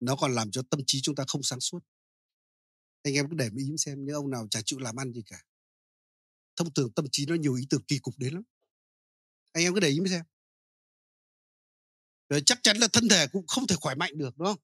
nó 0.00 0.16
còn 0.16 0.34
làm 0.34 0.50
cho 0.50 0.62
tâm 0.70 0.80
trí 0.86 1.00
chúng 1.00 1.14
ta 1.14 1.24
không 1.28 1.42
sáng 1.42 1.60
suốt. 1.60 1.78
Anh 3.02 3.14
em 3.14 3.28
cứ 3.30 3.36
để 3.36 3.50
ý 3.56 3.64
xem 3.78 4.04
những 4.04 4.14
ông 4.14 4.30
nào 4.30 4.48
chả 4.50 4.60
chịu 4.64 4.78
làm 4.78 4.96
ăn 4.96 5.12
gì 5.12 5.22
cả. 5.26 5.42
Thông 6.56 6.74
thường 6.74 6.92
tâm 6.92 7.06
trí 7.12 7.26
nó 7.26 7.34
nhiều 7.34 7.54
ý 7.54 7.66
tưởng 7.70 7.82
kỳ 7.82 7.98
cục 7.98 8.14
đến 8.18 8.34
lắm. 8.34 8.42
Anh 9.52 9.64
em 9.64 9.74
cứ 9.74 9.80
để 9.80 9.88
ý 9.88 9.98
xem. 10.10 10.24
Rồi 12.28 12.42
chắc 12.46 12.58
chắn 12.62 12.76
là 12.76 12.88
thân 12.92 13.08
thể 13.08 13.26
cũng 13.32 13.46
không 13.46 13.66
thể 13.66 13.76
khỏe 13.80 13.94
mạnh 13.94 14.18
được 14.18 14.36
đúng 14.36 14.46
không? 14.46 14.60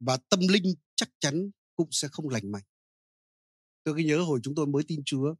Và 0.00 0.18
tâm 0.28 0.40
linh 0.48 0.74
chắc 0.94 1.08
chắn 1.20 1.50
cũng 1.76 1.88
sẽ 1.90 2.08
không 2.12 2.28
lành 2.28 2.52
mạnh. 2.52 2.64
Tôi 3.84 3.94
cứ 3.94 4.02
nhớ 4.02 4.22
hồi 4.22 4.40
chúng 4.42 4.54
tôi 4.54 4.66
mới 4.66 4.82
tin 4.88 5.02
chúa. 5.04 5.34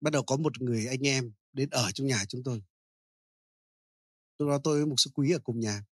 Bắt 0.00 0.12
đầu 0.12 0.22
có 0.22 0.36
một 0.36 0.62
người 0.62 0.86
anh 0.86 1.06
em 1.06 1.32
đến 1.52 1.70
ở 1.70 1.90
trong 1.94 2.06
nhà 2.06 2.24
chúng 2.28 2.42
tôi. 2.44 2.62
Lúc 4.38 4.48
đó 4.48 4.60
tôi 4.64 4.76
với 4.78 4.86
một 4.86 4.94
sư 4.98 5.10
quý 5.14 5.32
ở 5.32 5.38
cùng 5.38 5.60
nhà. 5.60 5.84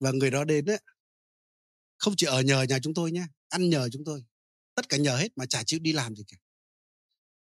Và 0.00 0.12
người 0.12 0.30
đó 0.30 0.44
đến 0.44 0.66
ấy, 0.66 0.80
không 1.96 2.14
chỉ 2.16 2.26
ở 2.26 2.42
nhờ 2.42 2.62
nhà 2.62 2.78
chúng 2.82 2.94
tôi 2.94 3.12
nhé 3.12 3.26
ăn 3.48 3.70
nhờ 3.70 3.88
chúng 3.92 4.04
tôi. 4.04 4.24
Tất 4.74 4.88
cả 4.88 4.96
nhờ 4.96 5.16
hết 5.16 5.28
mà 5.36 5.46
chả 5.46 5.62
chịu 5.64 5.80
đi 5.82 5.92
làm 5.92 6.16
gì 6.16 6.24
cả. 6.28 6.36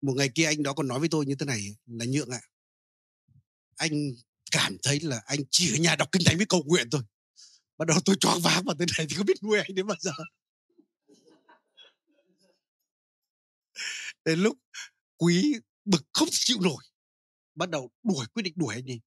Một 0.01 0.13
ngày 0.17 0.29
kia 0.35 0.45
anh 0.45 0.63
đó 0.63 0.73
còn 0.73 0.87
nói 0.87 0.99
với 0.99 1.09
tôi 1.11 1.25
như 1.25 1.35
thế 1.39 1.45
này 1.45 1.77
là 1.85 2.05
nhượng 2.05 2.29
ạ 2.29 2.41
anh 3.77 3.91
cảm 4.51 4.77
thấy 4.83 4.99
là 4.99 5.21
anh 5.25 5.39
chỉ 5.51 5.73
ở 5.73 5.77
nhà 5.77 5.95
đọc 5.95 6.09
kinh 6.11 6.21
thánh 6.25 6.37
với 6.37 6.45
cầu 6.49 6.63
nguyện 6.63 6.87
thôi 6.91 7.01
bắt 7.77 7.87
đầu 7.87 7.97
tôi 8.05 8.15
choáng 8.19 8.39
váng 8.43 8.63
vào 8.65 8.75
tên 8.79 8.87
này 8.97 9.07
thì 9.09 9.15
có 9.17 9.23
biết 9.23 9.43
nuôi 9.43 9.59
anh 9.59 9.75
đến 9.75 9.87
bao 9.87 9.97
giờ. 9.99 10.11
Đến 14.25 14.39
lúc 14.39 14.57
quý 15.17 15.55
bực 15.85 16.03
không 16.13 16.27
chịu 16.31 16.57
nổi, 16.61 16.83
bắt 17.55 17.69
đầu 17.69 17.91
đuổi 18.03 18.25
quyết 18.33 18.43
định 18.43 18.53
đuổi 18.55 18.75
anh 18.75 18.85
đi. 18.85 18.99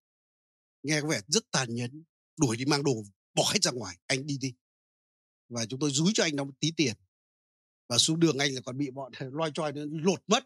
Nghe 0.83 1.01
có 1.01 1.09
vẻ 1.09 1.21
rất 1.29 1.51
tàn 1.51 1.75
nhẫn, 1.75 2.05
đuổi 2.37 2.57
đi 2.57 2.65
mang 2.65 2.85
đồ 2.85 3.05
bỏ 3.35 3.51
hết 3.53 3.63
ra 3.63 3.71
ngoài, 3.71 3.99
anh 4.07 4.27
đi 4.27 4.39
đi. 4.41 4.55
Và 5.49 5.67
chúng 5.67 5.81
tôi 5.81 5.91
rúi 5.91 6.11
cho 6.15 6.23
anh 6.23 6.37
nó 6.37 6.45
một 6.45 6.55
tí 6.61 6.73
tiền. 6.77 6.95
Và 7.89 7.99
xuống 7.99 8.21
đường 8.21 8.39
anh 8.39 8.55
là 8.55 8.61
còn 8.65 8.79
bị 8.79 8.91
bọn 8.91 9.13
loay 9.33 9.51
choi 9.55 9.73
lột 9.75 10.23
mất. 10.27 10.45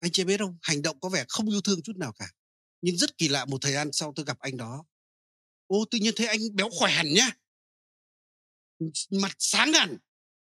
Anh 0.00 0.12
chưa 0.12 0.24
biết 0.24 0.40
không 0.40 0.58
hành 0.62 0.82
động 0.82 1.00
có 1.00 1.08
vẻ 1.08 1.24
không 1.28 1.48
yêu 1.48 1.60
thương 1.60 1.82
chút 1.82 1.96
nào 1.96 2.12
cả. 2.12 2.32
Nhưng 2.80 2.96
rất 2.96 3.18
kỳ 3.18 3.28
lạ 3.28 3.44
một 3.44 3.58
thời 3.60 3.72
gian 3.72 3.92
sau 3.92 4.12
tôi 4.16 4.24
gặp 4.24 4.38
anh 4.38 4.56
đó 4.56 4.84
ô, 5.68 5.84
tự 5.90 5.98
nhiên 5.98 6.14
thấy 6.16 6.26
anh 6.26 6.40
béo 6.54 6.68
khỏe 6.72 6.92
hẳn 6.92 7.06
nhá. 7.14 7.30
Mặt 9.10 9.36
sáng 9.38 9.72
hẳn. 9.72 9.96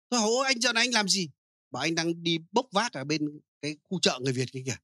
Tôi 0.09 0.21
hỏi 0.21 0.47
anh 0.47 0.61
giờ 0.61 0.73
này 0.73 0.83
anh 0.85 0.95
làm 0.95 1.09
gì? 1.09 1.29
Bảo 1.71 1.83
anh 1.83 1.95
đang 1.95 2.23
đi 2.23 2.39
bốc 2.53 2.67
vác 2.73 2.93
ở 2.93 3.05
bên 3.05 3.41
cái 3.63 3.77
khu 3.83 4.01
chợ 4.01 4.19
người 4.23 4.33
Việt 4.33 4.53
kia 4.53 4.63
kìa. 4.67 4.77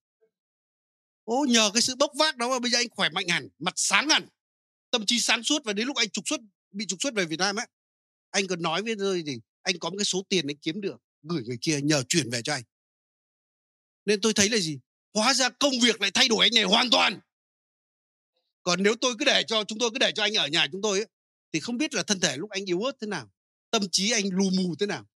Ô, 1.25 1.47
nhờ 1.49 1.70
cái 1.75 1.83
sự 1.83 1.95
bốc 1.97 2.11
vác 2.18 2.37
đó 2.37 2.49
mà 2.49 2.59
bây 2.59 2.70
giờ 2.70 2.79
anh 2.79 2.89
khỏe 2.91 3.09
mạnh 3.09 3.29
hẳn, 3.29 3.49
mặt 3.59 3.75
sáng 3.77 4.09
hẳn. 4.09 4.29
Tâm 4.91 5.07
trí 5.07 5.20
sáng 5.20 5.43
suốt 5.43 5.64
và 5.64 5.72
đến 5.72 5.87
lúc 5.87 5.97
anh 5.97 6.11
trục 6.11 6.29
xuất, 6.29 6.41
bị 6.72 6.87
trục 6.87 7.03
xuất 7.03 7.14
về 7.14 7.25
Việt 7.25 7.39
Nam 7.39 7.57
á, 7.57 7.66
anh 8.31 8.47
còn 8.47 8.62
nói 8.62 8.83
với 8.83 8.95
tôi 8.99 9.22
thì 9.27 9.39
anh 9.62 9.79
có 9.79 9.91
một 9.91 9.97
cái 9.99 10.05
số 10.05 10.22
tiền 10.29 10.47
anh 10.47 10.57
kiếm 10.57 10.81
được, 10.81 10.97
gửi 11.22 11.43
người 11.43 11.59
kia 11.61 11.81
nhờ 11.81 12.03
chuyển 12.09 12.31
về 12.31 12.43
cho 12.43 12.53
anh. 12.53 12.62
Nên 14.05 14.20
tôi 14.20 14.35
thấy 14.35 14.49
là 14.49 14.59
gì? 14.59 14.79
Hóa 15.14 15.35
ra 15.35 15.49
công 15.49 15.72
việc 15.83 16.01
lại 16.01 16.11
thay 16.14 16.29
đổi 16.29 16.47
anh 16.47 16.55
này 16.55 16.64
hoàn 16.64 16.91
toàn 16.91 17.20
còn 18.64 18.82
nếu 18.82 18.94
tôi 19.00 19.14
cứ 19.18 19.24
để 19.24 19.42
cho 19.46 19.64
chúng 19.64 19.78
tôi 19.78 19.90
cứ 19.90 19.98
để 19.98 20.12
cho 20.12 20.22
anh 20.22 20.34
ở 20.34 20.46
nhà 20.48 20.66
chúng 20.72 20.82
tôi 20.82 20.98
ấy, 20.98 21.06
thì 21.52 21.60
không 21.60 21.78
biết 21.78 21.94
là 21.94 22.02
thân 22.02 22.20
thể 22.20 22.36
lúc 22.36 22.50
anh 22.50 22.64
yếu 22.64 22.82
ớt 22.82 22.92
thế 23.00 23.06
nào 23.06 23.30
tâm 23.70 23.82
trí 23.92 24.10
anh 24.10 24.24
lù 24.32 24.50
mù 24.50 24.74
thế 24.80 24.86
nào 24.86 25.06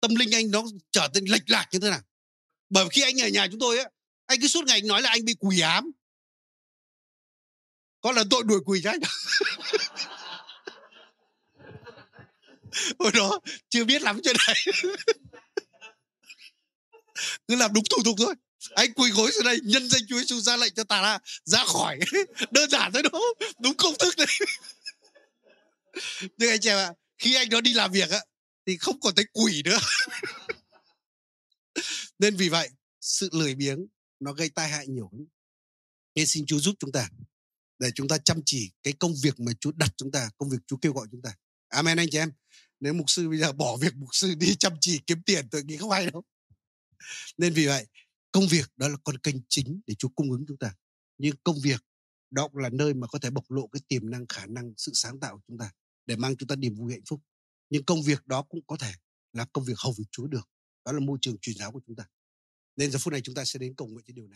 tâm 0.00 0.14
linh 0.14 0.34
anh 0.34 0.50
nó 0.50 0.64
trở 0.90 1.08
nên 1.14 1.24
lệch 1.24 1.50
lạc 1.50 1.66
như 1.72 1.78
thế 1.78 1.90
nào. 1.90 2.00
Bởi 2.70 2.88
khi 2.90 3.02
anh 3.02 3.20
ở 3.20 3.28
nhà 3.28 3.46
chúng 3.50 3.60
tôi 3.60 3.78
á 3.78 3.84
anh 4.26 4.40
cứ 4.40 4.48
suốt 4.48 4.64
ngày 4.66 4.76
anh 4.78 4.86
nói 4.86 5.02
là 5.02 5.10
anh 5.10 5.24
bị 5.24 5.34
quỷ 5.38 5.60
ám. 5.60 5.90
Có 8.00 8.12
lần 8.12 8.28
tội 8.28 8.42
đuổi 8.44 8.60
quỷ 8.64 8.80
ra 8.80 8.90
anh 8.90 9.00
hồi 12.98 13.12
đó 13.14 13.40
chưa 13.68 13.84
biết 13.84 14.02
lắm 14.02 14.20
chuyện 14.24 14.36
này. 14.46 14.64
Cứ 17.48 17.56
làm 17.56 17.72
đúng 17.72 17.84
thủ 17.90 18.02
tục 18.04 18.14
thôi 18.18 18.34
anh 18.74 18.92
quỳ 18.92 19.10
gối 19.10 19.32
xuống 19.32 19.44
đây, 19.44 19.60
nhân 19.64 19.88
danh 19.88 20.02
chúa 20.08 20.18
giêsu 20.18 20.40
ra 20.40 20.56
lệnh 20.56 20.74
cho 20.74 20.84
tà 20.84 21.02
ra 21.02 21.18
ra 21.44 21.64
khỏi. 21.64 21.98
Đơn 22.50 22.70
giản 22.70 22.92
thế 22.92 23.02
đó 23.02 23.20
đúng 23.58 23.76
công 23.76 23.94
thức 23.98 24.14
đấy. 24.16 24.26
Nhưng 26.36 26.50
anh 26.50 26.60
chị 26.60 26.68
ạ, 26.70 26.92
khi 27.18 27.34
anh 27.34 27.48
đó 27.48 27.60
đi 27.60 27.74
làm 27.74 27.92
việc 27.92 28.10
á, 28.10 28.20
thì 28.66 28.76
không 28.76 29.00
còn 29.00 29.14
thấy 29.14 29.24
quỷ 29.32 29.62
nữa. 29.64 29.78
Nên 32.18 32.36
vì 32.36 32.48
vậy, 32.48 32.70
sự 33.00 33.28
lười 33.32 33.54
biếng 33.54 33.86
nó 34.20 34.32
gây 34.32 34.48
tai 34.48 34.68
hại 34.68 34.86
nhiều 34.86 35.10
lắm. 35.12 35.26
Nên 36.14 36.26
xin 36.26 36.46
Chúa 36.46 36.58
giúp 36.58 36.74
chúng 36.78 36.92
ta 36.92 37.08
để 37.78 37.90
chúng 37.94 38.08
ta 38.08 38.18
chăm 38.18 38.40
chỉ 38.44 38.70
cái 38.82 38.92
công 38.92 39.12
việc 39.22 39.40
mà 39.40 39.52
Chúa 39.60 39.72
đặt 39.72 39.94
chúng 39.96 40.10
ta, 40.10 40.30
công 40.38 40.50
việc 40.50 40.58
Chúa 40.66 40.76
kêu 40.76 40.92
gọi 40.92 41.06
chúng 41.10 41.22
ta. 41.22 41.34
Amen 41.68 41.98
anh 41.98 42.08
chị 42.10 42.18
em. 42.18 42.32
Nếu 42.80 42.92
mục 42.92 43.10
sư 43.10 43.28
bây 43.28 43.38
giờ 43.38 43.52
bỏ 43.52 43.76
việc 43.76 43.94
mục 43.96 44.08
sư 44.12 44.34
đi 44.34 44.54
chăm 44.54 44.72
chỉ 44.80 45.00
kiếm 45.06 45.22
tiền, 45.22 45.48
tôi 45.50 45.64
nghĩ 45.64 45.76
không 45.76 45.90
hay 45.90 46.06
đâu. 46.10 46.24
Nên 47.36 47.52
vì 47.52 47.66
vậy 47.66 47.86
công 48.32 48.48
việc 48.50 48.66
đó 48.76 48.88
là 48.88 48.96
con 49.04 49.18
kênh 49.18 49.36
chính 49.48 49.80
để 49.86 49.94
Chúa 49.94 50.08
cung 50.08 50.30
ứng 50.30 50.44
chúng 50.48 50.58
ta. 50.58 50.74
Nhưng 51.18 51.36
công 51.44 51.56
việc 51.62 51.80
đó 52.30 52.48
cũng 52.48 52.56
là 52.56 52.68
nơi 52.68 52.94
mà 52.94 53.06
có 53.06 53.18
thể 53.18 53.30
bộc 53.30 53.50
lộ 53.50 53.66
cái 53.66 53.80
tiềm 53.88 54.10
năng, 54.10 54.26
khả 54.28 54.46
năng, 54.46 54.72
sự 54.76 54.92
sáng 54.94 55.20
tạo 55.20 55.36
của 55.36 55.42
chúng 55.48 55.58
ta 55.58 55.72
để 56.06 56.16
mang 56.16 56.36
chúng 56.36 56.46
ta 56.46 56.56
niềm 56.56 56.74
vui 56.74 56.92
hạnh 56.92 57.04
phúc. 57.08 57.20
Nhưng 57.70 57.84
công 57.84 58.02
việc 58.02 58.26
đó 58.26 58.42
cũng 58.42 58.60
có 58.66 58.76
thể 58.76 58.92
là 59.32 59.46
công 59.52 59.64
việc 59.64 59.78
hầu 59.78 59.94
việc 59.98 60.04
Chúa 60.10 60.26
được. 60.26 60.48
Đó 60.84 60.92
là 60.92 61.00
môi 61.00 61.18
trường 61.20 61.38
truyền 61.40 61.56
giáo 61.56 61.72
của 61.72 61.80
chúng 61.86 61.96
ta. 61.96 62.04
Nên 62.76 62.90
giờ 62.90 62.98
phút 62.98 63.12
này 63.12 63.20
chúng 63.20 63.34
ta 63.34 63.44
sẽ 63.44 63.58
đến 63.58 63.74
cầu 63.74 63.88
nguyện 63.88 64.04
cho 64.08 64.12
điều 64.12 64.24
này. 64.24 64.26